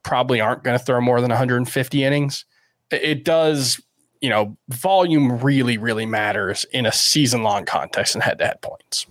probably 0.03 0.41
aren't 0.41 0.63
going 0.63 0.77
to 0.77 0.83
throw 0.83 1.01
more 1.01 1.21
than 1.21 1.29
150 1.29 2.03
innings, 2.03 2.45
it 2.91 3.23
does, 3.23 3.81
you 4.21 4.29
know, 4.29 4.57
volume 4.69 5.39
really, 5.39 5.77
really 5.77 6.05
matters 6.05 6.65
in 6.71 6.85
a 6.85 6.91
season 6.91 7.43
long 7.43 7.65
context 7.65 8.15
and 8.15 8.23
head 8.23 8.39
to 8.39 8.45
head 8.45 8.61
points. 8.61 9.05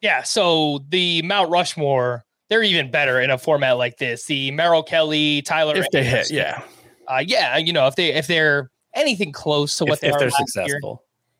Yeah. 0.00 0.22
So 0.22 0.84
the 0.88 1.22
Mount 1.22 1.50
Rushmore, 1.50 2.24
they're 2.48 2.62
even 2.62 2.90
better 2.90 3.20
in 3.20 3.30
a 3.30 3.38
format 3.38 3.76
like 3.76 3.98
this. 3.98 4.26
The 4.26 4.50
Merrill 4.50 4.82
Kelly, 4.82 5.42
Tyler, 5.42 5.76
if 5.76 5.90
they 5.90 6.02
hit, 6.02 6.30
yeah, 6.30 6.62
uh, 7.06 7.22
yeah, 7.24 7.56
you 7.56 7.72
know, 7.72 7.86
if 7.86 7.96
they 7.96 8.12
if 8.12 8.26
they're 8.26 8.70
anything 8.94 9.32
close 9.32 9.76
to 9.76 9.84
what 9.84 9.94
if, 9.94 10.00
they 10.00 10.08
if 10.08 10.14
are 10.14 10.18
they're 10.18 10.30
last 10.30 10.56
year. 10.56 10.80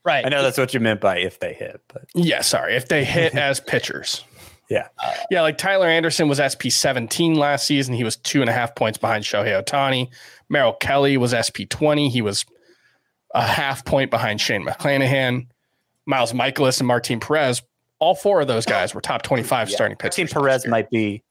Right? 0.05 0.25
I 0.25 0.29
know 0.31 0.43
that's 0.43 0.57
what 0.59 0.73
you 0.73 0.81
meant 0.81 1.01
by 1.01 1.19
if 1.19 1.41
they 1.41 1.53
hit, 1.53 1.81
but 1.89 2.05
yeah, 2.15 2.41
sorry, 2.41 2.75
if 2.75 2.89
they 2.89 3.05
hit 3.05 3.35
as 3.37 3.61
pitchers. 3.61 4.25
Yeah. 4.71 4.87
Uh, 5.03 5.13
yeah, 5.31 5.43
like 5.43 5.59
Tyler 5.59 5.87
Anderson 5.89 6.29
was 6.29 6.39
SP 6.41 6.71
17 6.71 7.35
last 7.35 7.67
season. 7.67 7.93
He 7.95 8.05
was 8.05 8.17
two 8.17 8.41
and 8.41 8.49
a 8.49 8.53
half 8.53 8.75
points 8.77 8.99
behind 8.99 9.25
Shohei 9.25 9.61
Ohtani. 9.63 10.09
Merrill 10.49 10.73
Kelly 10.75 11.17
was 11.17 11.33
SP 11.35 11.67
20. 11.69 12.09
He 12.09 12.23
was 12.23 12.45
a 13.35 13.43
half 13.43 13.85
point 13.85 14.11
behind 14.11 14.41
Shane 14.41 14.65
McClanahan. 14.65 15.49
Miles 16.07 16.33
Mikolas 16.33 16.79
and 16.81 16.87
Martin 16.87 17.19
Perez, 17.21 17.63
all 17.99 18.15
four 18.15 18.41
of 18.41 18.49
those 18.49 18.65
guys 18.65 18.95
were 18.95 19.01
top 19.01 19.23
25 19.23 19.69
Yeah. 19.69 19.75
starting 19.75 19.97
pitchers. 19.97 20.19
Martin 20.33 20.43
Perez 20.43 20.67
might 20.67 20.89
be 20.91 21.23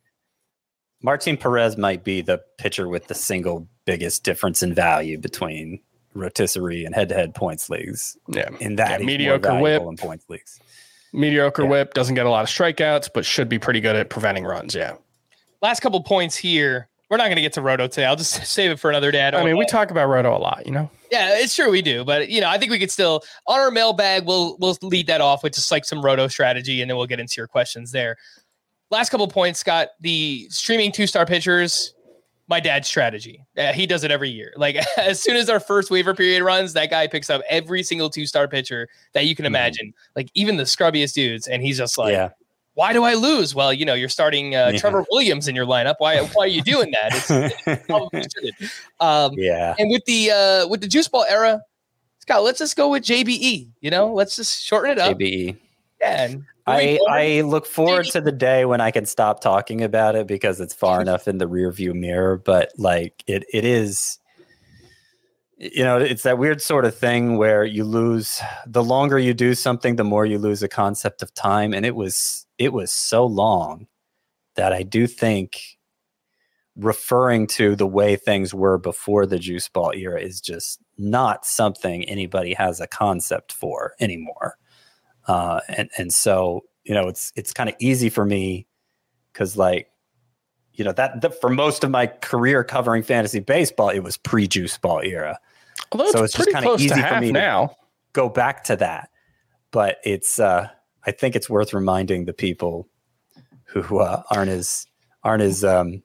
Martin 1.01 1.37
Perez 1.37 1.77
might 1.77 2.03
be 2.03 2.21
the 2.21 2.41
pitcher 2.57 2.87
with 2.89 3.07
the 3.07 3.15
single 3.15 3.67
biggest 3.85 4.23
difference 4.25 4.61
in 4.61 4.73
value 4.73 5.17
between 5.17 5.79
rotisserie 6.13 6.85
and 6.85 6.93
head-to-head 6.95 7.35
points 7.35 7.69
leagues. 7.69 8.17
Yeah, 8.27 8.49
in 8.59 8.75
that 8.77 8.99
Yeah, 8.99 9.05
mediocre 9.05 9.59
whip. 9.59 9.81
in 9.81 9.97
points 9.97 10.25
leagues. 10.29 10.59
Mediocre 11.13 11.65
whip, 11.65 11.93
doesn't 11.93 12.15
get 12.15 12.25
a 12.25 12.29
lot 12.29 12.43
of 12.43 12.49
strikeouts, 12.49 13.09
but 13.13 13.25
should 13.25 13.49
be 13.49 13.57
pretty 13.59 13.81
good 13.81 13.95
at 13.95 14.09
preventing 14.09 14.43
runs. 14.45 14.75
Yeah. 14.75 14.95
Last 15.61 15.79
couple 15.81 16.01
points 16.03 16.35
here. 16.35 16.87
We're 17.09 17.17
not 17.17 17.25
going 17.25 17.37
to 17.37 17.41
get 17.41 17.53
to 17.53 17.61
Roto 17.61 17.87
today. 17.87 18.05
I'll 18.05 18.15
just 18.15 18.45
save 18.45 18.69
it 18.69 18.79
for 18.79 18.89
another 18.91 19.11
day. 19.11 19.23
I, 19.23 19.27
I 19.29 19.31
don't 19.31 19.45
mean, 19.45 19.57
we 19.57 19.65
talk 19.65 19.89
about 19.89 20.07
Roto 20.07 20.35
a 20.35 20.37
lot, 20.37 20.67
you 20.67 20.71
know? 20.71 20.89
Yeah, 21.11 21.39
it's 21.39 21.55
true 21.55 21.71
we 21.71 21.81
do, 21.81 22.03
but 22.05 22.29
you 22.29 22.39
know, 22.39 22.47
I 22.47 22.59
think 22.59 22.71
we 22.71 22.77
could 22.77 22.91
still 22.91 23.23
on 23.47 23.59
our 23.59 23.71
mailbag. 23.71 24.27
We'll 24.27 24.57
we'll 24.59 24.77
lead 24.83 25.07
that 25.07 25.21
off 25.21 25.41
with 25.41 25.53
just 25.55 25.71
like 25.71 25.83
some 25.83 26.03
roto 26.03 26.27
strategy, 26.27 26.81
and 26.81 26.89
then 26.89 26.97
we'll 26.97 27.07
get 27.07 27.19
into 27.19 27.33
your 27.37 27.47
questions 27.47 27.91
there. 27.91 28.15
Last 28.91 29.09
couple 29.09 29.27
points, 29.27 29.59
Scott. 29.59 29.87
The 30.01 30.45
streaming 30.51 30.91
two 30.91 31.07
start 31.07 31.27
pitchers. 31.27 31.95
My 32.49 32.59
dad's 32.59 32.87
strategy. 32.87 33.45
Uh, 33.55 33.73
he 33.73 33.85
does 33.85 34.03
it 34.03 34.09
every 34.09 34.29
year. 34.29 34.53
Like 34.57 34.75
as 34.97 35.21
soon 35.21 35.35
as 35.35 35.49
our 35.49 35.59
first 35.59 35.91
waiver 35.91 36.15
period 36.15 36.43
runs, 36.43 36.73
that 36.73 36.89
guy 36.89 37.05
picks 37.07 37.29
up 37.29 37.41
every 37.47 37.83
single 37.83 38.09
two 38.09 38.25
start 38.25 38.49
pitcher 38.49 38.89
that 39.13 39.25
you 39.27 39.35
can 39.35 39.45
imagine. 39.45 39.93
Like 40.15 40.29
even 40.33 40.57
the 40.57 40.63
scrubbiest 40.63 41.13
dudes, 41.13 41.47
and 41.47 41.61
he's 41.61 41.77
just 41.77 41.97
like, 41.99 42.13
yeah. 42.13 42.29
"Why 42.73 42.91
do 42.91 43.03
I 43.03 43.13
lose?" 43.13 43.53
Well, 43.53 43.71
you 43.71 43.85
know, 43.85 43.93
you're 43.93 44.09
starting 44.09 44.55
uh, 44.55 44.71
Yeah. 44.73 44.79
Trevor 44.79 45.05
Williams 45.11 45.47
in 45.47 45.55
your 45.55 45.67
lineup. 45.67 45.95
Why 45.99 46.17
why 46.33 46.45
are 46.45 46.47
you 46.47 46.63
doing 46.63 46.91
that? 46.91 47.13
It's, 47.13 47.63
it's. 47.63 48.81
Um, 48.99 49.33
Yeah. 49.37 49.75
and 49.77 49.91
with 49.91 50.03
the 50.05 50.31
uh 50.31 50.67
with 50.67 50.81
the 50.81 50.87
juice 50.87 51.07
ball 51.07 51.25
era, 51.29 51.61
Scott, 52.17 52.43
let's 52.43 52.57
just 52.59 52.75
go 52.75 52.89
with 52.89 53.03
JBE. 53.03 53.69
You 53.79 53.91
know, 53.91 54.11
let's 54.11 54.35
just 54.35 54.63
shorten 54.63 54.91
it 54.93 54.97
up. 54.99 55.17
JBE. 55.17 55.55
Yeah, 56.01 56.23
and 56.23 56.43
I, 56.69 56.99
I 57.09 57.41
look 57.41 57.65
forward 57.65 58.05
to 58.07 58.21
the 58.21 58.31
day 58.31 58.65
when 58.65 58.81
I 58.81 58.91
can 58.91 59.05
stop 59.05 59.41
talking 59.41 59.83
about 59.83 60.15
it 60.15 60.27
because 60.27 60.59
it's 60.59 60.73
far 60.73 61.01
enough 61.01 61.27
in 61.27 61.37
the 61.37 61.47
rear 61.47 61.71
view 61.71 61.93
mirror. 61.93 62.37
But 62.37 62.71
like 62.77 63.23
it, 63.27 63.45
it 63.53 63.65
is, 63.65 64.19
you 65.57 65.83
know, 65.83 65.97
it's 65.97 66.23
that 66.23 66.37
weird 66.37 66.61
sort 66.61 66.85
of 66.85 66.95
thing 66.95 67.37
where 67.37 67.65
you 67.65 67.83
lose 67.83 68.41
the 68.65 68.83
longer 68.83 69.19
you 69.19 69.33
do 69.33 69.53
something, 69.53 69.95
the 69.95 70.03
more 70.03 70.25
you 70.25 70.37
lose 70.37 70.63
a 70.63 70.69
concept 70.69 71.21
of 71.21 71.33
time. 71.33 71.73
And 71.73 71.85
it 71.85 71.95
was, 71.95 72.45
it 72.57 72.73
was 72.73 72.91
so 72.91 73.25
long 73.25 73.87
that 74.55 74.73
I 74.73 74.83
do 74.83 75.07
think 75.07 75.59
referring 76.75 77.45
to 77.45 77.75
the 77.75 77.87
way 77.87 78.15
things 78.15 78.53
were 78.53 78.77
before 78.77 79.25
the 79.25 79.39
juice 79.39 79.67
ball 79.67 79.91
era 79.93 80.19
is 80.19 80.39
just 80.39 80.79
not 80.97 81.45
something 81.45 82.03
anybody 82.05 82.53
has 82.53 82.79
a 82.79 82.87
concept 82.87 83.51
for 83.51 83.93
anymore. 83.99 84.55
Uh, 85.27 85.59
and 85.69 85.89
and 85.97 86.13
so 86.13 86.63
you 86.83 86.93
know 86.93 87.07
it's 87.07 87.31
it's 87.35 87.53
kind 87.53 87.69
of 87.69 87.75
easy 87.79 88.09
for 88.09 88.25
me 88.25 88.67
because 89.31 89.57
like 89.57 89.89
you 90.73 90.83
know 90.83 90.93
that, 90.93 91.21
that 91.21 91.39
for 91.39 91.49
most 91.49 91.83
of 91.83 91.91
my 91.91 92.07
career 92.07 92.63
covering 92.63 93.03
fantasy 93.03 93.39
baseball 93.39 93.89
it 93.89 93.99
was 93.99 94.17
pre 94.17 94.47
juice 94.47 94.77
ball 94.77 95.01
era. 95.01 95.39
Although 95.91 96.11
so 96.11 96.23
it's 96.23 96.35
it's 96.35 96.45
just 96.45 96.51
kind 96.51 96.65
of 96.65 96.79
easy 96.79 97.01
for 97.01 97.19
me 97.19 97.31
now. 97.31 97.67
to 97.67 97.75
go 98.13 98.29
back 98.29 98.63
to 98.65 98.75
that. 98.77 99.09
But 99.71 99.97
it's 100.03 100.39
uh 100.39 100.67
i 101.05 101.11
think 101.11 101.35
it's 101.35 101.49
worth 101.49 101.73
reminding 101.73 102.25
the 102.25 102.33
people 102.33 102.87
who 103.65 103.99
uh, 103.99 104.23
aren't 104.31 104.49
as 104.49 104.87
aren't 105.23 105.43
as 105.43 105.63
um 105.63 106.01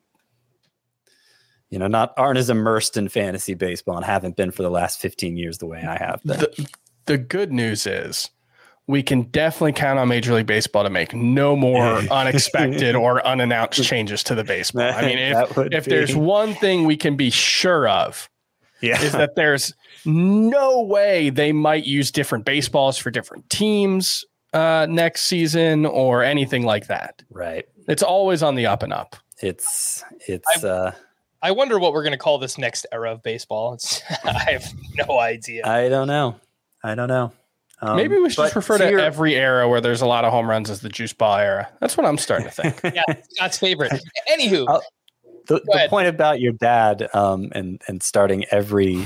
you 1.70 1.78
know 1.78 1.86
not 1.86 2.12
aren't 2.16 2.38
as 2.38 2.50
immersed 2.50 2.96
in 2.96 3.08
fantasy 3.08 3.54
baseball 3.54 3.96
and 3.96 4.04
haven't 4.04 4.36
been 4.36 4.50
for 4.50 4.62
the 4.62 4.70
last 4.70 5.00
15 5.00 5.36
years 5.36 5.58
the 5.58 5.66
way 5.66 5.82
i 5.82 5.96
have 5.96 6.22
been. 6.24 6.38
The, 6.38 6.68
the 7.06 7.18
good 7.18 7.52
news 7.52 7.86
is 7.86 8.30
we 8.86 9.02
can 9.02 9.22
definitely 9.22 9.72
count 9.72 9.98
on 9.98 10.08
Major 10.08 10.34
League 10.34 10.46
Baseball 10.46 10.82
to 10.84 10.90
make 10.90 11.14
no 11.14 11.56
more 11.56 11.82
unexpected 12.10 12.94
or 12.94 13.26
unannounced 13.26 13.82
changes 13.84 14.22
to 14.24 14.34
the 14.34 14.44
baseball. 14.44 14.82
I 14.82 15.02
mean, 15.02 15.18
That 15.32 15.50
if, 15.50 15.56
would 15.56 15.74
if 15.74 15.84
there's 15.86 16.14
one 16.14 16.54
thing 16.54 16.84
we 16.84 16.96
can 16.96 17.16
be 17.16 17.30
sure 17.30 17.88
of, 17.88 18.28
yeah. 18.82 19.00
is 19.00 19.12
that 19.12 19.36
there's 19.36 19.74
no 20.04 20.82
way 20.82 21.30
they 21.30 21.52
might 21.52 21.84
use 21.84 22.10
different 22.10 22.44
baseballs 22.44 22.98
for 22.98 23.10
different 23.10 23.48
teams 23.48 24.24
uh, 24.52 24.86
next 24.88 25.22
season 25.22 25.86
or 25.86 26.22
anything 26.22 26.64
like 26.64 26.86
that. 26.88 27.22
right 27.30 27.64
It's 27.88 28.02
always 28.02 28.42
on 28.42 28.54
the 28.54 28.66
up 28.66 28.82
and 28.82 28.92
up. 28.92 29.16
it's 29.40 30.04
it's 30.28 30.62
uh 30.62 30.92
I 31.42 31.50
wonder 31.50 31.78
what 31.78 31.92
we're 31.92 32.02
going 32.02 32.12
to 32.12 32.18
call 32.18 32.38
this 32.38 32.56
next 32.56 32.86
era 32.90 33.12
of 33.12 33.22
baseball. 33.22 33.74
It's, 33.74 34.00
I 34.24 34.52
have 34.52 34.64
no 34.94 35.18
idea. 35.18 35.66
I 35.66 35.90
don't 35.90 36.08
know. 36.08 36.36
I 36.82 36.94
don't 36.94 37.08
know. 37.08 37.32
Um, 37.80 37.96
Maybe 37.96 38.16
we 38.16 38.30
should 38.30 38.36
just 38.44 38.56
refer 38.56 38.78
to 38.78 38.90
your- 38.90 39.00
every 39.00 39.34
era 39.36 39.68
where 39.68 39.80
there's 39.80 40.00
a 40.00 40.06
lot 40.06 40.24
of 40.24 40.32
home 40.32 40.48
runs 40.48 40.70
as 40.70 40.80
the 40.80 40.88
juice 40.88 41.12
ball 41.12 41.36
era. 41.36 41.68
That's 41.80 41.96
what 41.96 42.06
I'm 42.06 42.16
starting 42.18 42.46
to 42.46 42.52
think. 42.52 42.80
yeah, 42.94 43.02
Scott's 43.30 43.58
favorite. 43.58 43.92
Anywho, 44.30 44.66
Uh, 44.68 44.80
the, 45.46 45.60
the 45.64 45.86
point 45.90 46.08
about 46.08 46.40
your 46.40 46.52
dad 46.52 47.08
um, 47.14 47.50
and 47.54 47.82
and 47.88 48.02
starting 48.02 48.44
every 48.50 49.04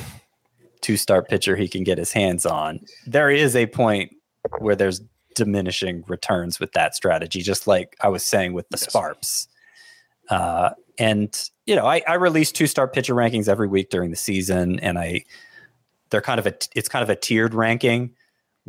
two 0.80 0.96
start 0.96 1.28
pitcher 1.28 1.56
he 1.56 1.66
can 1.66 1.82
get 1.82 1.98
his 1.98 2.12
hands 2.12 2.46
on. 2.46 2.80
There 3.06 3.30
is 3.30 3.56
a 3.56 3.66
point 3.66 4.14
where 4.58 4.76
there's 4.76 5.00
diminishing 5.34 6.04
returns 6.06 6.60
with 6.60 6.72
that 6.72 6.94
strategy, 6.94 7.42
just 7.42 7.66
like 7.66 7.96
I 8.00 8.08
was 8.08 8.22
saying 8.24 8.52
with 8.52 8.68
the 8.68 8.76
Sparps. 8.76 9.48
Uh, 10.30 10.70
and 10.98 11.50
you 11.66 11.74
know, 11.74 11.86
I, 11.86 12.02
I 12.06 12.14
release 12.14 12.52
two 12.52 12.66
start 12.66 12.92
pitcher 12.92 13.14
rankings 13.14 13.48
every 13.48 13.66
week 13.68 13.90
during 13.90 14.10
the 14.10 14.16
season, 14.16 14.78
and 14.80 14.98
I 14.98 15.24
they're 16.10 16.20
kind 16.22 16.38
of 16.38 16.46
a 16.46 16.54
it's 16.76 16.88
kind 16.88 17.02
of 17.02 17.10
a 17.10 17.16
tiered 17.16 17.54
ranking 17.54 18.14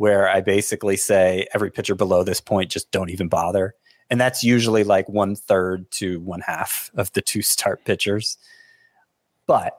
where 0.00 0.30
I 0.30 0.40
basically 0.40 0.96
say 0.96 1.46
every 1.52 1.70
pitcher 1.70 1.94
below 1.94 2.24
this 2.24 2.40
point 2.40 2.70
just 2.70 2.90
don't 2.90 3.10
even 3.10 3.28
bother. 3.28 3.74
And 4.08 4.18
that's 4.18 4.42
usually 4.42 4.82
like 4.82 5.06
one 5.10 5.36
third 5.36 5.90
to 5.90 6.20
one 6.20 6.40
half 6.40 6.90
of 6.94 7.12
the 7.12 7.20
two 7.20 7.42
start 7.42 7.84
pitchers. 7.84 8.38
But 9.46 9.78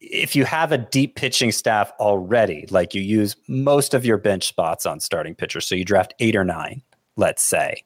if 0.00 0.36
you 0.36 0.44
have 0.44 0.70
a 0.70 0.78
deep 0.78 1.16
pitching 1.16 1.50
staff 1.50 1.90
already, 1.98 2.68
like 2.70 2.94
you 2.94 3.02
use 3.02 3.34
most 3.48 3.92
of 3.92 4.06
your 4.06 4.18
bench 4.18 4.46
spots 4.46 4.86
on 4.86 5.00
starting 5.00 5.34
pitchers, 5.34 5.66
so 5.66 5.74
you 5.74 5.84
draft 5.84 6.14
eight 6.20 6.36
or 6.36 6.44
nine, 6.44 6.80
let's 7.16 7.42
say, 7.42 7.82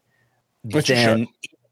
Which 0.65 0.89
then 0.89 1.29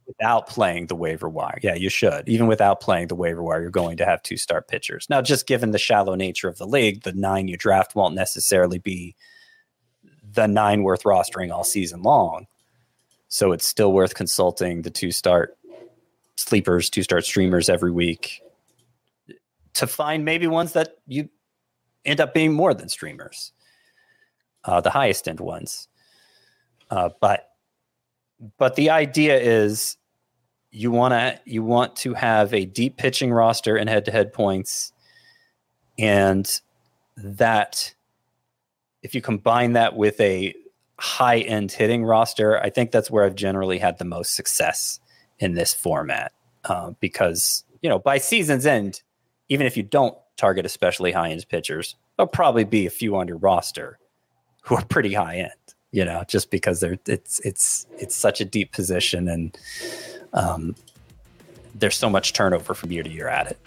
without 0.06 0.46
playing 0.48 0.86
the 0.86 0.96
waiver 0.96 1.28
wire, 1.28 1.58
yeah, 1.62 1.74
you 1.74 1.90
should. 1.90 2.26
Even 2.30 2.46
without 2.46 2.80
playing 2.80 3.08
the 3.08 3.14
waiver 3.14 3.42
wire, 3.42 3.60
you're 3.60 3.70
going 3.70 3.98
to 3.98 4.06
have 4.06 4.22
two 4.22 4.38
start 4.38 4.68
pitchers. 4.68 5.06
Now, 5.10 5.20
just 5.20 5.46
given 5.46 5.72
the 5.72 5.78
shallow 5.78 6.14
nature 6.14 6.48
of 6.48 6.56
the 6.56 6.66
league, 6.66 7.02
the 7.02 7.12
nine 7.12 7.46
you 7.46 7.58
draft 7.58 7.94
won't 7.94 8.14
necessarily 8.14 8.78
be 8.78 9.14
the 10.32 10.46
nine 10.46 10.82
worth 10.82 11.04
rostering 11.04 11.52
all 11.52 11.64
season 11.64 12.02
long. 12.02 12.46
So 13.28 13.52
it's 13.52 13.66
still 13.66 13.92
worth 13.92 14.14
consulting 14.14 14.82
the 14.82 14.90
two 14.90 15.12
start 15.12 15.56
sleepers, 16.36 16.90
two 16.90 17.02
start 17.02 17.24
streamers 17.24 17.68
every 17.68 17.92
week 17.92 18.42
to 19.74 19.86
find 19.86 20.24
maybe 20.24 20.46
ones 20.46 20.72
that 20.72 20.96
you 21.06 21.28
end 22.04 22.20
up 22.20 22.34
being 22.34 22.52
more 22.52 22.74
than 22.74 22.88
streamers, 22.88 23.52
uh, 24.64 24.80
the 24.80 24.90
highest 24.90 25.28
end 25.28 25.40
ones. 25.40 25.88
Uh, 26.90 27.10
but 27.20 27.50
but 28.58 28.74
the 28.74 28.90
idea 28.90 29.38
is 29.38 29.96
you 30.70 30.90
want 30.90 31.12
to 31.12 31.38
you 31.44 31.62
want 31.62 31.94
to 31.96 32.14
have 32.14 32.52
a 32.54 32.64
deep 32.64 32.96
pitching 32.96 33.32
roster 33.32 33.76
and 33.76 33.88
head 33.88 34.04
to 34.06 34.10
head 34.10 34.32
points, 34.32 34.92
and 35.98 36.60
that 37.16 37.94
if 39.02 39.14
you 39.14 39.20
combine 39.20 39.72
that 39.72 39.96
with 39.96 40.20
a 40.20 40.54
high 40.98 41.38
end 41.38 41.72
hitting 41.72 42.04
roster, 42.04 42.60
I 42.60 42.70
think 42.70 42.90
that's 42.90 43.10
where 43.10 43.24
I've 43.24 43.34
generally 43.34 43.78
had 43.78 43.98
the 43.98 44.04
most 44.04 44.34
success 44.34 45.00
in 45.38 45.54
this 45.54 45.72
format. 45.72 46.32
Uh, 46.64 46.90
because, 47.00 47.64
you 47.80 47.88
know, 47.88 47.98
by 47.98 48.18
season's 48.18 48.66
end, 48.66 49.02
even 49.48 49.66
if 49.66 49.76
you 49.76 49.82
don't 49.82 50.14
target 50.36 50.66
especially 50.66 51.12
high 51.12 51.30
end 51.30 51.46
pitchers, 51.48 51.96
there'll 52.16 52.28
probably 52.28 52.64
be 52.64 52.86
a 52.86 52.90
few 52.90 53.16
on 53.16 53.26
your 53.26 53.38
roster 53.38 53.98
who 54.62 54.76
are 54.76 54.84
pretty 54.84 55.14
high 55.14 55.36
end. 55.36 55.52
you 55.92 56.04
know, 56.04 56.24
just 56.28 56.50
because 56.50 56.80
they're 56.80 56.98
it's 57.06 57.40
it's 57.40 57.86
it's 57.98 58.14
such 58.14 58.40
a 58.40 58.44
deep 58.44 58.72
position 58.72 59.28
and 59.28 59.58
um, 60.32 60.74
there's 61.74 61.96
so 61.96 62.08
much 62.08 62.32
turnover 62.32 62.74
from 62.74 62.92
year 62.92 63.02
to 63.02 63.10
year 63.10 63.28
at 63.28 63.50
it. 63.50 63.58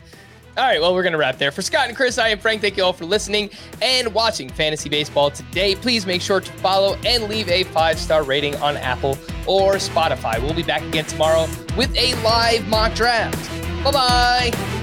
All 0.56 0.64
right, 0.64 0.80
well, 0.80 0.94
we're 0.94 1.02
going 1.02 1.14
to 1.14 1.18
wrap 1.18 1.40
there. 1.40 1.52
For 1.52 1.64
Scott 1.64 1.88
and 1.88 1.98
Chris, 1.98 2.20
I 2.20 2.30
am 2.30 2.38
Frank. 2.38 2.62
Thank 2.62 2.78
you 2.78 2.84
all 2.84 2.94
for 2.94 3.06
listening 3.06 3.50
and 3.82 4.14
watching 4.14 4.50
Fantasy 4.50 4.88
Baseball 4.88 5.32
today. 5.32 5.76
Please 5.76 6.06
make 6.06 6.22
sure 6.22 6.40
to 6.40 6.52
follow 6.54 6.96
and 7.06 7.24
leave 7.24 7.50
a 7.50 7.64
five 7.66 7.98
star 7.98 8.22
rating 8.24 8.56
on 8.58 8.78
Apple 8.78 9.18
or 9.48 9.76
Spotify. 9.76 10.40
We'll 10.40 10.54
be 10.54 10.64
back 10.64 10.84
again 10.84 11.06
tomorrow 11.06 11.48
with 11.76 11.96
a 11.98 12.14
live 12.24 12.68
mock 12.68 12.94
draft. 12.94 13.50
Bye 13.84 13.92
bye. 13.92 14.83